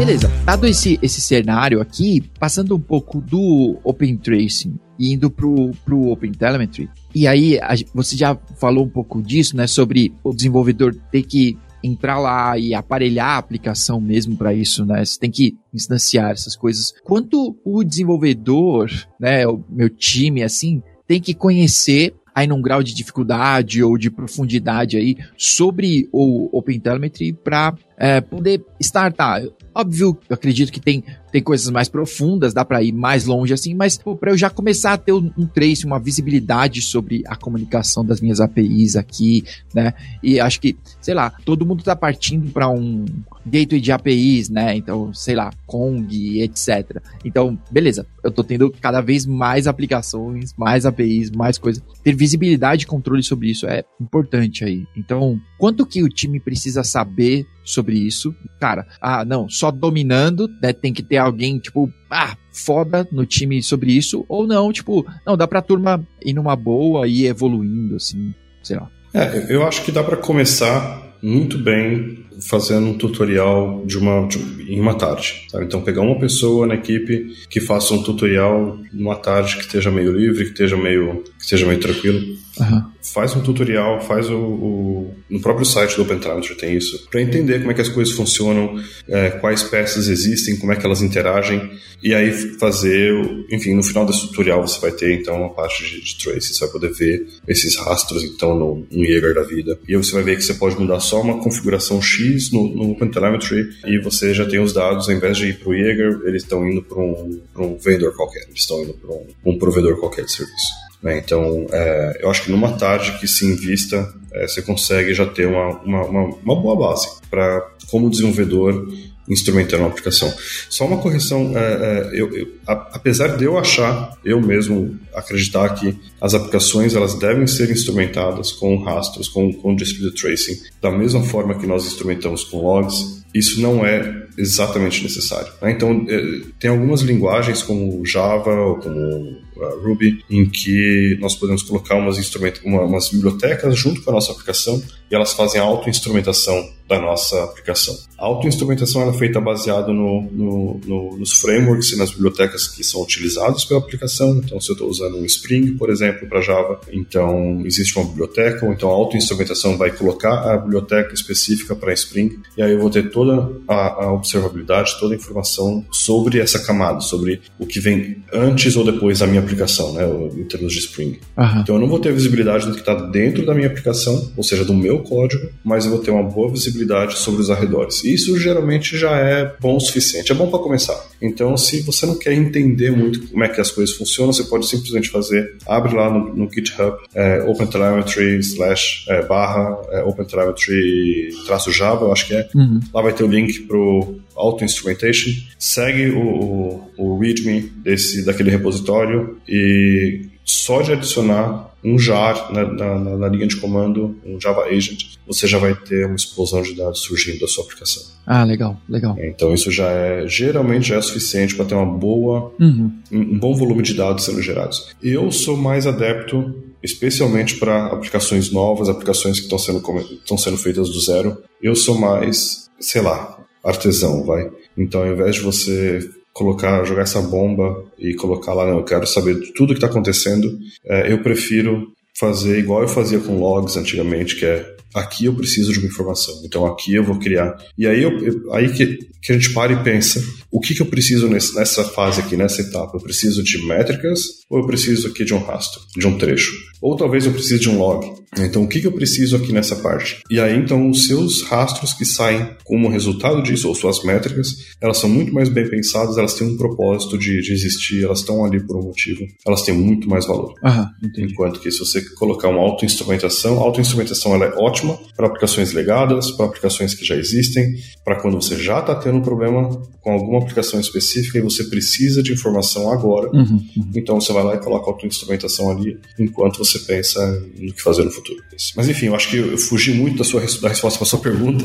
Beleza, 0.00 0.32
dado 0.46 0.66
esse, 0.66 0.98
esse 1.02 1.20
cenário 1.20 1.78
aqui, 1.78 2.22
passando 2.38 2.74
um 2.74 2.80
pouco 2.80 3.20
do 3.20 3.78
Open 3.84 4.16
Tracing 4.16 4.80
e 4.98 5.12
indo 5.12 5.30
pro, 5.30 5.72
pro 5.84 6.08
Open 6.08 6.32
Telemetry, 6.32 6.88
e 7.14 7.26
aí 7.26 7.60
a, 7.60 7.74
você 7.94 8.16
já 8.16 8.34
falou 8.58 8.86
um 8.86 8.88
pouco 8.88 9.20
disso, 9.20 9.54
né, 9.54 9.66
sobre 9.66 10.14
o 10.24 10.32
desenvolvedor 10.32 10.94
ter 11.12 11.22
que 11.22 11.58
entrar 11.82 12.18
lá 12.18 12.58
e 12.58 12.74
aparelhar 12.74 13.30
a 13.30 13.38
aplicação 13.38 14.00
mesmo 14.00 14.36
para 14.36 14.52
isso, 14.52 14.84
né? 14.84 15.04
Você 15.04 15.18
tem 15.18 15.30
que 15.30 15.56
instanciar 15.72 16.30
essas 16.30 16.56
coisas. 16.56 16.92
Quanto 17.04 17.56
o 17.64 17.82
desenvolvedor, 17.84 18.90
né, 19.18 19.46
o 19.46 19.62
meu 19.68 19.88
time, 19.88 20.42
assim, 20.42 20.82
tem 21.06 21.20
que 21.20 21.34
conhecer 21.34 22.14
aí 22.34 22.46
num 22.46 22.62
grau 22.62 22.82
de 22.82 22.94
dificuldade 22.94 23.82
ou 23.82 23.98
de 23.98 24.10
profundidade 24.10 24.96
aí 24.96 25.16
sobre 25.36 26.08
o 26.12 26.48
OpenTelemetry 26.56 27.32
para 27.32 27.74
é, 28.00 28.18
poder 28.18 28.64
startar. 28.80 29.42
Óbvio, 29.74 30.18
eu 30.28 30.34
acredito 30.34 30.72
que 30.72 30.80
tem, 30.80 31.04
tem 31.30 31.42
coisas 31.42 31.70
mais 31.70 31.88
profundas, 31.88 32.54
dá 32.54 32.64
para 32.64 32.82
ir 32.82 32.92
mais 32.92 33.26
longe 33.26 33.52
assim, 33.52 33.74
mas 33.74 33.98
para 34.18 34.32
eu 34.32 34.38
já 34.38 34.48
começar 34.48 34.94
a 34.94 34.98
ter 34.98 35.12
um, 35.12 35.30
um 35.38 35.46
trace, 35.46 35.84
uma 35.84 36.00
visibilidade 36.00 36.80
sobre 36.80 37.22
a 37.26 37.36
comunicação 37.36 38.04
das 38.04 38.20
minhas 38.20 38.40
APIs 38.40 38.96
aqui, 38.96 39.44
né? 39.74 39.92
E 40.22 40.40
acho 40.40 40.60
que, 40.60 40.76
sei 41.00 41.14
lá, 41.14 41.30
todo 41.44 41.64
mundo 41.66 41.84
tá 41.84 41.94
partindo 41.94 42.50
para 42.50 42.68
um 42.68 43.04
gateway 43.46 43.80
de 43.80 43.92
APIs, 43.92 44.48
né? 44.48 44.76
Então, 44.76 45.12
sei 45.12 45.34
lá, 45.34 45.50
Kong, 45.66 46.40
etc. 46.40 47.00
Então, 47.24 47.56
beleza, 47.70 48.06
eu 48.24 48.30
tô 48.30 48.42
tendo 48.42 48.70
cada 48.80 49.00
vez 49.00 49.26
mais 49.26 49.66
aplicações, 49.66 50.52
mais 50.56 50.86
APIs, 50.86 51.30
mais 51.30 51.58
coisas. 51.58 51.82
Ter 52.02 52.16
visibilidade 52.16 52.84
e 52.84 52.86
controle 52.86 53.22
sobre 53.22 53.50
isso 53.50 53.66
é 53.66 53.84
importante 54.00 54.64
aí. 54.64 54.86
Então, 54.96 55.40
quanto 55.58 55.86
que 55.86 56.02
o 56.02 56.08
time 56.08 56.40
precisa 56.40 56.82
saber 56.82 57.46
sobre 57.64 57.89
isso. 57.98 58.34
Cara, 58.58 58.86
ah, 59.00 59.24
não, 59.24 59.48
só 59.48 59.70
dominando, 59.70 60.48
né? 60.62 60.72
Tem 60.72 60.92
que 60.92 61.02
ter 61.02 61.16
alguém, 61.16 61.58
tipo, 61.58 61.92
ah, 62.10 62.36
foda 62.52 63.06
no 63.12 63.24
time 63.24 63.62
sobre 63.62 63.92
isso, 63.92 64.24
ou 64.28 64.46
não, 64.46 64.72
tipo, 64.72 65.06
não, 65.26 65.36
dá 65.36 65.46
pra 65.46 65.62
turma 65.62 66.06
ir 66.24 66.32
numa 66.32 66.56
boa 66.56 67.06
e 67.06 67.26
evoluindo, 67.26 67.96
assim. 67.96 68.34
sei 68.62 68.76
lá. 68.76 68.90
É, 69.12 69.46
eu 69.48 69.66
acho 69.66 69.84
que 69.84 69.90
dá 69.90 70.04
para 70.04 70.16
começar 70.16 71.10
muito 71.22 71.58
bem 71.58 72.24
fazendo 72.48 72.86
um 72.86 72.96
tutorial 72.96 73.84
de 73.84 73.98
uma, 73.98 74.26
de, 74.26 74.38
em 74.72 74.80
uma 74.80 74.94
tarde. 74.94 75.46
Sabe? 75.50 75.64
Então, 75.64 75.82
pegar 75.82 76.00
uma 76.00 76.18
pessoa 76.18 76.66
na 76.66 76.74
equipe 76.74 77.34
que 77.48 77.60
faça 77.60 77.92
um 77.92 78.02
tutorial 78.02 78.78
numa 78.92 79.16
tarde 79.16 79.56
que 79.56 79.62
esteja 79.62 79.90
meio 79.90 80.12
livre, 80.12 80.44
que 80.44 80.50
esteja 80.50 80.76
meio, 80.76 81.22
que 81.38 81.42
esteja 81.42 81.66
meio 81.66 81.80
tranquilo. 81.80 82.20
Uhum. 82.58 82.84
Faz 83.02 83.34
um 83.34 83.40
tutorial, 83.40 84.00
faz 84.00 84.28
o, 84.28 84.36
o, 84.36 85.14
No 85.28 85.40
próprio 85.40 85.64
site 85.64 85.96
do 85.96 86.02
OpenTelemetry 86.02 86.56
tem 86.56 86.76
isso, 86.76 87.08
para 87.10 87.22
entender 87.22 87.60
como 87.60 87.70
é 87.70 87.74
que 87.74 87.80
as 87.80 87.88
coisas 87.88 88.12
funcionam, 88.14 88.82
é, 89.08 89.30
quais 89.30 89.62
peças 89.62 90.08
existem, 90.08 90.56
como 90.56 90.72
é 90.72 90.76
que 90.76 90.84
elas 90.84 91.00
interagem, 91.00 91.70
e 92.02 92.14
aí 92.14 92.32
fazer. 92.58 93.12
Enfim, 93.50 93.74
no 93.74 93.82
final 93.82 94.04
desse 94.04 94.26
tutorial 94.28 94.66
você 94.66 94.80
vai 94.80 94.90
ter 94.90 95.20
então 95.20 95.36
uma 95.36 95.50
parte 95.50 95.84
de, 95.84 96.02
de 96.02 96.18
trace, 96.18 96.52
você 96.54 96.60
vai 96.60 96.70
poder 96.70 96.92
ver 96.92 97.26
esses 97.46 97.76
rastros 97.76 98.24
então 98.24 98.58
no, 98.58 98.86
no 98.90 99.04
Jaeger 99.04 99.34
da 99.34 99.42
vida. 99.42 99.78
E 99.88 99.94
aí 99.94 100.02
você 100.02 100.12
vai 100.12 100.22
ver 100.22 100.36
que 100.36 100.42
você 100.42 100.54
pode 100.54 100.78
mudar 100.78 101.00
só 101.00 101.20
uma 101.20 101.42
configuração 101.42 102.02
X 102.02 102.50
no, 102.50 102.68
no 102.74 102.90
OpenTelemetry 102.92 103.70
e 103.86 103.98
você 103.98 104.34
já 104.34 104.46
tem 104.46 104.60
os 104.60 104.72
dados, 104.72 105.08
ao 105.08 105.14
invés 105.14 105.36
de 105.36 105.48
ir 105.48 105.58
para 105.58 105.70
o 105.70 105.76
Jaeger, 105.76 106.20
eles 106.24 106.42
estão 106.42 106.68
indo 106.68 106.82
para 106.82 106.98
um, 106.98 107.40
um 107.56 107.76
vendor 107.76 108.14
qualquer, 108.14 108.44
eles 108.48 108.60
estão 108.60 108.82
indo 108.82 108.94
para 108.94 109.10
um, 109.10 109.26
um 109.46 109.58
provedor 109.58 109.98
qualquer 109.98 110.24
de 110.24 110.32
serviço. 110.32 110.89
Né? 111.02 111.18
Então, 111.18 111.66
é, 111.72 112.18
eu 112.20 112.30
acho 112.30 112.44
que 112.44 112.50
numa 112.50 112.72
tarde 112.72 113.18
que 113.18 113.26
se 113.26 113.46
invista, 113.46 114.12
é, 114.32 114.46
você 114.46 114.62
consegue 114.62 115.14
já 115.14 115.26
ter 115.26 115.46
uma, 115.46 115.68
uma, 115.80 116.04
uma, 116.04 116.24
uma 116.36 116.56
boa 116.56 116.76
base 116.76 117.08
para, 117.30 117.66
como 117.90 118.10
desenvolvedor, 118.10 118.86
instrumentar 119.28 119.78
uma 119.78 119.88
aplicação. 119.88 120.32
Só 120.68 120.84
uma 120.86 120.98
correção, 120.98 121.56
é, 121.56 121.60
é, 121.60 122.20
eu, 122.20 122.36
eu, 122.36 122.48
apesar 122.66 123.36
de 123.36 123.44
eu 123.44 123.56
achar, 123.56 124.18
eu 124.24 124.40
mesmo 124.40 124.98
acreditar 125.14 125.68
que 125.70 125.96
as 126.20 126.34
aplicações 126.34 126.94
elas 126.94 127.14
devem 127.14 127.46
ser 127.46 127.70
instrumentadas 127.70 128.50
com 128.50 128.82
rastros, 128.82 129.28
com, 129.28 129.52
com 129.52 129.76
distributed 129.76 130.20
tracing, 130.20 130.58
da 130.82 130.90
mesma 130.90 131.22
forma 131.22 131.54
que 131.54 131.66
nós 131.66 131.86
instrumentamos 131.86 132.42
com 132.42 132.60
logs, 132.60 133.20
isso 133.32 133.60
não 133.60 133.86
é 133.86 134.26
exatamente 134.36 135.02
necessário. 135.02 135.52
Né? 135.62 135.70
Então, 135.70 136.04
é, 136.08 136.40
tem 136.58 136.70
algumas 136.70 137.00
linguagens 137.02 137.62
como 137.62 138.04
Java 138.04 138.50
ou 138.50 138.76
como 138.76 139.38
Ruby, 139.68 140.24
em 140.30 140.48
que 140.48 141.16
nós 141.20 141.34
podemos 141.34 141.62
colocar 141.62 141.96
umas, 141.96 142.18
uma, 142.64 142.82
umas 142.82 143.08
bibliotecas 143.08 143.78
junto 143.78 144.02
com 144.02 144.10
a 144.10 144.14
nossa 144.14 144.32
aplicação 144.32 144.82
e 145.10 145.14
elas 145.14 145.32
fazem 145.32 145.60
a 145.60 145.64
auto-instrumentação 145.64 146.70
da 146.90 147.00
nossa 147.00 147.44
aplicação. 147.44 147.96
A 148.18 148.26
auto-instrumentação 148.26 149.08
é 149.08 149.12
feita 149.16 149.40
baseada 149.40 149.92
no, 149.92 150.22
no, 150.22 150.80
no, 150.84 151.16
nos 151.16 151.32
frameworks 151.32 151.92
e 151.92 151.96
nas 151.96 152.10
bibliotecas 152.10 152.66
que 152.66 152.82
são 152.82 153.00
utilizados 153.00 153.64
pela 153.64 153.78
aplicação. 153.78 154.40
Então, 154.44 154.60
se 154.60 154.70
eu 154.70 154.72
estou 154.72 154.88
usando 154.88 155.16
um 155.16 155.24
Spring, 155.24 155.76
por 155.76 155.88
exemplo, 155.88 156.28
para 156.28 156.40
Java, 156.40 156.80
então 156.92 157.62
existe 157.64 157.96
uma 157.96 158.06
biblioteca, 158.06 158.66
ou 158.66 158.72
então 158.72 158.90
a 158.90 158.92
auto-instrumentação 158.92 159.78
vai 159.78 159.92
colocar 159.92 160.52
a 160.52 160.58
biblioteca 160.58 161.14
específica 161.14 161.76
para 161.76 161.92
Spring, 161.92 162.40
e 162.56 162.62
aí 162.62 162.72
eu 162.72 162.80
vou 162.80 162.90
ter 162.90 163.10
toda 163.10 163.50
a, 163.68 164.04
a 164.04 164.12
observabilidade, 164.12 164.98
toda 164.98 165.14
a 165.14 165.16
informação 165.16 165.84
sobre 165.92 166.40
essa 166.40 166.58
camada, 166.58 167.00
sobre 167.00 167.40
o 167.58 167.66
que 167.66 167.78
vem 167.78 168.22
antes 168.32 168.76
ou 168.76 168.84
depois 168.84 169.20
da 169.20 169.28
minha 169.28 169.42
aplicação, 169.50 169.92
né, 169.92 170.04
em 170.36 170.44
termos 170.44 170.72
de 170.72 170.78
Spring. 170.78 171.18
Uhum. 171.36 171.60
Então 171.60 171.74
eu 171.74 171.80
não 171.80 171.88
vou 171.88 171.98
ter 171.98 172.12
visibilidade 172.12 172.66
do 172.66 172.72
que 172.72 172.80
está 172.80 172.94
dentro 172.94 173.44
da 173.44 173.54
minha 173.54 173.66
aplicação, 173.66 174.30
ou 174.36 174.42
seja, 174.42 174.64
do 174.64 174.74
meu 174.74 175.00
código, 175.00 175.48
mas 175.64 175.84
eu 175.84 175.90
vou 175.90 176.00
ter 176.00 176.10
uma 176.10 176.22
boa 176.22 176.50
visibilidade 176.50 177.18
sobre 177.18 177.40
os 177.40 177.50
arredores. 177.50 178.04
E 178.04 178.14
isso 178.14 178.38
geralmente 178.38 178.96
já 178.96 179.16
é 179.16 179.54
bom 179.60 179.76
o 179.76 179.80
suficiente, 179.80 180.32
é 180.32 180.34
bom 180.34 180.48
para 180.48 180.58
começar. 180.60 180.98
Então, 181.20 181.56
se 181.56 181.80
você 181.82 182.06
não 182.06 182.16
quer 182.16 182.32
entender 182.32 182.90
muito 182.90 183.28
como 183.28 183.44
é 183.44 183.48
que 183.48 183.60
as 183.60 183.70
coisas 183.70 183.94
funcionam, 183.94 184.32
você 184.32 184.44
pode 184.44 184.66
simplesmente 184.66 185.10
fazer, 185.10 185.56
abre 185.66 185.94
lá 185.94 186.10
no, 186.10 186.34
no 186.34 186.50
GitHub, 186.50 186.96
é, 187.14 187.42
OpenTelemetry 187.42 188.38
slash 188.38 189.04
é, 189.08 189.22
barra 189.26 189.78
é, 189.90 190.02
OpenTelemetry 190.02 191.30
traço 191.46 191.72
Java, 191.72 192.06
eu 192.06 192.12
acho 192.12 192.26
que 192.26 192.34
é. 192.34 192.48
Uhum. 192.54 192.80
Lá 192.94 193.02
vai 193.02 193.12
ter 193.12 193.24
o 193.24 193.28
link 193.28 193.60
pro 193.60 194.20
Auto 194.36 194.64
Instrumentation, 194.64 195.30
segue 195.58 196.10
o, 196.10 196.20
o, 196.20 196.90
o 196.96 197.18
README 197.18 197.60
desse, 197.82 198.24
daquele 198.24 198.50
repositório 198.50 199.38
e 199.48 200.28
só 200.44 200.82
de 200.82 200.92
adicionar 200.92 201.70
um 201.82 201.98
jar 201.98 202.52
na, 202.52 202.64
na, 202.64 203.16
na, 203.16 203.28
linha 203.28 203.46
de 203.46 203.56
comando, 203.56 204.16
um 204.24 204.38
Java 204.40 204.64
Agent, 204.64 205.16
você 205.26 205.46
já 205.46 205.58
vai 205.58 205.74
ter 205.74 206.06
uma 206.06 206.16
explosão 206.16 206.62
de 206.62 206.74
dados 206.74 207.00
surgindo 207.00 207.40
da 207.40 207.46
sua 207.46 207.64
aplicação. 207.64 208.02
Ah, 208.26 208.44
legal, 208.44 208.76
legal. 208.88 209.16
Então 209.18 209.54
isso 209.54 209.70
já 209.70 209.90
é, 209.90 210.26
geralmente 210.26 210.88
já 210.88 210.96
é 210.96 211.02
suficiente 211.02 211.54
para 211.54 211.64
ter 211.64 211.74
uma 211.74 211.86
boa, 211.86 212.52
uhum. 212.60 212.92
um 213.10 213.38
bom 213.38 213.54
volume 213.54 213.82
de 213.82 213.94
dados 213.94 214.24
sendo 214.24 214.42
gerados. 214.42 214.94
Eu 215.02 215.32
sou 215.32 215.56
mais 215.56 215.86
adepto, 215.86 216.54
especialmente 216.82 217.56
para 217.56 217.86
aplicações 217.86 218.50
novas, 218.50 218.88
aplicações 218.88 219.38
que 219.38 219.44
estão 219.44 219.58
sendo, 219.58 219.82
estão 220.12 220.36
sendo 220.36 220.58
feitas 220.58 220.90
do 220.90 221.00
zero. 221.00 221.42
Eu 221.62 221.74
sou 221.74 221.98
mais, 221.98 222.68
sei 222.78 223.00
lá, 223.00 223.39
artesão, 223.64 224.24
vai. 224.24 224.50
Então, 224.76 225.02
ao 225.02 225.12
invés 225.12 225.36
de 225.36 225.42
você 225.42 226.08
colocar, 226.32 226.84
jogar 226.84 227.02
essa 227.02 227.20
bomba 227.20 227.84
e 227.98 228.14
colocar 228.14 228.54
lá, 228.54 228.66
não, 228.66 228.78
eu 228.78 228.84
quero 228.84 229.06
saber 229.06 229.52
tudo 229.52 229.74
que 229.74 229.78
está 229.78 229.86
acontecendo, 229.86 230.58
é, 230.84 231.12
eu 231.12 231.22
prefiro 231.22 231.92
fazer 232.18 232.58
igual 232.58 232.82
eu 232.82 232.88
fazia 232.88 233.18
com 233.18 233.38
logs 233.38 233.76
antigamente, 233.76 234.36
que 234.36 234.44
é 234.44 234.76
aqui 234.94 235.26
eu 235.26 235.34
preciso 235.34 235.72
de 235.72 235.78
uma 235.78 235.88
informação, 235.88 236.42
então 236.44 236.66
aqui 236.66 236.94
eu 236.94 237.04
vou 237.04 237.18
criar. 237.18 237.56
E 237.76 237.86
aí, 237.86 238.02
eu, 238.02 238.18
eu, 238.18 238.52
aí 238.52 238.72
que, 238.72 238.98
que 239.22 239.32
a 239.32 239.34
gente 239.34 239.52
para 239.52 239.72
e 239.72 239.82
pensa, 239.82 240.22
o 240.50 240.60
que, 240.60 240.74
que 240.74 240.82
eu 240.82 240.86
preciso 240.86 241.28
nesse, 241.28 241.54
nessa 241.54 241.84
fase 241.84 242.20
aqui, 242.20 242.36
nessa 242.36 242.62
etapa? 242.62 242.96
Eu 242.96 243.00
preciso 243.00 243.42
de 243.42 243.64
métricas 243.66 244.20
ou 244.48 244.58
eu 244.58 244.66
preciso 244.66 245.08
aqui 245.08 245.24
de 245.24 245.34
um 245.34 245.38
rastro, 245.38 245.80
de 245.96 246.06
um 246.06 246.18
trecho? 246.18 246.52
Ou 246.80 246.96
talvez 246.96 247.26
eu 247.26 247.32
precise 247.32 247.58
de 247.58 247.68
um 247.68 247.78
log. 247.78 248.20
Então, 248.38 248.62
o 248.62 248.68
que, 248.68 248.80
que 248.80 248.86
eu 248.86 248.92
preciso 248.92 249.36
aqui 249.36 249.52
nessa 249.52 249.76
parte? 249.76 250.22
E 250.30 250.40
aí, 250.40 250.56
então, 250.56 250.88
os 250.88 251.06
seus 251.06 251.42
rastros 251.42 251.92
que 251.92 252.04
saem 252.04 252.48
como 252.64 252.88
resultado 252.88 253.42
disso, 253.42 253.68
ou 253.68 253.74
suas 253.74 254.02
métricas, 254.04 254.76
elas 254.80 254.98
são 254.98 255.10
muito 255.10 255.34
mais 255.34 255.48
bem 255.48 255.68
pensadas, 255.68 256.16
elas 256.16 256.34
têm 256.34 256.46
um 256.46 256.56
propósito 256.56 257.18
de, 257.18 257.42
de 257.42 257.52
existir, 257.52 258.04
elas 258.04 258.20
estão 258.20 258.44
ali 258.44 258.64
por 258.64 258.76
um 258.76 258.84
motivo, 258.84 259.20
elas 259.44 259.62
têm 259.62 259.74
muito 259.74 260.08
mais 260.08 260.26
valor. 260.26 260.54
Aham, 260.64 260.88
Enquanto 261.18 261.60
que 261.60 261.70
se 261.70 261.80
você 261.80 262.02
colocar 262.14 262.48
uma 262.48 262.60
auto-instrumentação, 262.60 263.58
auto-instrumentação 263.58 264.34
ela 264.34 264.46
é 264.46 264.54
ótima 264.54 264.79
para 265.16 265.26
aplicações 265.26 265.72
legadas, 265.72 266.30
para 266.32 266.46
aplicações 266.46 266.94
que 266.94 267.04
já 267.04 267.16
existem, 267.16 267.74
para 268.04 268.16
quando 268.16 268.40
você 268.40 268.56
já 268.56 268.80
está 268.80 268.94
tendo 268.94 269.18
um 269.18 269.22
problema 269.22 269.70
com 270.00 270.12
alguma 270.12 270.38
aplicação 270.38 270.80
específica 270.80 271.38
e 271.38 271.42
você 271.42 271.64
precisa 271.64 272.22
de 272.22 272.32
informação 272.32 272.90
agora. 272.90 273.30
Uhum, 273.32 273.62
uhum. 273.76 273.90
Então, 273.94 274.20
você 274.20 274.32
vai 274.32 274.42
lá 274.42 274.54
e 274.54 274.58
coloca 274.58 274.86
a 274.86 274.92
auto-instrumentação 274.92 275.70
ali 275.70 275.98
enquanto 276.18 276.58
você 276.58 276.78
pensa 276.80 277.20
no 277.58 277.72
que 277.72 277.82
fazer 277.82 278.04
no 278.04 278.10
futuro. 278.10 278.42
Mas 278.76 278.88
enfim, 278.88 279.06
eu 279.06 279.14
acho 279.14 279.28
que 279.28 279.36
eu 279.36 279.58
fugi 279.58 279.92
muito 279.92 280.18
da 280.18 280.24
sua 280.24 280.40
da 280.40 280.68
resposta 280.68 280.98
para 280.98 281.06
sua 281.06 281.18
pergunta. 281.18 281.64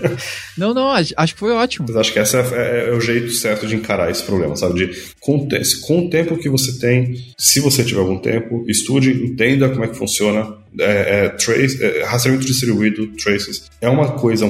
não, 0.56 0.72
não, 0.72 0.90
acho 0.90 1.34
que 1.34 1.38
foi 1.38 1.52
ótimo. 1.52 1.86
Mas 1.88 1.96
acho 1.96 2.12
que 2.12 2.18
esse 2.18 2.36
é, 2.36 2.40
é, 2.40 2.88
é, 2.88 2.92
o 2.92 3.00
jeito 3.00 3.30
certo 3.32 3.66
de 3.66 3.76
encarar 3.76 4.10
esse 4.10 4.22
problema, 4.22 4.56
sabe? 4.56 4.86
De 4.86 5.02
com, 5.20 5.46
com 5.82 6.06
o 6.06 6.10
tempo 6.10 6.36
que 6.38 6.48
você 6.48 6.78
tem, 6.78 7.14
se 7.38 7.60
você 7.60 7.84
tiver 7.84 8.00
algum 8.00 8.18
tempo, 8.18 8.64
estude, 8.68 9.10
entenda 9.10 9.68
como 9.68 9.84
é 9.84 9.88
que 9.88 9.96
funciona 9.96 10.46
é, 10.78 11.24
é, 11.24 11.28
trace, 11.30 11.82
é, 11.82 12.04
rastreamento 12.04 12.46
distribuído, 12.46 13.06
traces, 13.16 13.70
é 13.80 13.88
uma 13.88 14.12
coisa 14.12 14.46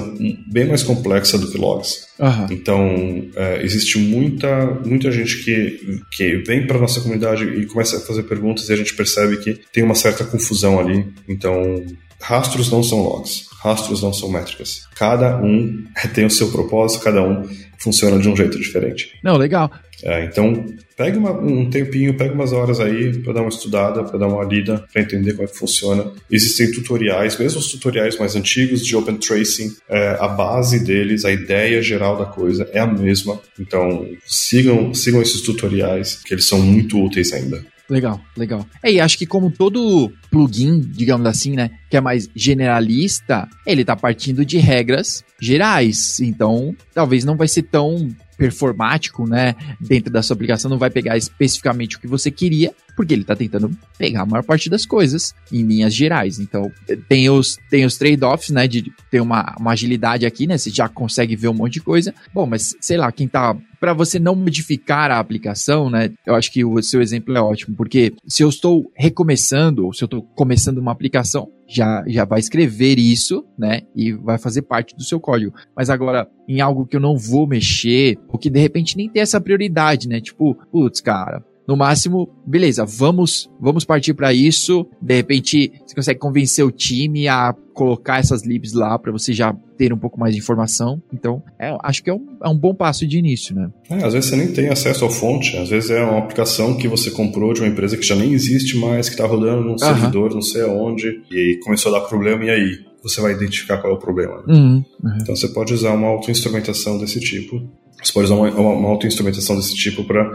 bem 0.47 0.67
mais 0.67 0.83
complexa 0.83 1.39
do 1.39 1.51
que 1.51 1.59
logs. 1.59 2.07
Uhum. 2.19 2.47
Então, 2.51 3.29
é, 3.37 3.63
existe 3.63 3.99
muita, 3.99 4.67
muita 4.85 5.11
gente 5.11 5.45
que, 5.45 6.01
que 6.11 6.37
vem 6.39 6.67
para 6.67 6.79
nossa 6.79 7.01
comunidade 7.01 7.45
e 7.45 7.67
começa 7.67 7.99
a 7.99 8.01
fazer 8.01 8.25
perguntas 8.25 8.69
e 8.69 8.73
a 8.73 8.77
gente 8.77 8.95
percebe 8.95 9.37
que 9.39 9.61
tem 9.73 9.83
uma 9.83 9.95
certa 9.95 10.25
confusão 10.25 10.81
ali. 10.81 11.07
Então, 11.29 11.85
rastros 12.21 12.71
não 12.71 12.83
são 12.83 13.03
logs, 13.03 13.47
rastros 13.63 14.03
não 14.03 14.13
são 14.13 14.31
métricas. 14.31 14.87
Cada 14.95 15.37
um 15.39 15.85
tem 16.15 16.25
o 16.25 16.31
seu 16.31 16.51
propósito, 16.51 17.05
cada 17.05 17.23
um 17.23 17.49
funciona 17.79 18.19
de 18.19 18.29
um 18.29 18.37
jeito 18.37 18.59
diferente. 18.59 19.13
Não, 19.23 19.37
legal. 19.37 19.71
É, 20.03 20.25
então, 20.25 20.67
pegue 20.97 21.17
uma, 21.17 21.33
um 21.33 21.71
tempinho, 21.71 22.15
pegue 22.15 22.35
umas 22.35 22.53
horas 22.53 22.81
aí 22.81 23.17
para 23.19 23.33
dar 23.33 23.41
uma 23.41 23.49
estudada, 23.49 24.05
para 24.05 24.19
dar 24.19 24.29
uma 24.29 24.45
lida, 24.45 24.85
para 24.93 25.03
entender 25.03 25.33
como 25.33 25.45
é 25.45 25.47
que 25.47 25.57
funciona. 25.57 26.13
Existem 26.31 26.71
tutoriais, 26.71 27.39
mesmo 27.39 27.61
os 27.61 27.71
tutoriais 27.71 28.19
mais 28.19 28.37
antigos 28.37 28.85
de 28.85 28.95
Open 28.95 29.17
Tracing, 29.17 29.75
é, 29.89 30.17
a 30.21 30.29
base 30.29 30.85
deles, 30.85 31.25
a 31.25 31.33
ideia 31.33 31.81
geral 31.83 32.17
da 32.17 32.27
coisa 32.27 32.69
é 32.73 32.79
a 32.79 32.87
mesma. 32.87 33.41
Então, 33.59 34.07
sigam, 34.27 34.93
sigam 34.93 35.23
esses 35.23 35.41
tutoriais, 35.41 36.21
que 36.23 36.35
eles 36.35 36.45
são 36.45 36.61
muito 36.61 37.03
úteis 37.03 37.33
ainda. 37.33 37.65
Legal, 37.89 38.21
legal. 38.37 38.67
É, 38.83 38.93
e 38.93 39.01
acho 39.01 39.17
que 39.17 39.27
como 39.27 39.51
todo 39.51 40.13
plugin, 40.31 40.81
digamos 40.81 41.27
assim, 41.27 41.53
né, 41.53 41.71
que 41.89 41.97
é 41.97 42.01
mais 42.01 42.29
generalista, 42.35 43.49
ele 43.65 43.85
tá 43.85 43.95
partindo 43.95 44.45
de 44.45 44.59
regras 44.59 45.25
gerais. 45.41 46.19
Então, 46.21 46.75
talvez 46.93 47.25
não 47.25 47.37
vai 47.37 47.47
ser 47.47 47.63
tão 47.63 48.09
performático, 48.37 49.27
né, 49.27 49.55
dentro 49.81 50.13
da 50.13 50.23
sua 50.23 50.35
aplicação, 50.35 50.71
não 50.71 50.79
vai 50.79 50.91
pegar 50.91 51.17
especificamente 51.17 51.97
o 51.97 52.01
que 52.01 52.07
você 52.07 52.31
queria, 52.31 52.73
porque 52.97 53.13
ele 53.13 53.23
está 53.23 53.37
tentando 53.37 53.71
pegar 53.99 54.23
a 54.23 54.27
maior 54.27 54.43
parte 54.43 54.71
das 54.71 54.87
coisas 54.87 55.35
em 55.53 55.63
linhas 55.63 55.95
gerais. 55.95 56.39
Então, 56.39 56.73
tem 57.09 57.29
os, 57.29 57.59
tem 57.71 57.85
os 57.85 57.99
trade-offs, 57.99 58.51
né, 58.51 58.67
de 58.67 58.91
ter 59.11 59.21
uma, 59.21 59.55
uma 59.61 59.73
agilidade 59.73 60.25
aqui, 60.25 60.47
né, 60.47 60.57
você 60.57 60.71
já 60.71 60.89
consegue 60.89 61.37
ver 61.37 61.49
um 61.49 61.55
monte 61.55 61.75
de 61.75 61.81
coisa. 61.81 62.15
Bom, 62.33 62.47
mas 62.47 62.75
sei 62.81 62.97
lá, 62.97 63.13
quem 63.13 63.29
tá 63.29 63.57
para 63.79 63.93
você 63.93 64.19
não 64.19 64.35
modificar 64.35 65.11
a 65.11 65.19
aplicação, 65.19 65.91
né? 65.91 66.11
Eu 66.25 66.35
acho 66.35 66.51
que 66.51 66.65
o 66.65 66.83
seu 66.83 67.01
exemplo 67.03 67.37
é 67.37 67.41
ótimo, 67.41 67.77
porque 67.77 68.15
se 68.27 68.43
eu 68.43 68.49
estou 68.49 68.91
recomeçando, 68.97 69.85
ou 69.85 69.93
se 69.93 70.03
eu 70.03 70.07
estou 70.07 70.23
começando 70.23 70.79
uma 70.79 70.93
aplicação, 70.93 71.51
já, 71.69 72.03
já 72.07 72.25
vai 72.25 72.41
escrever 72.41 72.99
isso, 72.99 73.45
né? 73.59 73.83
E 73.95 74.13
vai 74.13 74.39
fazer 74.39 74.63
parte 74.63 74.97
do 74.97 75.03
seu 75.03 75.21
código. 75.21 75.55
Mas 75.77 75.91
agora, 75.91 76.29
em 76.49 76.61
algo 76.61 76.87
que 76.87 76.97
eu 76.97 77.01
não 77.01 77.17
vou 77.17 77.47
mexer, 77.47 78.19
ou 78.29 78.39
que 78.39 78.49
de 78.49 78.59
repente 78.59 78.97
nem 78.97 79.09
tem 79.09 79.23
essa 79.23 79.41
prioridade, 79.41 80.09
né? 80.09 80.21
Tipo, 80.21 80.57
putz, 80.71 81.01
cara, 81.01 81.45
no 81.67 81.77
máximo, 81.77 82.29
beleza, 82.47 82.85
vamos, 82.85 83.51
vamos 83.61 83.85
partir 83.85 84.15
para 84.15 84.33
isso. 84.33 84.87
De 85.01 85.15
repente, 85.17 85.73
você 85.85 85.95
consegue 85.95 86.21
convencer 86.21 86.65
o 86.65 86.71
time 86.71 87.27
a 87.27 87.55
colocar 87.75 88.21
essas 88.21 88.45
libs 88.45 88.73
lá 88.73 88.99
para 88.99 89.13
você 89.13 89.33
já 89.33 89.55
ter 89.77 89.93
um 89.93 89.99
pouco 89.99 90.19
mais 90.19 90.35
de 90.35 90.41
informação. 90.41 91.03
Então, 91.13 91.43
é, 91.59 91.77
acho 91.83 92.03
que 92.03 92.09
é 92.09 92.15
um, 92.15 92.39
é 92.43 92.49
um 92.49 92.57
bom 92.57 92.75
passo 92.75 93.07
de 93.07 93.19
início, 93.19 93.55
né? 93.55 93.71
É, 93.91 93.97
às 93.97 94.15
vezes 94.15 94.31
você 94.31 94.37
nem 94.37 94.53
tem 94.53 94.69
acesso 94.69 95.05
à 95.05 95.11
fonte, 95.11 95.57
às 95.57 95.69
vezes 95.69 95.91
é 95.91 96.03
uma 96.03 96.19
aplicação 96.19 96.77
que 96.77 96.89
você 96.89 97.11
comprou 97.11 97.53
de 97.53 97.61
uma 97.61 97.69
empresa 97.69 97.97
que 97.97 98.07
já 98.07 98.15
nem 98.15 98.33
existe 98.33 98.79
mais, 98.79 99.09
que 99.09 99.15
está 99.15 99.27
rodando 99.27 99.63
num 99.63 99.77
servidor, 99.77 100.33
não 100.33 100.41
sei 100.41 100.63
aonde, 100.63 101.21
e 101.31 101.37
aí 101.37 101.61
começou 101.61 101.95
a 101.95 101.99
dar 101.99 102.07
problema, 102.07 102.45
e 102.45 102.51
aí? 102.51 102.87
Você 103.03 103.21
vai 103.21 103.33
identificar 103.33 103.79
qual 103.79 103.93
é 103.93 103.97
o 103.97 104.01
problema. 104.01 104.43
Né? 104.47 104.55
Uhum, 104.55 104.85
uhum. 105.05 105.19
Então 105.21 105.37
você 105.37 105.47
pode 105.49 105.73
usar 105.73 105.93
uma 105.93 106.09
auto-instrumentação 106.09 106.99
desse 106.99 107.21
tipo. 107.21 107.63
Você 108.03 108.13
pode 108.13 108.27
usar 108.27 108.35
uma, 108.35 108.49
uma, 108.49 108.89
auto-instrumentação 108.89 109.57
desse 109.57 109.75
tipo 109.75 110.05
para 110.05 110.33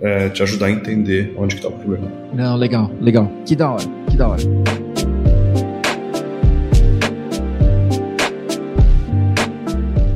é, 0.00 0.28
te 0.30 0.42
ajudar 0.42 0.66
a 0.66 0.70
entender 0.70 1.34
onde 1.36 1.56
está 1.56 1.68
o 1.68 1.72
problema. 1.72 2.10
Não, 2.34 2.56
legal, 2.56 2.90
legal. 3.00 3.30
Que 3.46 3.54
da 3.54 3.70
hora, 3.70 3.84
que 4.10 4.16
da 4.16 4.28
hora. 4.28 4.91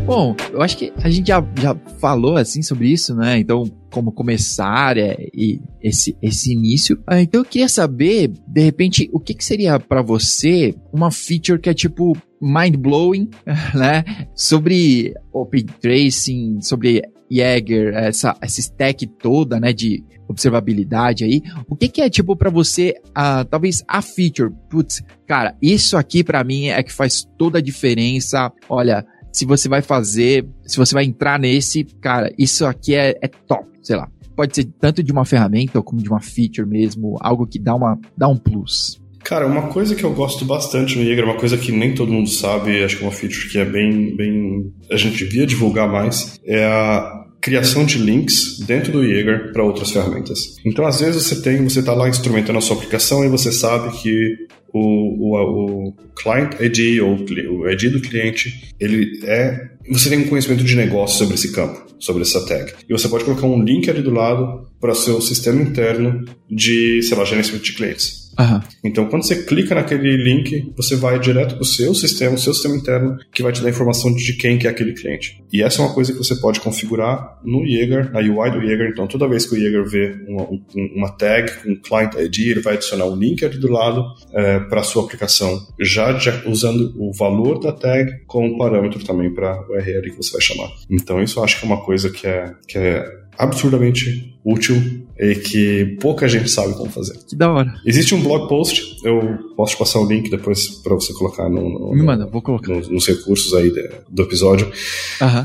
Bom, 0.07 0.37
eu 0.53 0.63
acho 0.63 0.79
que 0.79 0.93
a 1.03 1.11
gente 1.11 1.27
já, 1.27 1.45
já 1.61 1.75
falou 1.99 2.37
assim 2.37 2.63
sobre 2.63 2.89
isso, 2.89 3.13
né? 3.13 3.41
Então, 3.41 3.65
como 3.91 4.13
começar 4.13 4.97
é, 4.97 5.17
e 5.35 5.61
esse, 5.83 6.17
esse 6.23 6.53
início. 6.53 7.03
Ah, 7.05 7.21
então, 7.21 7.41
eu 7.41 7.45
queria 7.45 7.69
saber, 7.69 8.33
de 8.47 8.61
repente, 8.61 9.11
o 9.13 9.19
que, 9.19 9.35
que 9.35 9.45
seria 9.45 9.81
para 9.81 10.03
você 10.03 10.77
uma 10.93 11.11
feature 11.11 11.59
que 11.59 11.69
é 11.69 11.75
tipo 11.75 12.17
mind-blowing, 12.41 13.29
né? 13.75 14.05
Sobre 14.33 15.13
Open 15.33 15.67
Tracing, 15.81 16.61
sobre 16.63 17.03
Jäger, 17.29 17.93
essa, 17.95 18.37
essa 18.41 18.61
stack 18.61 19.09
toda, 19.09 19.59
né, 19.59 19.73
de 19.73 20.05
observabilidade 20.29 21.25
aí, 21.25 21.43
o 21.69 21.77
que 21.77 21.89
que 21.89 22.01
é, 22.01 22.11
tipo, 22.11 22.37
para 22.37 22.51
você, 22.51 22.95
uh, 23.11 23.45
talvez 23.45 23.83
a 23.87 24.03
feature, 24.03 24.53
putz, 24.69 25.03
cara, 25.27 25.57
isso 25.61 25.97
aqui 25.97 26.23
para 26.23 26.43
mim 26.45 26.67
é 26.67 26.83
que 26.83 26.93
faz 26.93 27.27
toda 27.37 27.59
a 27.59 27.63
diferença, 27.63 28.53
olha, 28.69 29.05
se 29.37 29.45
você 29.45 29.69
vai 29.69 29.83
fazer, 29.83 30.47
se 30.65 30.79
você 30.79 30.95
vai 30.95 31.05
entrar 31.05 31.39
nesse, 31.39 31.85
cara, 32.01 32.33
isso 32.39 32.65
aqui 32.65 32.95
é, 32.95 33.15
é 33.21 33.29
top, 33.29 33.67
sei 33.83 33.95
lá. 33.95 34.09
Pode 34.35 34.55
ser 34.55 34.65
tanto 34.81 35.03
de 35.03 35.13
uma 35.13 35.27
ferramenta 35.27 35.83
como 35.83 36.03
de 36.03 36.09
uma 36.09 36.21
feature 36.21 36.67
mesmo, 36.67 37.19
algo 37.21 37.47
que 37.47 37.59
dá, 37.59 37.75
uma, 37.75 37.99
dá 38.17 38.29
um 38.29 38.37
plus. 38.37 38.99
Cara, 39.23 39.47
uma 39.47 39.69
coisa 39.69 39.95
que 39.95 40.05
eu 40.05 40.15
gosto 40.15 40.47
bastante 40.47 40.97
no 40.97 41.05
Jaeger, 41.05 41.25
uma 41.25 41.37
coisa 41.37 41.59
que 41.59 41.71
nem 41.71 41.95
todo 41.95 42.11
mundo 42.11 42.31
sabe, 42.31 42.83
acho 42.83 42.97
que 42.97 43.05
é 43.05 43.07
uma 43.07 43.13
feature 43.13 43.51
que 43.51 43.59
é 43.59 43.65
bem, 43.67 44.17
bem 44.17 44.73
a 44.91 44.97
gente 44.97 45.23
devia 45.23 45.47
divulgar 45.47 45.87
mais, 45.87 46.41
é 46.43 46.65
a 46.65 47.27
criação 47.39 47.85
de 47.85 47.99
links 47.99 48.59
dentro 48.61 48.91
do 48.91 49.07
Jaeger 49.07 49.53
para 49.53 49.63
outras 49.63 49.91
ferramentas. 49.91 50.57
Então, 50.65 50.87
às 50.87 51.01
vezes 51.01 51.23
você 51.23 51.43
tem, 51.43 51.63
você 51.63 51.81
está 51.81 51.93
lá 51.93 52.09
instrumentando 52.09 52.59
a 52.59 52.63
sua 52.63 52.77
aplicação 52.77 53.23
e 53.23 53.29
você 53.29 53.53
sabe 53.53 53.99
que 53.99 54.47
o, 54.77 55.35
o, 55.35 55.89
o 55.89 55.95
client 56.15 56.55
ID 56.61 57.01
ou 57.03 57.15
o 57.15 57.71
ID 57.71 57.93
do 57.93 58.01
cliente, 58.01 58.73
ele 58.79 59.21
é 59.25 59.77
você 59.89 60.09
tem 60.09 60.19
um 60.19 60.29
conhecimento 60.29 60.65
de 60.65 60.75
negócio 60.75 61.19
sobre 61.19 61.35
esse 61.35 61.53
campo, 61.53 61.87
sobre 61.99 62.23
essa 62.23 62.45
tag. 62.45 62.73
E 62.89 62.93
você 62.93 63.09
pode 63.09 63.25
colocar 63.25 63.47
um 63.47 63.63
link 63.63 63.89
ali 63.89 64.03
do 64.03 64.11
lado 64.11 64.69
para 64.81 64.95
seu 64.95 65.21
sistema 65.21 65.63
interno 65.63 66.25
de, 66.51 67.03
sei 67.03 67.17
lá, 67.17 67.25
gerenciamento 67.25 67.65
de 67.65 67.73
clientes. 67.73 68.26
Uhum. 68.39 68.61
Então, 68.85 69.07
quando 69.07 69.25
você 69.25 69.45
clica 69.45 69.75
naquele 69.75 70.17
link, 70.17 70.73
você 70.77 70.95
vai 70.95 71.19
direto 71.19 71.55
para 71.55 71.63
o 71.63 71.67
seu 71.67 71.95
sistema, 71.95 72.35
o 72.35 72.39
seu 72.39 72.53
sistema 72.53 72.77
interno, 72.77 73.17
que 73.33 73.43
vai 73.43 73.53
te 73.53 73.63
dar 73.63 73.71
informação 73.71 74.15
de 74.15 74.35
quem 74.35 74.59
que 74.59 74.67
é 74.67 74.71
aquele 74.71 74.93
cliente. 74.93 75.43
E 75.53 75.63
essa 75.63 75.81
é 75.81 75.85
uma 75.85 75.95
coisa 75.95 76.13
que 76.13 76.19
você 76.19 76.37
pode 76.37 76.61
configurar 76.61 77.39
no 77.45 77.67
Jaeger, 77.67 78.13
na 78.13 78.21
UI 78.21 78.51
do 78.51 78.61
Jaeger. 78.61 78.91
Então, 78.91 79.07
toda 79.07 79.29
vez 79.29 79.47
que 79.47 79.55
o 79.55 79.59
Jaeger 79.59 79.85
vê 79.89 80.17
uma, 80.29 80.47
uma 80.95 81.09
tag 81.11 81.51
com 81.63 81.71
um 81.71 81.77
client 81.77 82.15
ID, 82.15 82.51
ele 82.51 82.61
vai 82.61 82.75
adicionar 82.75 83.07
um 83.07 83.17
link 83.17 83.45
ali 83.45 83.59
do 83.59 83.71
lado 83.71 84.05
é, 84.33 84.61
para 84.61 84.81
a 84.81 84.85
sua 84.85 85.05
aplicação, 85.05 85.67
já, 85.81 86.19
já, 86.19 86.43
usando 86.47 86.95
o 86.99 87.13
valor 87.13 87.59
da 87.59 87.73
tag 87.73 88.25
como 88.27 88.59
parâmetro 88.59 89.03
também 89.05 89.33
para 89.33 89.63
o 89.69 89.73
URL 89.73 90.03
que 90.03 90.17
você 90.17 90.33
vai 90.33 90.41
chamar. 90.41 90.69
Então, 90.91 91.23
isso 91.23 91.39
eu 91.39 91.45
acho 91.45 91.59
que 91.59 91.65
é 91.65 91.69
uma 91.69 91.83
coisa 91.83 92.11
que 92.11 92.27
é, 92.27 92.53
que 92.69 92.79
é 92.79 93.27
absurdamente 93.39 94.35
útil 94.45 95.06
e 95.19 95.35
que 95.37 95.97
pouca 96.01 96.29
gente 96.29 96.49
sabe 96.49 96.75
como 96.75 96.91
fazer. 96.91 97.19
Que 97.27 97.35
da 97.35 97.51
hora. 97.51 97.75
Existe 97.85 98.15
um 98.15 98.23
blog 98.23 98.49
post, 98.49 98.99
eu 99.05 99.39
posso 99.57 99.75
te 99.75 99.79
passar 99.79 100.01
o 100.01 100.07
link 100.07 100.31
depois 100.31 100.69
para 100.83 100.95
você 100.95 101.13
colocar 101.13 101.49
no, 101.49 101.69
no, 101.69 101.95
Me 101.95 102.03
manda, 102.03 102.27
vou 102.27 102.43
colocar. 102.43 102.73
No, 102.73 102.81
nos 102.81 103.07
recursos 103.07 103.55
aí 103.55 103.73
de, 103.73 103.91
do 104.09 104.23
episódio, 104.23 104.71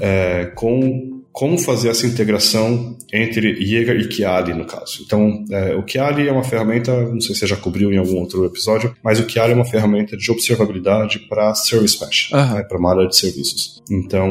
é, 0.02 0.52
com 0.56 1.21
como 1.32 1.58
fazer 1.58 1.90
essa 1.90 2.06
integração 2.06 2.98
entre 3.12 3.56
Jaeger 3.56 3.98
e 3.98 4.12
Chiali, 4.12 4.54
no 4.54 4.66
caso. 4.66 5.02
Então, 5.06 5.44
é, 5.50 5.76
o 5.76 5.88
Chiali 5.88 6.28
é 6.28 6.32
uma 6.32 6.44
ferramenta, 6.44 6.92
não 7.10 7.22
sei 7.22 7.34
se 7.34 7.42
você 7.42 7.48
já 7.48 7.56
cobriu 7.56 7.92
em 7.92 7.98
algum 7.98 8.18
outro 8.18 8.46
episódio, 8.46 8.94
mas 9.04 9.20
o 9.20 9.28
Chiali 9.28 9.54
é 9.54 9.56
uma 9.56 9.66
ferramenta 9.66 10.18
de 10.18 10.32
observabilidade 10.32 11.20
para 11.30 11.54
Service 11.56 12.04
Mesh, 12.04 12.32
uhum. 12.32 12.56
né, 12.56 12.64
para 12.64 12.78
uma 12.78 12.92
área 12.92 13.08
de 13.08 13.16
serviços. 13.16 13.82
Então, 13.90 14.30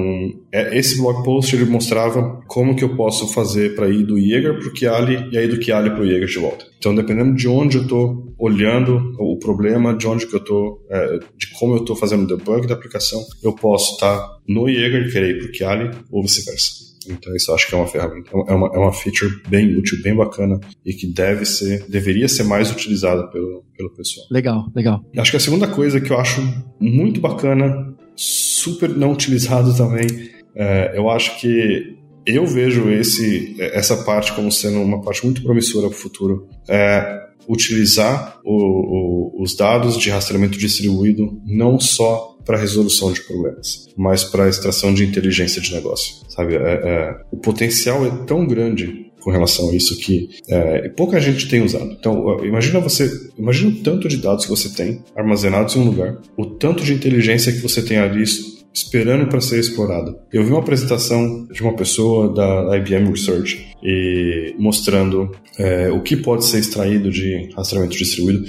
é, 0.53 0.77
esse 0.79 0.99
blog 0.99 1.25
post 1.25 1.55
ele 1.55 1.65
mostrava 1.65 2.41
como 2.47 2.77
que 2.77 2.85
eu 2.85 2.97
posso 2.97 3.33
fazer 3.33 3.75
para 3.75 3.89
ir 3.89 4.05
do 4.05 4.19
Jaeger 4.19 4.59
para 4.59 4.69
o 4.69 4.77
Chiali 4.77 5.29
e 5.33 5.39
aí 5.39 5.49
do 5.49 5.63
Chiali 5.63 5.91
para 5.91 6.03
o 6.03 6.07
Jaeger 6.07 6.29
de 6.29 6.39
volta. 6.39 6.67
Então, 6.79 6.95
dependendo 6.95 7.35
de 7.35 7.47
onde 7.47 7.77
eu 7.77 7.83
estou 7.83 8.35
olhando 8.39 9.15
o 9.19 9.39
problema, 9.39 9.95
de 9.95 10.07
onde 10.07 10.27
que 10.27 10.35
eu 10.35 10.41
estou, 10.41 10.83
é, 10.91 11.19
de 11.37 11.49
como 11.59 11.75
eu 11.75 11.81
estou 11.81 11.95
fazendo 11.95 12.25
o 12.25 12.27
debug 12.27 12.67
da 12.67 12.75
aplicação, 12.75 13.23
eu 13.43 13.53
posso 13.53 13.95
estar 13.95 14.19
tá 14.19 14.39
no 14.49 14.67
Jaeger 14.67 15.07
e 15.07 15.13
querer 15.13 15.31
ir 15.31 15.39
para 15.39 15.51
o 15.51 15.55
Chiali 15.55 15.91
ou 16.11 16.23
vice-versa. 16.23 16.90
Então 17.09 17.35
isso 17.35 17.53
acho 17.53 17.67
que 17.67 17.75
é 17.75 17.79
uma 17.79 17.87
ferramenta, 17.87 18.31
é 18.33 18.53
uma, 18.53 18.67
é 18.69 18.79
uma 18.79 18.93
feature 18.93 19.43
bem 19.49 19.77
útil, 19.77 20.03
bem 20.03 20.15
bacana 20.15 20.61
e 20.85 20.93
que 20.93 21.07
deve 21.07 21.45
ser, 21.45 21.87
deveria 21.89 22.29
ser 22.29 22.45
mais 22.45 22.71
utilizada 22.71 23.27
pelo, 23.29 23.65
pelo 23.77 23.91
pessoal. 23.91 24.27
Legal, 24.31 24.67
legal. 24.75 25.05
Acho 25.17 25.31
que 25.31 25.37
a 25.37 25.41
segunda 25.41 25.67
coisa 25.67 26.01
que 26.01 26.13
eu 26.13 26.19
acho 26.19 26.41
muito 26.79 27.21
bacana, 27.21 27.95
super 28.15 28.91
não 28.91 29.13
utilizado 29.13 29.75
também, 29.77 30.07
é, 30.55 30.93
eu 30.95 31.09
acho 31.09 31.41
que 31.41 31.97
eu 32.27 32.47
vejo 32.47 32.91
esse, 32.91 33.57
essa 33.59 34.05
parte 34.05 34.33
como 34.35 34.53
sendo 34.53 34.81
uma 34.81 35.01
parte 35.01 35.25
muito 35.25 35.43
promissora 35.43 35.89
para 35.89 35.97
o 35.97 35.99
futuro. 35.99 36.49
É 36.69 37.30
utilizar 37.51 38.39
o, 38.45 38.55
o, 38.55 39.43
os 39.43 39.57
dados 39.57 39.99
de 39.99 40.09
rastreamento 40.09 40.57
distribuído 40.57 41.41
não 41.45 41.81
só 41.81 42.37
para 42.45 42.57
resolução 42.57 43.13
de 43.13 43.21
problemas, 43.23 43.89
mas 43.97 44.25
para 44.25 44.49
extração 44.49 44.95
de 44.95 45.05
inteligência 45.05 45.61
de 45.61 45.73
negócio. 45.73 46.17
Sabe, 46.29 46.55
é, 46.55 46.59
é, 46.59 47.17
o 47.31 47.37
potencial 47.37 48.07
é 48.07 48.11
tão 48.25 48.47
grande 48.47 49.11
com 49.21 49.31
relação 49.31 49.69
a 49.69 49.75
isso 49.75 49.99
que 49.99 50.31
é, 50.49 50.89
pouca 50.91 51.21
gente 51.21 51.49
tem 51.49 51.63
usado. 51.63 51.91
Então, 51.99 52.43
imagina 52.45 52.81
você, 52.81 53.11
imagina 53.37 53.71
o 53.71 53.83
tanto 53.83 54.09
de 54.09 54.17
dados 54.17 54.45
que 54.45 54.51
você 54.51 54.71
tem 54.71 55.03
armazenados 55.15 55.77
em 55.77 55.81
um 55.81 55.85
lugar, 55.85 56.19
o 56.37 56.47
tanto 56.47 56.83
de 56.83 56.95
inteligência 56.95 57.53
que 57.53 57.59
você 57.59 57.83
tem 57.83 57.99
ali 57.99 58.25
esperando 58.73 59.29
para 59.29 59.41
ser 59.41 59.59
explorada. 59.59 60.17
Eu 60.33 60.45
vi 60.45 60.51
uma 60.51 60.61
apresentação 60.61 61.47
de 61.51 61.63
uma 61.63 61.75
pessoa 61.75 62.33
da 62.33 62.77
IBM 62.77 63.11
Research 63.11 63.77
e 63.83 64.55
mostrando 64.59 65.31
é, 65.59 65.91
o 65.91 66.01
que 66.01 66.17
pode 66.17 66.45
ser 66.45 66.59
extraído 66.59 67.11
de 67.11 67.51
rastreamento 67.57 67.97
distribuído. 67.97 68.45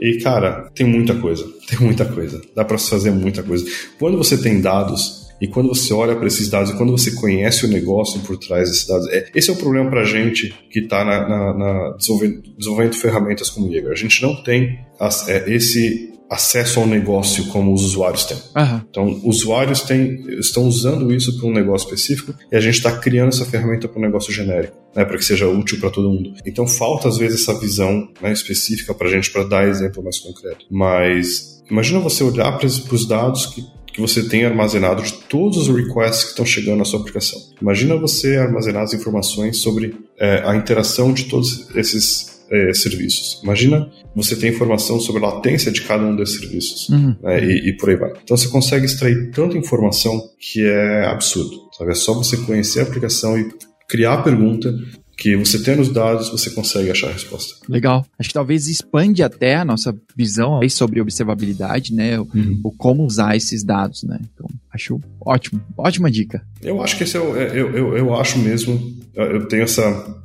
E, 0.00 0.18
cara, 0.18 0.70
tem 0.74 0.86
muita 0.86 1.14
coisa. 1.14 1.46
Tem 1.66 1.80
muita 1.80 2.04
coisa. 2.04 2.40
Dá 2.54 2.64
para 2.64 2.78
fazer 2.78 3.10
muita 3.10 3.42
coisa. 3.42 3.64
Quando 3.98 4.16
você 4.16 4.38
tem 4.38 4.60
dados 4.60 5.26
e 5.40 5.48
quando 5.48 5.68
você 5.68 5.92
olha 5.92 6.14
para 6.14 6.28
esses 6.28 6.48
dados 6.48 6.70
e 6.70 6.76
quando 6.76 6.92
você 6.92 7.10
conhece 7.16 7.66
o 7.66 7.68
negócio 7.68 8.20
por 8.20 8.38
trás 8.38 8.70
desses 8.70 8.86
dados, 8.86 9.08
é, 9.08 9.28
esse 9.34 9.50
é 9.50 9.52
o 9.52 9.56
problema 9.56 9.90
para 9.90 10.02
a 10.02 10.04
gente 10.04 10.54
que 10.70 10.78
está 10.78 11.04
na, 11.04 11.28
na, 11.28 11.54
na 11.54 11.96
desenvolvendo, 11.96 12.42
desenvolvendo, 12.56 12.94
ferramentas 12.94 13.50
como 13.50 13.70
Jaeger. 13.70 13.90
A 13.90 13.96
gente 13.96 14.22
não 14.22 14.42
tem 14.44 14.78
as, 15.00 15.28
é, 15.28 15.50
esse 15.52 16.15
acesso 16.30 16.80
ao 16.80 16.86
negócio 16.86 17.46
como 17.48 17.72
os 17.72 17.84
usuários 17.84 18.24
têm. 18.24 18.36
Uhum. 18.36 18.80
Então, 18.90 19.20
usuários 19.24 19.82
têm, 19.82 20.24
estão 20.38 20.64
usando 20.64 21.12
isso 21.14 21.36
para 21.38 21.46
um 21.46 21.52
negócio 21.52 21.86
específico 21.86 22.34
e 22.50 22.56
a 22.56 22.60
gente 22.60 22.74
está 22.74 22.96
criando 22.98 23.28
essa 23.28 23.44
ferramenta 23.44 23.88
para 23.88 23.98
um 23.98 24.02
negócio 24.02 24.32
genérico, 24.32 24.76
né, 24.94 25.04
para 25.04 25.16
que 25.16 25.24
seja 25.24 25.46
útil 25.48 25.78
para 25.78 25.90
todo 25.90 26.10
mundo. 26.10 26.34
Então, 26.44 26.66
falta 26.66 27.08
às 27.08 27.16
vezes 27.16 27.42
essa 27.42 27.58
visão 27.58 28.08
né, 28.20 28.32
específica 28.32 28.92
para 28.92 29.08
a 29.08 29.10
gente 29.10 29.30
para 29.30 29.44
dar 29.44 29.68
exemplo 29.68 30.02
mais 30.02 30.18
concreto. 30.18 30.66
Mas 30.70 31.62
imagina 31.70 32.00
você 32.00 32.24
olhar 32.24 32.58
para 32.58 32.66
os 32.66 33.06
dados 33.06 33.46
que 33.46 33.64
que 33.96 34.00
você 34.02 34.28
tem 34.28 34.44
armazenado 34.44 35.02
de 35.02 35.14
todos 35.14 35.56
os 35.56 35.74
requests 35.74 36.24
que 36.24 36.30
estão 36.32 36.44
chegando 36.44 36.76
na 36.76 36.84
sua 36.84 37.00
aplicação. 37.00 37.40
Imagina 37.62 37.96
você 37.96 38.36
armazenar 38.36 38.82
as 38.82 38.92
informações 38.92 39.56
sobre 39.56 39.94
é, 40.18 40.42
a 40.44 40.54
interação 40.54 41.14
de 41.14 41.24
todos 41.24 41.74
esses 41.74 42.35
é, 42.50 42.72
serviços. 42.74 43.40
Imagina 43.42 43.90
você 44.14 44.36
ter 44.36 44.48
informação 44.48 44.98
sobre 45.00 45.24
a 45.24 45.28
latência 45.28 45.70
de 45.70 45.82
cada 45.82 46.04
um 46.04 46.16
desses 46.16 46.38
serviços 46.38 46.88
uhum. 46.88 47.16
né, 47.22 47.44
e, 47.44 47.70
e 47.70 47.76
por 47.76 47.90
aí 47.90 47.96
vai. 47.96 48.12
Então 48.22 48.36
você 48.36 48.48
consegue 48.48 48.86
extrair 48.86 49.30
tanta 49.30 49.56
informação 49.56 50.30
que 50.38 50.64
é 50.64 51.06
absurdo. 51.06 51.68
Sabe? 51.76 51.92
É 51.92 51.94
só 51.94 52.14
você 52.14 52.36
conhecer 52.38 52.80
a 52.80 52.82
aplicação 52.84 53.38
e 53.38 53.48
criar 53.88 54.14
a 54.14 54.22
pergunta 54.22 54.74
que 55.16 55.34
você 55.34 55.62
tendo 55.62 55.80
os 55.80 55.88
dados, 55.88 56.28
você 56.28 56.50
consegue 56.50 56.90
achar 56.90 57.08
a 57.08 57.12
resposta. 57.12 57.54
Legal. 57.68 58.04
Acho 58.18 58.28
que 58.28 58.34
talvez 58.34 58.68
expande 58.68 59.22
até 59.22 59.56
a 59.56 59.64
nossa 59.64 59.96
visão 60.14 60.60
sobre 60.68 61.00
observabilidade, 61.00 61.94
né? 61.94 62.20
Uhum. 62.20 62.60
O, 62.62 62.70
como 62.70 63.04
usar 63.04 63.34
esses 63.34 63.64
dados, 63.64 64.02
né? 64.02 64.20
Então, 64.34 64.46
acho 64.70 65.00
ótimo. 65.24 65.60
Ótima 65.76 66.10
dica. 66.10 66.44
Eu 66.60 66.82
acho 66.82 66.98
que 66.98 67.04
esse 67.04 67.16
é 67.16 67.20
o, 67.20 67.34
é, 67.34 67.50
eu, 67.52 67.74
eu, 67.74 67.96
eu 67.96 68.14
acho 68.14 68.38
mesmo, 68.38 68.78
eu 69.16 69.48
tenho 69.48 69.62
essa, 69.62 69.82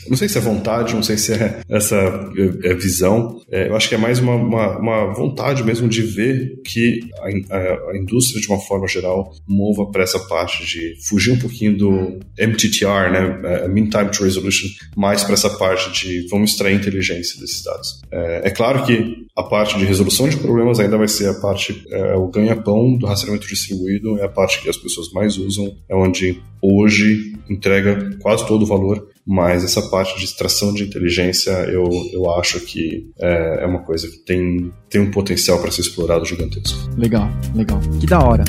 não 0.07 0.17
sei 0.17 0.27
se 0.27 0.37
é 0.37 0.41
vontade, 0.41 0.93
não 0.93 1.03
sei 1.03 1.17
se 1.17 1.33
é 1.33 1.61
essa 1.69 1.95
é, 1.95 2.71
é 2.71 2.73
visão, 2.75 3.41
é, 3.49 3.69
eu 3.69 3.75
acho 3.75 3.87
que 3.87 3.95
é 3.95 3.97
mais 3.97 4.19
uma, 4.19 4.35
uma, 4.35 4.77
uma, 4.77 5.13
vontade 5.13 5.63
mesmo 5.63 5.87
de 5.87 6.01
ver 6.01 6.61
que 6.65 6.99
a, 7.19 7.55
a, 7.55 7.91
a 7.91 7.97
indústria, 7.97 8.41
de 8.41 8.47
uma 8.47 8.59
forma 8.59 8.87
geral, 8.87 9.33
mova 9.47 9.89
para 9.89 10.03
essa 10.03 10.19
parte 10.19 10.65
de 10.65 10.95
fugir 11.07 11.31
um 11.31 11.39
pouquinho 11.39 11.77
do 11.77 12.19
MTTR, 12.37 13.11
né? 13.11 13.67
Mean 13.67 13.89
Time 13.89 14.09
to 14.09 14.23
Resolution, 14.23 14.67
mais 14.95 15.23
para 15.23 15.33
essa 15.33 15.49
parte 15.49 15.91
de 15.91 16.27
vamos 16.29 16.51
extrair 16.51 16.75
inteligência 16.75 17.39
desses 17.39 17.63
dados. 17.63 18.01
É, 18.11 18.47
é, 18.47 18.49
claro 18.49 18.85
que 18.85 19.25
a 19.35 19.43
parte 19.43 19.77
de 19.77 19.85
resolução 19.85 20.27
de 20.27 20.37
problemas 20.37 20.79
ainda 20.79 20.97
vai 20.97 21.07
ser 21.07 21.29
a 21.29 21.33
parte, 21.35 21.83
é, 21.89 22.15
o 22.15 22.27
ganha-pão 22.27 22.97
do 22.97 23.05
rastreamento 23.05 23.47
distribuído, 23.47 24.19
é 24.19 24.25
a 24.25 24.29
parte 24.29 24.61
que 24.61 24.69
as 24.69 24.77
pessoas 24.77 25.11
mais 25.13 25.37
usam, 25.37 25.73
é 25.89 25.95
onde 25.95 26.41
hoje 26.61 27.33
entrega 27.49 28.17
quase 28.21 28.45
todo 28.47 28.63
o 28.63 28.65
valor, 28.65 29.09
mas 29.25 29.63
essa 29.63 29.81
parte 29.89 30.17
de 30.17 30.25
extração 30.25 30.73
de 30.73 30.83
inteligência 30.83 31.51
eu, 31.69 31.89
eu 32.13 32.29
acho 32.31 32.59
que 32.61 33.09
é, 33.19 33.63
é 33.63 33.65
uma 33.65 33.79
coisa 33.79 34.07
que 34.07 34.17
tem, 34.19 34.71
tem 34.89 35.01
um 35.01 35.11
potencial 35.11 35.59
para 35.59 35.71
ser 35.71 35.81
explorado 35.81 36.25
gigantesco. 36.25 36.89
Legal, 36.97 37.29
legal. 37.55 37.79
Que 37.99 38.05
da 38.05 38.19
hora. 38.19 38.43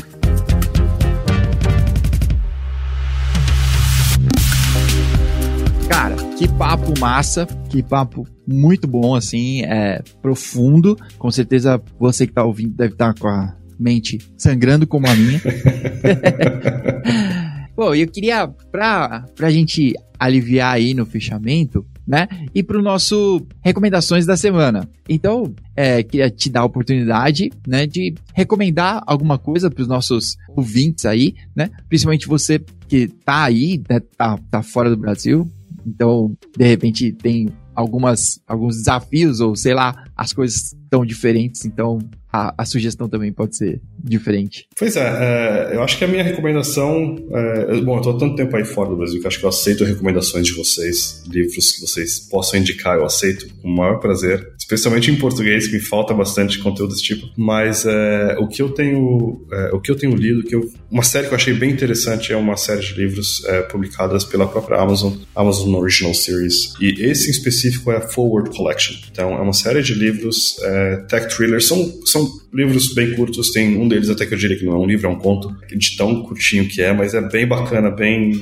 Cara, 5.88 6.16
que 6.38 6.48
papo 6.48 6.98
massa, 7.00 7.46
que 7.68 7.82
papo 7.82 8.26
muito 8.46 8.86
bom, 8.86 9.14
assim, 9.14 9.62
é 9.64 10.02
profundo. 10.20 10.96
Com 11.18 11.30
certeza 11.30 11.80
você 11.98 12.26
que 12.26 12.32
tá 12.32 12.44
ouvindo 12.44 12.74
deve 12.74 12.92
estar 12.92 13.14
tá 13.14 13.20
com 13.20 13.28
a 13.28 13.56
mente 13.78 14.18
sangrando 14.36 14.86
como 14.86 15.06
a 15.06 15.14
minha. 15.14 15.40
Pô, 17.74 17.94
eu 17.94 18.06
queria, 18.06 18.46
pra, 18.48 19.24
pra 19.34 19.50
gente 19.50 19.94
aliviar 20.18 20.74
aí 20.74 20.94
no 20.94 21.06
fechamento, 21.06 21.84
né? 22.06 22.28
E 22.54 22.62
pro 22.62 22.82
nosso 22.82 23.44
recomendações 23.60 24.26
da 24.26 24.36
semana. 24.36 24.88
Então, 25.08 25.54
é, 25.74 26.02
queria 26.02 26.30
te 26.30 26.50
dar 26.50 26.60
a 26.60 26.64
oportunidade, 26.64 27.50
né, 27.66 27.86
de 27.86 28.14
recomendar 28.34 29.02
alguma 29.06 29.38
coisa 29.38 29.70
para 29.70 29.82
os 29.82 29.88
nossos 29.88 30.36
ouvintes 30.56 31.06
aí, 31.06 31.34
né? 31.56 31.70
Principalmente 31.88 32.28
você 32.28 32.60
que 32.88 33.08
tá 33.08 33.44
aí, 33.44 33.82
né, 33.88 34.00
tá, 34.16 34.38
tá 34.50 34.62
fora 34.62 34.90
do 34.90 34.96
Brasil, 34.96 35.50
então, 35.86 36.36
de 36.56 36.66
repente, 36.66 37.12
tem 37.12 37.48
algumas, 37.74 38.40
alguns 38.46 38.76
desafios, 38.76 39.40
ou 39.40 39.56
sei 39.56 39.74
lá, 39.74 40.04
as 40.16 40.32
coisas 40.32 40.72
estão 40.72 41.04
diferentes, 41.04 41.64
então 41.64 41.98
a, 42.32 42.54
a, 42.56 42.64
sugestão 42.64 43.08
também 43.08 43.32
pode 43.32 43.56
ser 43.56 43.80
diferente. 44.02 44.66
Pois 44.78 44.96
é, 44.96 45.70
é 45.70 45.76
eu 45.76 45.82
acho 45.82 45.98
que 45.98 46.04
a 46.04 46.08
minha 46.08 46.22
recomendação. 46.22 47.16
É, 47.30 47.80
bom, 47.80 47.94
eu 47.94 47.98
estou 47.98 48.16
há 48.16 48.18
tanto 48.18 48.36
tempo 48.36 48.56
aí 48.56 48.64
fora 48.64 48.88
do 48.88 48.96
Brasil 48.96 49.20
que 49.20 49.26
acho 49.26 49.38
que 49.38 49.44
eu 49.44 49.48
aceito 49.48 49.84
recomendações 49.84 50.46
de 50.46 50.54
vocês, 50.54 51.22
livros 51.28 51.72
que 51.72 51.80
vocês 51.80 52.20
possam 52.20 52.58
indicar, 52.58 52.96
eu 52.96 53.04
aceito 53.04 53.48
com 53.60 53.68
o 53.68 53.76
maior 53.76 53.98
prazer, 53.98 54.52
especialmente 54.58 55.10
em 55.10 55.16
português, 55.16 55.66
que 55.66 55.74
me 55.74 55.80
falta 55.80 56.14
bastante 56.14 56.58
conteúdo 56.58 56.92
desse 56.92 57.02
tipo. 57.02 57.28
Mas 57.36 57.84
é, 57.84 58.36
o 58.38 58.48
que 58.48 58.62
eu 58.62 58.70
tenho, 58.70 59.46
é, 59.52 59.70
o 59.74 59.80
que 59.80 59.90
eu 59.90 59.96
tenho 59.96 60.14
lido, 60.14 60.42
que 60.42 60.54
eu, 60.54 60.70
uma 60.90 61.02
série 61.02 61.26
que 61.26 61.34
eu 61.34 61.36
achei 61.36 61.52
bem 61.52 61.70
interessante 61.70 62.32
é 62.32 62.36
uma 62.36 62.56
série 62.56 62.80
de 62.80 62.94
livros 62.94 63.44
é, 63.46 63.62
publicadas 63.62 64.24
pela 64.24 64.46
própria 64.46 64.80
Amazon, 64.80 65.12
Amazon 65.34 65.74
Original 65.74 66.14
Series, 66.14 66.74
e 66.80 67.04
esse 67.04 67.28
em 67.28 67.30
específico 67.30 67.90
é 67.92 67.96
a 67.96 68.00
Forward 68.00 68.50
Collection. 68.56 68.96
Então, 69.10 69.32
é 69.32 69.40
uma 69.40 69.52
série 69.52 69.82
de 69.82 69.94
livros 69.94 70.58
é, 70.62 70.96
tech 71.08 71.34
thrillers, 71.34 71.66
são, 71.66 72.00
são 72.04 72.21
são 72.26 72.40
livros 72.52 72.94
bem 72.94 73.14
curtos, 73.14 73.50
tem 73.50 73.76
um 73.76 73.88
deles 73.88 74.10
até 74.10 74.26
que 74.26 74.34
eu 74.34 74.38
diria 74.38 74.58
que 74.58 74.64
não 74.64 74.74
é 74.74 74.78
um 74.78 74.86
livro, 74.86 75.06
é 75.06 75.10
um 75.10 75.18
conto, 75.18 75.54
de 75.68 75.96
tão 75.96 76.22
curtinho 76.22 76.68
que 76.68 76.82
é, 76.82 76.92
mas 76.92 77.14
é 77.14 77.20
bem 77.20 77.46
bacana, 77.46 77.90
bem 77.90 78.32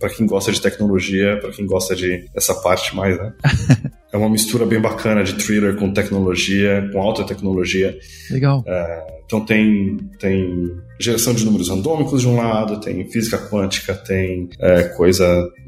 para 0.00 0.08
quem 0.08 0.26
gosta 0.26 0.50
de 0.50 0.60
tecnologia, 0.60 1.38
para 1.40 1.50
quem 1.50 1.66
gosta 1.66 1.94
de 1.94 2.24
essa 2.34 2.54
parte 2.54 2.96
mais, 2.96 3.18
né? 3.18 3.32
é 4.10 4.16
uma 4.16 4.30
mistura 4.30 4.64
bem 4.64 4.80
bacana 4.80 5.22
de 5.22 5.34
thriller 5.34 5.76
com 5.76 5.92
tecnologia, 5.92 6.88
com 6.90 7.00
alta 7.00 7.22
tecnologia. 7.22 7.96
Legal. 8.30 8.64
É, 8.66 9.06
então 9.26 9.44
tem, 9.44 9.98
tem 10.18 10.74
geração 10.98 11.34
de 11.34 11.44
números 11.44 11.68
randômicos 11.68 12.22
de 12.22 12.28
um 12.28 12.36
lado, 12.36 12.80
tem 12.80 13.08
física 13.10 13.38
quântica, 13.38 13.94
tem 13.94 14.48
é, 14.58 14.84
coisa 14.84 15.24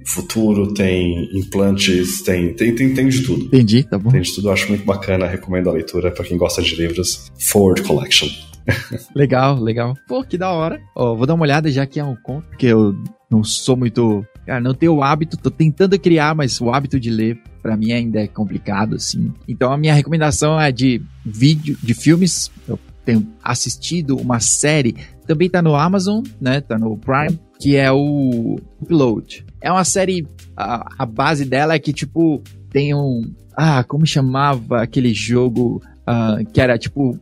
futuro, 0.07 0.73
tem 0.73 1.29
implantes, 1.37 2.23
tem, 2.23 2.55
tem, 2.55 2.75
tem, 2.75 2.95
tem 2.95 3.09
de 3.09 3.23
tudo. 3.23 3.45
Entendi, 3.45 3.85
tá 3.85 3.99
bom. 3.99 4.11
Tem 4.11 4.23
de 4.23 4.35
tudo, 4.35 4.51
acho 4.51 4.69
muito 4.69 4.85
bacana, 4.85 5.27
recomendo 5.27 5.69
a 5.69 5.73
leitura 5.75 6.11
para 6.11 6.25
quem 6.25 6.39
gosta 6.39 6.63
de 6.63 6.75
livros. 6.75 7.31
Forward 7.39 7.83
Collection. 7.83 8.29
legal, 9.15 9.61
legal. 9.61 9.95
Pô, 10.09 10.25
que 10.25 10.39
da 10.39 10.51
hora. 10.51 10.81
Ó, 10.97 11.15
vou 11.15 11.27
dar 11.27 11.35
uma 11.35 11.45
olhada 11.45 11.71
já 11.71 11.87
que 11.87 12.01
é 12.01 12.05
um 12.05 12.17
conto, 12.17 12.49
que 12.57 12.67
eu 12.67 12.95
não 13.33 13.43
sou 13.43 13.77
muito. 13.77 14.25
Cara, 14.47 14.61
não 14.61 14.75
tenho 14.75 14.95
o 14.95 15.03
hábito, 15.03 15.37
tô 15.37 15.51
tentando 15.51 15.99
criar, 15.99 16.35
mas 16.35 16.61
o 16.61 16.71
hábito 16.71 17.01
de 17.01 17.11
ler 17.11 17.41
para 17.63 17.77
mim 17.77 17.93
ainda 17.93 18.21
é 18.21 18.27
complicado, 18.27 18.97
assim. 18.97 19.33
Então 19.49 19.73
a 19.73 19.79
minha 19.79 19.95
recomendação 19.95 20.61
é 20.61 20.71
de 20.71 21.01
vídeo, 21.25 21.77
de 21.83 21.95
filmes. 21.95 22.51
Eu 22.69 22.79
tenho 23.05 23.27
assistido 23.43 24.17
uma 24.17 24.39
série, 24.41 24.97
também 25.27 25.49
tá 25.49 25.63
no 25.63 25.75
Amazon, 25.75 26.23
né? 26.41 26.61
Tá 26.61 26.79
no 26.79 26.97
Prime, 26.99 27.39
que 27.59 27.77
é 27.77 27.91
o 27.91 28.59
Upload. 28.81 29.47
É 29.61 29.73
uma 29.73 29.85
série, 29.85 30.27
a, 30.57 30.87
a 30.99 31.07
base 31.07 31.45
dela 31.45 31.75
é 31.75 31.79
que, 31.79 31.93
tipo, 31.93 32.43
tem 32.71 32.95
um. 32.95 33.23
Ah, 33.57 33.85
como 33.85 34.07
chamava 34.07 34.83
aquele 34.83 35.13
jogo 35.15 35.83
uh, 36.03 36.45
que 36.53 36.61
era 36.61 36.79
tipo 36.79 37.19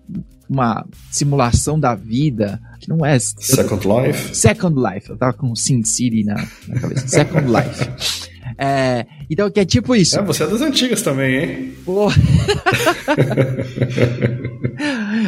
uma 0.49 0.85
simulação 1.11 1.79
da 1.79 1.95
vida, 1.95 2.61
que 2.81 2.89
não 2.89 3.05
é. 3.05 3.18
Second 3.18 3.87
Life? 3.87 4.35
Second 4.35 4.74
Life, 4.81 5.11
eu 5.11 5.16
tava 5.16 5.35
com 5.35 5.55
Sin 5.55 5.85
City 5.85 6.24
na, 6.24 6.35
na 6.66 6.81
cabeça. 6.81 7.07
Second 7.07 7.47
Life. 7.47 8.31
É, 8.59 9.07
então, 9.31 9.51
que 9.51 9.61
é 9.61 9.64
tipo 9.64 9.95
isso. 9.95 10.18
É, 10.18 10.22
você 10.22 10.43
é 10.43 10.47
das 10.47 10.61
antigas 10.61 11.01
também, 11.01 11.37
hein? 11.37 11.72
Pô. 11.85 12.09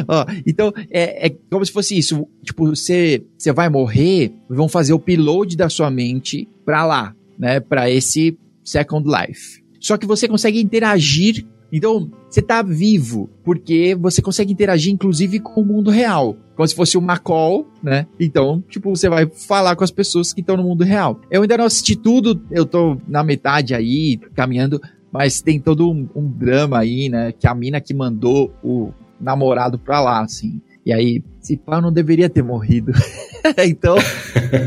Ó, 0.07 0.25
então, 0.45 0.73
é, 0.91 1.27
é, 1.27 1.35
como 1.49 1.65
se 1.65 1.71
fosse 1.71 1.97
isso. 1.97 2.27
Tipo, 2.43 2.67
você, 2.67 3.23
você 3.37 3.51
vai 3.51 3.69
morrer, 3.69 4.31
vão 4.49 4.67
fazer 4.67 4.93
o 4.93 4.97
upload 4.97 5.57
da 5.57 5.67
sua 5.69 5.89
mente 5.89 6.47
pra 6.65 6.85
lá, 6.85 7.15
né? 7.39 7.59
Pra 7.59 7.89
esse 7.89 8.37
Second 8.63 9.09
Life. 9.09 9.63
Só 9.79 9.97
que 9.97 10.05
você 10.05 10.27
consegue 10.27 10.61
interagir 10.61 11.45
então, 11.75 12.11
você 12.29 12.39
tá 12.39 12.61
vivo 12.61 13.27
porque 13.43 13.97
você 13.99 14.21
consegue 14.21 14.53
interagir, 14.53 14.93
inclusive, 14.93 15.39
com 15.39 15.61
o 15.61 15.65
mundo 15.65 15.89
real. 15.89 16.37
Como 16.55 16.67
se 16.67 16.75
fosse 16.75 16.97
uma 16.97 17.17
call, 17.17 17.67
né? 17.81 18.05
Então, 18.19 18.63
tipo, 18.69 18.89
você 18.89 19.09
vai 19.09 19.25
falar 19.27 19.75
com 19.75 19.83
as 19.83 19.91
pessoas 19.91 20.31
que 20.31 20.41
estão 20.41 20.55
no 20.55 20.63
mundo 20.63 20.83
real. 20.83 21.19
Eu 21.31 21.41
ainda 21.41 21.57
não 21.57 21.65
assisti 21.65 21.95
tudo, 21.95 22.41
eu 22.51 22.65
tô 22.65 22.97
na 23.07 23.23
metade 23.23 23.73
aí, 23.73 24.19
caminhando, 24.35 24.81
mas 25.11 25.41
tem 25.41 25.59
todo 25.59 25.89
um, 25.89 26.07
um 26.15 26.27
drama 26.27 26.79
aí, 26.79 27.09
né? 27.09 27.31
Que 27.31 27.47
a 27.47 27.55
mina 27.55 27.81
que 27.81 27.93
mandou 27.93 28.53
o 28.63 28.91
namorado 29.19 29.79
pra 29.79 30.01
lá, 30.01 30.21
assim. 30.21 30.61
E 30.85 30.91
aí, 30.91 31.23
se 31.39 31.55
pá, 31.55 31.79
não 31.79 31.91
deveria 31.91 32.29
ter 32.29 32.43
morrido. 32.43 32.91
então. 33.65 33.95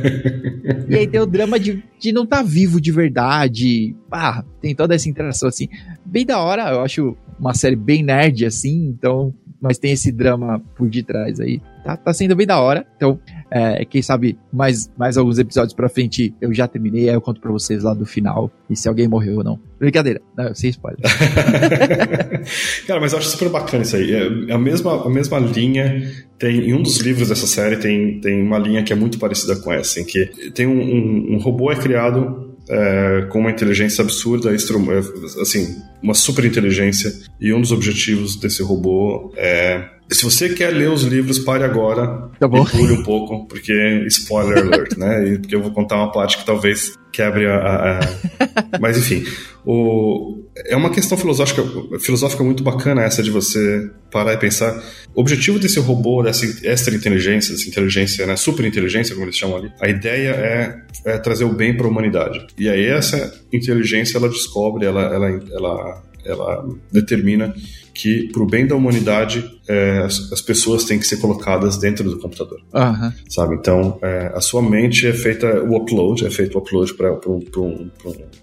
e 0.89 0.95
aí 0.95 1.07
tem 1.07 1.21
o 1.21 1.27
drama 1.27 1.61
de, 1.61 1.83
de 1.99 2.13
não 2.13 2.25
estar 2.25 2.39
tá 2.39 2.43
vivo 2.43 2.81
de 2.81 2.91
verdade. 2.91 3.95
Ah, 4.11 4.43
tem 4.61 4.75
toda 4.75 4.95
essa 4.95 5.09
interação 5.09 5.49
assim. 5.49 5.69
Bem 6.05 6.25
da 6.25 6.39
hora, 6.39 6.71
eu 6.71 6.81
acho 6.81 7.17
uma 7.39 7.55
série 7.55 7.77
bem 7.77 8.03
nerd, 8.03 8.47
assim, 8.47 8.87
então. 8.87 9.35
Mas 9.61 9.79
tem 9.79 9.93
esse 9.93 10.11
drama 10.11 10.63
por 10.75 10.89
detrás 10.89 11.41
aí. 11.41 11.61
Tá, 11.87 11.97
tá 11.97 12.13
sendo 12.13 12.35
bem 12.35 12.47
da 12.47 12.61
hora. 12.61 12.85
Então, 12.97 13.19
é, 13.49 13.85
quem 13.85 14.03
sabe 14.03 14.37
mais, 14.53 14.91
mais 14.99 15.17
alguns 15.17 15.39
episódios 15.39 15.73
pra 15.73 15.89
frente 15.89 16.35
eu 16.41 16.53
já 16.53 16.67
terminei, 16.67 17.09
aí 17.09 17.15
eu 17.15 17.21
conto 17.21 17.41
pra 17.41 17.53
vocês 17.53 17.85
lá 17.85 17.95
do 17.95 18.05
final. 18.05 18.51
E 18.69 18.75
se 18.75 18.89
alguém 18.89 19.07
morreu 19.07 19.37
ou 19.37 19.45
não. 19.45 19.61
Brincadeira, 19.79 20.21
não, 20.37 20.53
sem 20.53 20.71
spoiler. 20.71 21.01
Cara, 22.89 23.01
mas 23.01 23.13
eu 23.13 23.19
acho 23.19 23.29
super 23.29 23.49
bacana 23.49 23.85
isso 23.85 23.95
aí. 23.95 24.13
É 24.13 24.53
a 24.53 24.59
mesma, 24.59 25.07
a 25.07 25.09
mesma 25.09 25.39
linha 25.39 26.11
tem 26.39 26.71
em 26.71 26.75
um 26.75 26.83
dos 26.83 26.99
livros 26.99 27.29
dessa 27.29 27.47
série 27.47 27.77
tem, 27.77 28.21
tem 28.21 28.43
uma 28.43 28.59
linha 28.59 28.83
que 28.83 28.93
é 28.93 28.97
muito 28.97 29.19
parecida 29.19 29.55
com 29.57 29.73
essa, 29.73 30.01
em 30.01 30.05
que 30.05 30.27
tem 30.53 30.67
um, 30.67 30.81
um, 30.81 31.35
um 31.35 31.39
robô 31.39 31.71
é 31.71 31.77
criado 31.77 32.57
é, 32.69 33.27
com 33.31 33.39
uma 33.39 33.51
inteligência 33.51 34.03
absurda, 34.03 34.51
assim, 34.51 35.77
uma 36.03 36.15
super 36.15 36.45
inteligência, 36.45 37.13
e 37.41 37.53
um 37.53 37.61
dos 37.61 37.73
objetivos 37.73 38.37
desse 38.37 38.63
robô 38.63 39.33
é 39.37 39.96
Se 40.11 40.25
você 40.25 40.51
quer 40.51 40.71
ler 40.71 40.89
os 40.89 41.03
livros, 41.03 41.39
pare 41.41 41.65
agora 41.65 42.31
tá 42.39 42.47
bom. 42.47 42.63
e 42.63 42.71
pule 42.71 42.93
um 42.93 43.03
pouco, 43.03 43.47
porque 43.47 43.73
spoiler 44.07 44.59
alert, 44.59 44.97
né? 44.97 45.29
E 45.29 45.39
porque 45.39 45.55
eu 45.55 45.63
vou 45.63 45.73
contar 45.73 45.97
uma 45.97 46.13
parte 46.13 46.39
que 46.39 46.47
talvez 46.47 46.95
quebre 47.13 47.47
a. 47.47 47.99
a. 47.99 48.01
Mas 48.81 48.97
enfim, 48.99 49.25
o... 49.65 50.45
é 50.67 50.77
uma 50.77 50.91
questão 50.91 51.19
filosófica, 51.19 51.63
filosófica 51.99 52.45
muito 52.45 52.63
bacana 52.63 53.03
essa 53.03 53.21
de 53.21 53.31
você 53.33 53.91
parar 54.13 54.35
e 54.35 54.37
pensar. 54.37 54.81
O 55.15 55.23
objetivo 55.23 55.59
desse 55.59 55.81
robô, 55.81 56.23
dessa 56.23 56.47
extra 56.65 56.95
inteligência, 56.95 57.55
dessa 57.55 57.69
inteligência, 57.69 58.27
né, 58.27 58.37
super 58.37 58.65
inteligência, 58.65 59.15
como 59.15 59.27
eles 59.27 59.37
chamam 59.37 59.57
ali, 59.57 59.73
a 59.81 59.89
ideia 59.89 60.31
é, 60.31 60.83
é 61.05 61.19
trazer 61.19 61.45
o 61.45 61.53
bem 61.53 61.77
para 61.77 61.87
a 61.87 61.91
humanidade. 61.91 62.47
E 62.57 62.69
aí 62.69 62.85
essa 62.85 63.35
inteligência 63.53 64.19
ela 64.19 64.29
descobre, 64.29 64.87
ela, 64.87 65.03
ela, 65.03 65.29
ela, 65.53 66.03
ela 66.27 66.67
determina 66.93 67.55
que, 67.95 68.29
para 68.31 68.43
o 68.43 68.47
bem 68.47 68.67
da 68.67 68.77
humanidade, 68.77 69.45
é, 69.67 70.03
as, 70.05 70.33
as, 70.33 70.41
pessoas 70.41 70.85
têm 70.85 70.99
que 70.99 71.07
ser 71.07 71.17
colocadas 71.17 71.79
dentro 71.79 72.09
do 72.09 72.19
computador. 72.19 72.61
Uhum. 72.75 73.13
Sabe? 73.29 73.55
Então, 73.55 73.99
é, 74.03 74.33
a 74.35 74.41
sua 74.41 74.61
mente 74.61 75.07
é 75.07 75.13
feita 75.13 75.63
o 75.63 75.77
upload, 75.77 76.27
é 76.27 76.31
feito 76.31 76.57
o 76.57 76.59
upload 76.61 76.93
para 76.95 77.13
um, 77.27 77.43
um, 77.57 77.91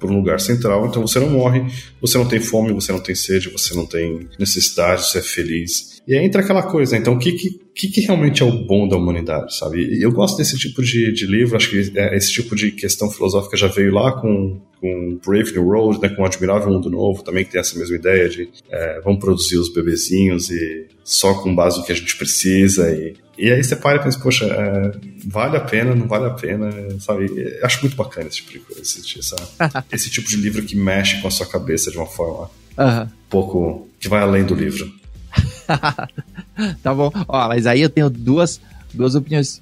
um, 0.04 0.16
lugar 0.16 0.40
central. 0.40 0.88
Então, 0.88 1.06
você 1.06 1.20
não 1.20 1.30
morre, 1.30 1.64
você 2.02 2.18
não 2.18 2.28
tem 2.28 2.40
fome, 2.40 2.74
você 2.74 2.92
não 2.92 3.00
tem 3.00 3.14
sede, 3.14 3.50
você 3.50 3.76
não 3.76 3.86
tem 3.86 4.28
necessidade, 4.40 5.06
você 5.06 5.20
é 5.20 5.22
feliz. 5.22 5.93
E 6.08 6.18
aí 6.18 6.26
entra 6.26 6.42
aquela 6.42 6.64
coisa, 6.64 6.98
então, 6.98 7.14
o 7.14 7.20
que, 7.20 7.32
que, 7.32 7.88
que 7.88 8.02
realmente 8.02 8.44
é 8.44 8.46
o 8.46 8.66
bom 8.66 8.88
da 8.88 8.98
humanidade, 8.98 9.58
sabe? 9.58 9.84
E 9.84 10.02
eu 10.02 10.12
gosto 10.12 10.38
desse 10.38 10.58
tipo 10.58 10.84
de, 10.84 11.14
de 11.14 11.26
livro, 11.26 11.56
acho 11.56 11.70
que 11.70 11.94
é, 11.96 12.16
esse 12.18 12.32
tipo 12.32 12.56
de 12.56 12.72
questão 12.72 13.10
filosófica 13.10 13.56
já 13.56 13.68
veio 13.68 13.94
lá 13.94 14.12
com, 14.12 14.60
com 14.82 15.20
Brave 15.26 15.54
New 15.54 15.66
World, 15.66 16.02
né, 16.02 16.10
com 16.10 16.24
o 16.24 16.26
Admirável 16.26 16.70
Mundo 16.70 16.90
Novo, 16.90 17.24
também 17.24 17.46
que 17.46 17.52
tem 17.52 17.62
essa 17.62 17.80
mesma 17.80 17.96
ideia 17.96 18.28
de 18.28 18.50
é, 18.70 19.00
vamos 19.02 19.20
produzir 19.20 19.58
os 19.58 19.74
bebezinhos 19.74 20.50
e 20.50 20.88
só 21.06 21.36
com 21.36 21.56
base 21.56 21.80
no 21.80 21.86
que 21.86 21.94
a 21.94 21.96
gente 21.96 22.18
precisa 22.18 22.92
e, 22.92 23.16
e 23.38 23.52
aí 23.52 23.64
você 23.64 23.76
para 23.76 23.98
e 23.98 24.04
pensa, 24.04 24.20
poxa, 24.20 24.46
é, 24.46 24.92
vale 25.26 25.56
a 25.56 25.62
pena, 25.62 25.96
não 25.96 26.08
vale 26.08 26.26
a 26.26 26.32
pena, 26.32 26.70
sabe? 27.00 27.32
Eu 27.34 27.66
acho 27.66 27.82
muito 27.82 27.96
bacana 27.96 28.28
esse 28.28 28.38
tipo 28.38 28.52
de 28.52 28.60
coisa, 28.60 28.82
esse, 28.82 29.20
essa, 29.20 29.36
esse 29.92 30.10
tipo 30.10 30.28
de 30.28 30.36
livro 30.36 30.64
que 30.64 30.76
mexe 30.76 31.22
com 31.22 31.30
a 31.30 31.32
sua 31.32 31.46
cabeça 31.46 31.90
de 31.90 31.98
uma 31.98 32.06
forma 32.06 32.50
um 32.78 33.08
pouco 33.30 33.88
que 34.00 34.10
vai 34.10 34.22
além 34.22 34.44
do 34.44 34.54
livro. 34.54 35.03
tá 36.82 36.94
bom. 36.94 37.12
Ó, 37.28 37.48
mas 37.48 37.66
aí 37.66 37.82
eu 37.82 37.90
tenho 37.90 38.10
duas, 38.10 38.60
duas 38.94 39.16
opiniões. 39.16 39.62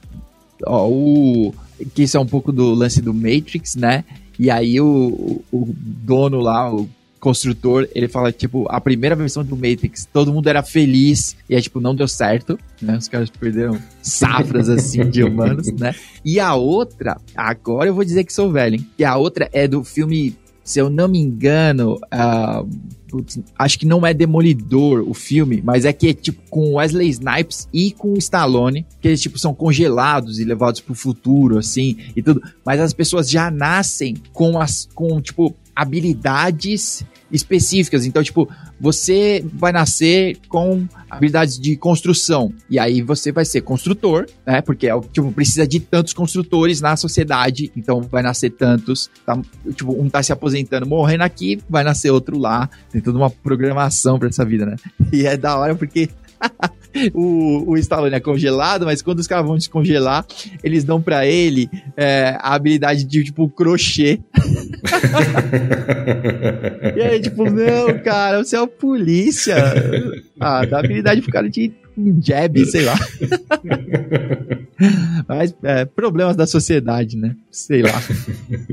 Ó, 0.66 0.88
o, 0.90 1.54
que 1.94 2.04
isso 2.04 2.18
é 2.18 2.20
um 2.20 2.26
pouco 2.26 2.52
do 2.52 2.74
lance 2.74 3.02
do 3.02 3.14
Matrix, 3.14 3.76
né? 3.76 4.04
E 4.38 4.50
aí 4.50 4.80
o, 4.80 5.42
o, 5.52 5.70
dono 5.76 6.40
lá, 6.40 6.74
o 6.74 6.90
construtor, 7.20 7.88
ele 7.94 8.08
fala, 8.08 8.32
tipo, 8.32 8.66
a 8.70 8.82
primeira 8.82 9.16
versão 9.16 9.44
do 9.44 9.56
Matrix, 9.56 10.08
todo 10.12 10.34
mundo 10.34 10.48
era 10.48 10.64
feliz, 10.64 11.38
e 11.48 11.56
aí, 11.56 11.62
tipo, 11.62 11.80
não 11.80 11.94
deu 11.94 12.08
certo, 12.08 12.58
né? 12.82 12.98
Os 12.98 13.08
caras 13.08 13.30
perderam 13.30 13.80
safras, 14.02 14.68
assim, 14.68 15.08
de 15.08 15.24
humanos, 15.24 15.72
né? 15.74 15.94
E 16.26 16.40
a 16.40 16.56
outra, 16.56 17.22
agora 17.36 17.90
eu 17.90 17.94
vou 17.94 18.04
dizer 18.04 18.24
que 18.24 18.34
sou 18.34 18.52
velho, 18.52 18.76
hein? 18.76 18.88
E 18.98 19.06
a 19.06 19.16
outra 19.16 19.48
é 19.54 19.68
do 19.68 19.84
filme, 19.84 20.36
se 20.64 20.80
eu 20.80 20.90
não 20.90 21.08
me 21.08 21.20
engano, 21.20 22.00
uh, 22.12 22.68
acho 23.58 23.80
que 23.80 23.86
não 23.86 24.06
é 24.06 24.14
Demolidor 24.14 25.04
o 25.08 25.14
filme, 25.14 25.62
mas 25.64 25.86
é 25.86 25.94
que 25.94 26.10
é 26.10 26.14
tipo 26.14 26.42
com 26.50 26.76
Wesley 26.76 27.10
Snipes 27.10 27.68
e 27.74 27.92
com 27.92 28.14
Stallone, 28.18 28.86
que 29.00 29.08
eles 29.08 29.22
tipo 29.22 29.38
são 29.40 29.54
congelados 29.54 30.40
e 30.40 30.44
levados 30.44 30.80
pro 30.80 30.94
futuro 30.94 31.58
assim 31.58 31.98
e 32.16 32.22
tudo, 32.22 32.42
mas 32.66 32.80
as 32.80 32.94
pessoas 32.94 33.30
já 33.30 33.50
nascem 33.50 34.16
com 34.34 34.60
as 34.60 34.88
com 34.94 35.22
tipo 35.22 35.56
habilidades 35.76 37.04
específicas. 37.32 38.06
Então, 38.06 38.22
tipo, 38.22 38.48
você 38.80 39.44
vai 39.54 39.72
nascer 39.72 40.38
com 40.50 40.86
habilidades 41.10 41.60
de 41.60 41.76
construção. 41.76 42.54
E 42.70 42.78
aí 42.78 43.02
você 43.02 43.32
vai 43.32 43.46
ser 43.46 43.62
construtor, 43.62 44.26
né? 44.46 44.62
Porque 44.62 44.88
é, 44.88 45.00
tipo, 45.12 45.32
precisa 45.32 45.66
de 45.66 45.80
tantos 45.80 46.14
construtores 46.14 46.82
na 46.82 46.96
sociedade. 46.96 47.72
Então 47.76 48.02
vai 48.02 48.22
nascer 48.22 48.52
tantos. 48.52 49.10
Tá, 49.26 49.40
tipo, 49.76 50.00
um 50.00 50.10
tá 50.10 50.22
se 50.22 50.34
aposentando, 50.34 50.86
morrendo 50.86 51.24
aqui, 51.24 51.60
vai 51.70 51.84
nascer 51.84 52.12
outro 52.12 52.38
lá. 52.38 52.70
Tem 53.02 53.02
toda 53.02 53.18
uma 53.18 53.32
programação 53.32 54.20
para 54.20 54.30
essa 54.30 54.46
vida, 54.46 54.66
né? 54.66 54.76
E 55.12 55.26
é 55.26 55.36
da 55.36 55.58
hora 55.58 55.76
porque 55.76 56.10
o, 57.14 57.72
o 57.72 57.78
Stallone 57.78 58.16
é 58.16 58.20
congelado, 58.20 58.86
mas 58.86 59.02
quando 59.02 59.20
os 59.20 59.28
caras 59.28 59.46
vão 59.46 59.58
descongelar, 59.58 60.26
eles 60.64 60.84
dão 60.84 61.02
para 61.02 61.26
ele 61.26 61.70
é, 61.98 62.38
a 62.40 62.54
habilidade 62.54 63.04
de, 63.04 63.24
tipo, 63.24 63.50
crochê. 63.50 64.20
e 66.96 67.02
aí, 67.02 67.20
tipo, 67.20 67.50
não, 67.50 67.98
cara, 68.04 68.44
você 68.44 68.56
é 68.56 68.62
o 68.62 68.68
polícia. 68.68 69.56
Ah, 70.40 70.66
dá 70.66 70.80
habilidade 70.80 71.22
pro 71.22 71.32
cara 71.32 71.50
de 71.50 71.74
jab, 72.22 72.66
sei 72.66 72.86
lá. 72.86 72.96
Mas 75.28 75.56
é, 75.64 75.86
problemas 75.86 76.36
da 76.36 76.48
sociedade, 76.48 77.18
né? 77.18 77.36
Sei 77.52 77.82
lá. 77.82 78.02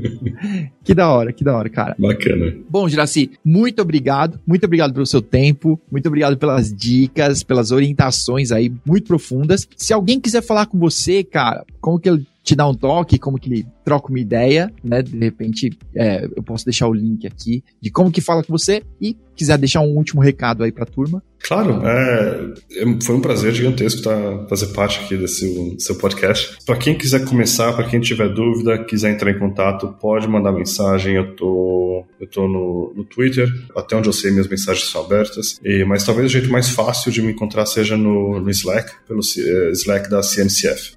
que 0.83 0.93
da 0.93 1.09
hora, 1.09 1.31
que 1.31 1.43
da 1.43 1.55
hora, 1.55 1.69
cara. 1.69 1.95
Bacana. 1.99 2.55
Bom, 2.69 2.89
Juraci, 2.89 3.31
muito 3.43 3.81
obrigado. 3.81 4.39
Muito 4.45 4.65
obrigado 4.65 4.93
pelo 4.93 5.05
seu 5.05 5.21
tempo. 5.21 5.79
Muito 5.91 6.07
obrigado 6.07 6.37
pelas 6.37 6.73
dicas, 6.73 7.43
pelas 7.43 7.71
orientações 7.71 8.51
aí 8.51 8.71
muito 8.85 9.07
profundas. 9.07 9.67
Se 9.75 9.93
alguém 9.93 10.19
quiser 10.19 10.41
falar 10.41 10.65
com 10.65 10.79
você, 10.79 11.23
cara, 11.23 11.65
como 11.79 11.99
que 11.99 12.09
ele 12.09 12.25
te 12.43 12.55
dá 12.55 12.67
um 12.67 12.73
toque, 12.73 13.19
como 13.19 13.37
que 13.37 13.49
ele 13.49 13.65
troca 13.89 14.09
uma 14.09 14.19
ideia, 14.19 14.71
né? 14.83 15.01
De 15.01 15.17
repente, 15.17 15.71
é, 15.95 16.23
eu 16.35 16.43
posso 16.43 16.63
deixar 16.63 16.87
o 16.87 16.93
link 16.93 17.25
aqui 17.25 17.63
de 17.81 17.89
como 17.89 18.11
que 18.11 18.21
fala 18.21 18.43
com 18.43 18.55
você 18.55 18.83
e 19.01 19.17
quiser 19.35 19.57
deixar 19.57 19.81
um 19.81 19.95
último 19.95 20.21
recado 20.21 20.63
aí 20.63 20.71
pra 20.71 20.85
turma. 20.85 21.23
Claro, 21.41 21.81
é, 21.87 22.53
é 22.81 23.01
foi 23.01 23.15
um 23.15 23.21
prazer 23.21 23.53
gigantesco 23.53 24.01
tá, 24.01 24.45
fazer 24.49 24.67
parte 24.67 24.99
aqui 24.99 25.15
desse 25.15 25.75
seu 25.79 25.95
podcast. 25.95 26.57
Para 26.65 26.75
quem 26.75 26.95
quiser 26.95 27.23
começar, 27.25 27.71
para 27.73 27.85
quem 27.85 27.99
tiver 28.01 28.27
dúvida, 28.27 28.83
quiser 28.83 29.11
entrar 29.11 29.31
em 29.31 29.39
contato, 29.39 29.95
pode 30.01 30.27
mandar 30.27 30.51
mensagem. 30.51 31.15
Eu 31.15 31.35
tô, 31.35 32.05
eu 32.19 32.27
tô 32.27 32.47
no, 32.47 32.93
no 32.93 33.05
Twitter, 33.05 33.49
até 33.75 33.95
onde 33.95 34.09
eu 34.09 34.13
sei, 34.13 34.31
minhas 34.31 34.49
mensagens 34.49 34.89
são 34.89 35.05
abertas. 35.05 35.59
E, 35.63 35.85
mas 35.85 36.03
talvez 36.03 36.27
o 36.27 36.29
jeito 36.29 36.51
mais 36.51 36.69
fácil 36.69 37.09
de 37.09 37.21
me 37.21 37.31
encontrar 37.31 37.65
seja 37.65 37.95
no, 37.95 38.41
no 38.41 38.49
Slack, 38.49 38.91
pelo 39.07 39.21
uh, 39.21 39.71
Slack 39.71 40.09
da 40.09 40.21
CNCF. 40.21 40.91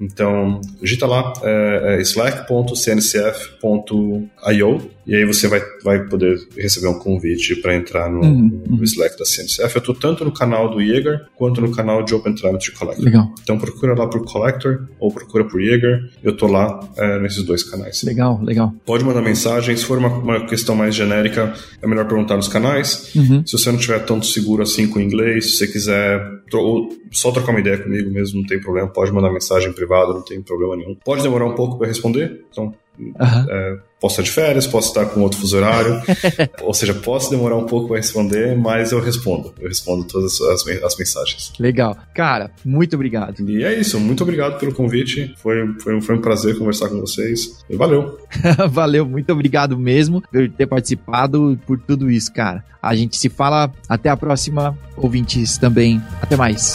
Então, 0.00 0.60
digita 0.80 1.06
lá, 1.06 1.34
é, 1.42 1.96
é 1.96 2.02
slack.cncf.io 2.32 4.90
e 5.06 5.16
aí 5.16 5.24
você 5.24 5.48
vai, 5.48 5.60
vai 5.82 6.06
poder 6.06 6.38
receber 6.56 6.86
um 6.86 6.98
convite 6.98 7.56
para 7.56 7.74
entrar 7.74 8.10
no, 8.10 8.20
uhum, 8.20 8.62
no, 8.68 8.84
Slack 8.84 9.18
da 9.18 9.24
CNCF. 9.24 9.74
Eu 9.74 9.80
estou 9.80 9.94
tanto 9.94 10.24
no 10.24 10.32
canal 10.32 10.70
do 10.70 10.80
Jaeger 10.80 11.26
quanto 11.36 11.60
no 11.60 11.72
canal 11.72 12.04
de 12.04 12.14
Open 12.14 12.34
Telemetry 12.34 12.72
Collector. 12.72 13.04
Legal. 13.04 13.34
Então 13.42 13.58
procura 13.58 13.94
lá 13.94 14.06
por 14.06 14.24
Collector 14.24 14.88
ou 15.00 15.10
procura 15.10 15.44
por 15.44 15.60
Jaeger. 15.60 16.10
Eu 16.22 16.32
estou 16.32 16.48
lá 16.48 16.80
é, 16.96 17.18
nesses 17.18 17.42
dois 17.42 17.62
canais. 17.62 18.02
Legal, 18.04 18.40
legal. 18.42 18.72
Pode 18.86 19.04
mandar 19.04 19.22
mensagem. 19.22 19.76
Se 19.76 19.84
for 19.84 19.98
uma, 19.98 20.08
uma 20.08 20.46
questão 20.46 20.76
mais 20.76 20.94
genérica, 20.94 21.52
é 21.80 21.86
melhor 21.86 22.06
perguntar 22.06 22.36
nos 22.36 22.48
canais. 22.48 23.12
Uhum. 23.14 23.44
Se 23.44 23.58
você 23.58 23.70
não 23.70 23.78
estiver 23.78 24.04
tanto 24.04 24.26
seguro 24.26 24.62
assim 24.62 24.86
com 24.86 24.98
o 24.98 25.02
inglês, 25.02 25.52
se 25.52 25.56
você 25.56 25.66
quiser 25.66 26.20
tro 26.48 26.90
só 27.10 27.32
trocar 27.32 27.50
uma 27.50 27.60
ideia 27.60 27.78
comigo 27.78 28.10
mesmo, 28.10 28.40
não 28.40 28.46
tem 28.46 28.60
problema. 28.60 28.88
Pode 28.88 29.10
mandar 29.10 29.32
mensagem 29.32 29.72
privada, 29.72 30.12
não 30.12 30.22
tem 30.22 30.40
problema 30.42 30.76
nenhum. 30.76 30.96
Pode 31.04 31.22
demorar 31.22 31.46
um 31.46 31.54
pouco 31.54 31.78
para 31.78 31.88
responder, 31.88 32.44
então 32.50 32.72
Uhum. 32.98 33.46
É, 33.48 33.78
posso 34.00 34.20
estar 34.20 34.22
de 34.22 34.30
férias, 34.30 34.66
posso 34.66 34.88
estar 34.88 35.06
com 35.06 35.20
outro 35.20 35.38
fuso 35.38 35.56
horário, 35.56 36.02
ou 36.62 36.74
seja, 36.74 36.92
posso 36.92 37.30
demorar 37.30 37.56
um 37.56 37.66
pouco 37.66 37.88
para 37.88 37.96
responder, 37.96 38.56
mas 38.56 38.92
eu 38.92 39.00
respondo. 39.00 39.54
Eu 39.60 39.68
respondo 39.68 40.04
todas 40.04 40.40
as, 40.40 40.66
as, 40.66 40.96
mensagens. 40.96 41.52
Legal. 41.58 41.96
Cara, 42.14 42.50
muito 42.64 42.94
obrigado. 42.94 43.48
E 43.48 43.64
é 43.64 43.78
isso, 43.78 43.98
muito 43.98 44.22
obrigado 44.22 44.58
pelo 44.58 44.74
convite. 44.74 45.34
Foi, 45.38 45.72
foi, 45.80 46.00
foi 46.00 46.14
um 46.16 46.20
prazer 46.20 46.58
conversar 46.58 46.88
com 46.88 47.00
vocês. 47.00 47.64
E 47.68 47.76
valeu. 47.76 48.18
valeu, 48.70 49.06
muito 49.06 49.32
obrigado 49.32 49.78
mesmo 49.78 50.20
por 50.20 50.48
ter 50.50 50.66
participado 50.66 51.58
por 51.66 51.78
tudo 51.78 52.10
isso, 52.10 52.32
cara. 52.32 52.64
A 52.82 52.96
gente 52.96 53.16
se 53.16 53.28
fala. 53.28 53.72
Até 53.88 54.08
a 54.08 54.16
próxima, 54.16 54.76
ouvintes 54.96 55.56
também. 55.56 56.02
Até 56.20 56.36
mais. 56.36 56.74